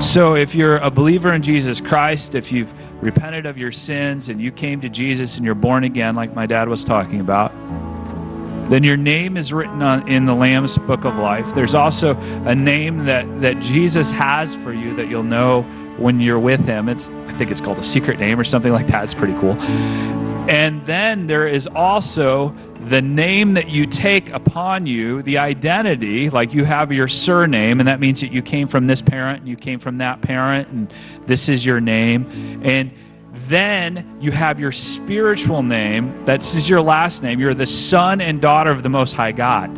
So, 0.00 0.36
if 0.36 0.54
you're 0.54 0.76
a 0.76 0.90
believer 0.90 1.34
in 1.34 1.42
Jesus 1.42 1.80
Christ, 1.80 2.36
if 2.36 2.52
you've 2.52 2.72
repented 3.02 3.46
of 3.46 3.58
your 3.58 3.72
sins 3.72 4.28
and 4.28 4.40
you 4.40 4.52
came 4.52 4.80
to 4.82 4.88
Jesus 4.88 5.38
and 5.38 5.44
you're 5.44 5.56
born 5.56 5.82
again, 5.82 6.14
like 6.14 6.36
my 6.36 6.46
dad 6.46 6.68
was 6.68 6.84
talking 6.84 7.20
about, 7.20 7.52
then 8.68 8.82
your 8.82 8.96
name 8.96 9.36
is 9.36 9.52
written 9.52 9.82
on, 9.82 10.06
in 10.08 10.26
the 10.26 10.34
Lamb's 10.34 10.78
Book 10.78 11.04
of 11.04 11.16
Life. 11.16 11.54
There's 11.54 11.74
also 11.74 12.14
a 12.44 12.54
name 12.54 13.06
that, 13.06 13.40
that 13.40 13.60
Jesus 13.60 14.10
has 14.10 14.54
for 14.56 14.72
you 14.72 14.94
that 14.96 15.08
you'll 15.08 15.22
know 15.22 15.62
when 15.96 16.20
you're 16.20 16.38
with 16.38 16.64
Him. 16.64 16.88
It's 16.88 17.08
I 17.08 17.32
think 17.32 17.50
it's 17.50 17.60
called 17.60 17.78
a 17.78 17.84
secret 17.84 18.18
name 18.18 18.38
or 18.38 18.44
something 18.44 18.72
like 18.72 18.86
that. 18.88 19.04
It's 19.04 19.14
pretty 19.14 19.34
cool. 19.34 19.56
And 20.48 20.84
then 20.86 21.26
there 21.26 21.46
is 21.46 21.66
also 21.66 22.54
the 22.86 23.02
name 23.02 23.54
that 23.54 23.68
you 23.68 23.84
take 23.86 24.30
upon 24.30 24.86
you, 24.86 25.20
the 25.22 25.38
identity, 25.38 26.30
like 26.30 26.54
you 26.54 26.64
have 26.64 26.90
your 26.90 27.06
surname, 27.06 27.80
and 27.80 27.88
that 27.88 28.00
means 28.00 28.20
that 28.22 28.32
you 28.32 28.40
came 28.40 28.66
from 28.66 28.86
this 28.86 29.02
parent 29.02 29.40
and 29.40 29.48
you 29.48 29.56
came 29.56 29.78
from 29.78 29.98
that 29.98 30.22
parent, 30.22 30.68
and 30.68 30.92
this 31.26 31.48
is 31.50 31.66
your 31.66 31.80
name. 31.80 32.26
And 32.62 32.92
then 33.48 34.18
you 34.20 34.30
have 34.30 34.60
your 34.60 34.72
spiritual 34.72 35.62
name. 35.62 36.24
This 36.24 36.54
is 36.54 36.68
your 36.68 36.80
last 36.80 37.22
name. 37.22 37.40
You're 37.40 37.54
the 37.54 37.66
son 37.66 38.20
and 38.20 38.40
daughter 38.40 38.70
of 38.70 38.82
the 38.82 38.88
Most 38.88 39.14
High 39.14 39.32
God. 39.32 39.68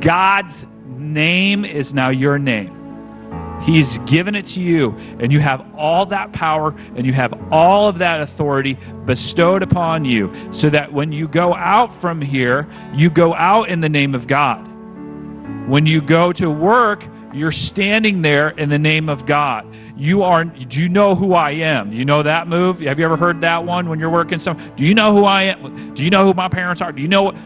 God's 0.00 0.66
name 0.86 1.64
is 1.64 1.94
now 1.94 2.08
your 2.08 2.38
name. 2.38 2.76
He's 3.62 3.98
given 3.98 4.34
it 4.34 4.46
to 4.48 4.60
you, 4.60 4.96
and 5.18 5.30
you 5.30 5.38
have 5.40 5.74
all 5.74 6.06
that 6.06 6.32
power 6.32 6.74
and 6.96 7.04
you 7.04 7.12
have 7.12 7.52
all 7.52 7.88
of 7.88 7.98
that 7.98 8.22
authority 8.22 8.78
bestowed 9.04 9.62
upon 9.62 10.06
you, 10.06 10.32
so 10.50 10.70
that 10.70 10.90
when 10.92 11.12
you 11.12 11.28
go 11.28 11.54
out 11.54 11.94
from 11.94 12.22
here, 12.22 12.66
you 12.94 13.10
go 13.10 13.34
out 13.34 13.68
in 13.68 13.82
the 13.82 13.88
name 13.88 14.14
of 14.14 14.26
God. 14.26 14.66
When 15.68 15.84
you 15.86 16.00
go 16.00 16.32
to 16.32 16.50
work, 16.50 17.06
you're 17.32 17.52
standing 17.52 18.22
there 18.22 18.50
in 18.50 18.68
the 18.68 18.78
name 18.78 19.08
of 19.08 19.24
God. 19.26 19.66
You 19.96 20.22
are. 20.22 20.44
Do 20.44 20.82
you 20.82 20.88
know 20.88 21.14
who 21.14 21.34
I 21.34 21.52
am? 21.52 21.90
Do 21.90 21.96
you 21.96 22.04
know 22.04 22.22
that 22.22 22.48
move? 22.48 22.80
Have 22.80 22.98
you 22.98 23.04
ever 23.04 23.16
heard 23.16 23.40
that 23.42 23.64
one 23.64 23.88
when 23.88 24.00
you're 24.00 24.10
working 24.10 24.38
some? 24.38 24.58
Do 24.76 24.84
you 24.84 24.94
know 24.94 25.14
who 25.14 25.24
I 25.24 25.44
am? 25.44 25.94
Do 25.94 26.02
you 26.02 26.10
know 26.10 26.24
who 26.24 26.34
my 26.34 26.48
parents 26.48 26.80
are? 26.82 26.92
Do 26.92 27.02
you 27.02 27.08
know 27.08 27.22
what? 27.22 27.36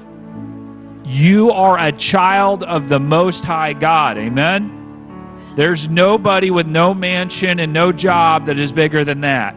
You 1.05 1.51
are 1.51 1.79
a 1.79 1.93
child 1.93 2.63
of 2.63 2.89
the 2.89 2.99
Most 2.99 3.45
High 3.45 3.75
God. 3.75 4.17
Amen. 4.17 5.53
There's 5.55 5.89
nobody 5.89 6.51
with 6.51 6.67
no 6.67 6.95
mansion 6.95 7.61
and 7.61 7.73
no 7.73 7.93
job 7.93 8.47
that 8.47 8.59
is 8.59 8.73
bigger 8.73 9.05
than 9.05 9.21
that. 9.21 9.55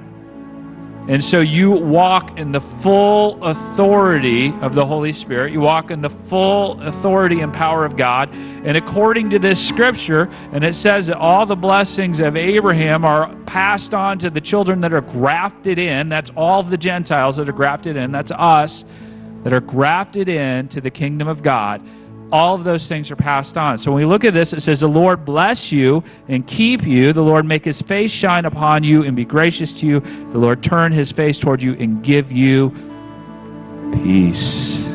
And 1.07 1.23
so 1.23 1.39
you 1.39 1.71
walk 1.71 2.37
in 2.37 2.51
the 2.51 2.59
full 2.59 3.41
authority 3.41 4.53
of 4.59 4.75
the 4.75 4.85
Holy 4.85 5.13
Spirit. 5.13 5.53
You 5.53 5.61
walk 5.61 5.89
in 5.89 6.01
the 6.01 6.09
full 6.09 6.81
authority 6.81 7.39
and 7.39 7.53
power 7.53 7.85
of 7.85 7.95
God. 7.95 8.29
And 8.33 8.75
according 8.75 9.29
to 9.29 9.39
this 9.39 9.65
scripture, 9.65 10.29
and 10.51 10.65
it 10.65 10.75
says 10.75 11.07
that 11.07 11.17
all 11.17 11.45
the 11.45 11.55
blessings 11.55 12.19
of 12.19 12.35
Abraham 12.35 13.05
are 13.05 13.33
passed 13.45 13.93
on 13.93 14.19
to 14.19 14.29
the 14.29 14.41
children 14.41 14.81
that 14.81 14.93
are 14.93 14.99
grafted 14.99 15.79
in. 15.79 16.09
That's 16.09 16.29
all 16.35 16.61
the 16.61 16.77
Gentiles 16.77 17.37
that 17.37 17.47
are 17.47 17.53
grafted 17.53 17.95
in. 17.95 18.11
That's 18.11 18.31
us 18.31 18.83
that 19.43 19.53
are 19.53 19.61
grafted 19.61 20.27
in 20.27 20.67
to 20.67 20.81
the 20.81 20.91
kingdom 20.91 21.29
of 21.29 21.41
God 21.41 21.81
all 22.31 22.55
of 22.55 22.63
those 22.63 22.87
things 22.87 23.09
are 23.09 23.15
passed 23.15 23.57
on. 23.57 23.77
So 23.77 23.91
when 23.91 24.01
we 24.01 24.05
look 24.05 24.23
at 24.23 24.33
this, 24.33 24.53
it 24.53 24.61
says, 24.61 24.81
The 24.81 24.87
Lord 24.87 25.23
bless 25.25 25.71
you 25.71 26.03
and 26.27 26.45
keep 26.45 26.83
you. 26.83 27.13
The 27.13 27.21
Lord 27.21 27.45
make 27.45 27.63
his 27.63 27.81
face 27.81 28.11
shine 28.11 28.45
upon 28.45 28.83
you 28.83 29.03
and 29.03 29.15
be 29.15 29.25
gracious 29.25 29.73
to 29.73 29.87
you. 29.87 29.99
The 29.99 30.37
Lord 30.37 30.61
turn 30.63 30.91
his 30.91 31.11
face 31.11 31.39
toward 31.39 31.61
you 31.61 31.73
and 31.75 32.03
give 32.03 32.31
you 32.31 32.71
peace. 34.03 34.85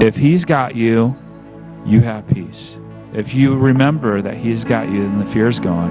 If 0.00 0.16
he's 0.16 0.44
got 0.44 0.74
you, 0.74 1.16
you 1.84 2.00
have 2.00 2.26
peace. 2.28 2.78
If 3.12 3.32
you 3.32 3.54
remember 3.54 4.20
that 4.20 4.36
he's 4.36 4.64
got 4.64 4.88
you, 4.88 5.02
then 5.04 5.18
the 5.20 5.26
fear 5.26 5.48
is 5.48 5.58
gone 5.58 5.90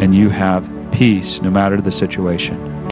and 0.00 0.14
you 0.14 0.28
have 0.28 0.68
peace 0.92 1.40
no 1.40 1.50
matter 1.50 1.80
the 1.80 1.92
situation. 1.92 2.77